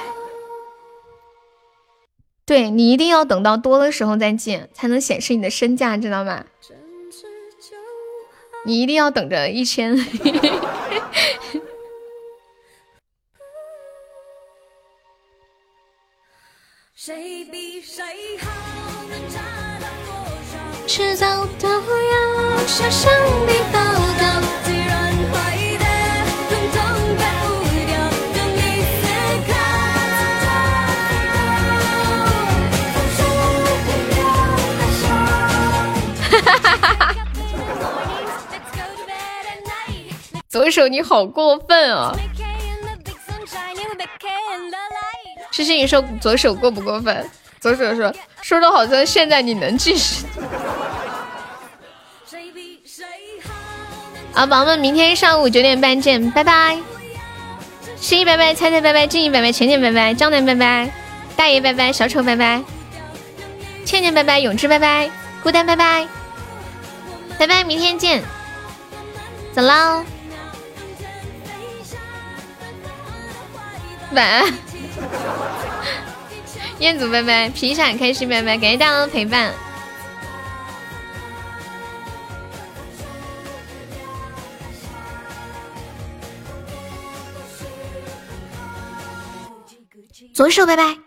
[2.47, 6.45] 对你一定要等到多的时候再进，才能显示你的身价，知道吗？
[8.65, 9.95] 你一定要等着一千。
[17.05, 18.01] 谁比谁
[18.41, 18.49] 好，
[19.11, 19.41] 能差
[19.81, 20.15] 到多
[20.53, 20.87] 少？
[20.87, 23.11] 迟早都要向上
[23.45, 23.81] 帝报
[24.21, 24.23] 告。
[24.63, 25.35] 既然坏
[25.81, 25.85] 的
[26.49, 26.79] 统统
[27.19, 27.49] 改不
[27.89, 27.91] 掉，
[28.37, 28.57] 用你
[28.87, 29.03] 思
[29.49, 29.51] 考。
[32.95, 33.21] 放手
[33.83, 34.23] 不要
[34.79, 35.03] 大笑。
[38.53, 40.47] Let's go to bed at night.
[40.49, 42.15] 左手你好过分啊！
[45.53, 47.31] 诗诗，你说左手过不过分？
[47.61, 50.25] 左手说说的好像现在你能继续？
[54.35, 54.47] 啊！
[54.47, 56.79] 宝宝们，明天上午九点半见，拜拜！
[58.01, 60.91] 诗一拜拜，猜猜拜拜，静怡拜拜，浅浅拜拜，江南拜拜，
[61.37, 62.63] 大爷拜拜，小丑拜拜，
[63.85, 65.11] 倩倩拜拜，永志拜拜，
[65.43, 66.09] 孤单拜拜，
[67.39, 68.23] 拜拜，明天见，
[69.55, 70.03] 走喽，
[74.13, 74.72] 晚安。
[76.79, 79.53] 彦祖拜拜，皮闪开心拜拜，感谢大家的陪伴。
[90.35, 91.02] 左手拜拜。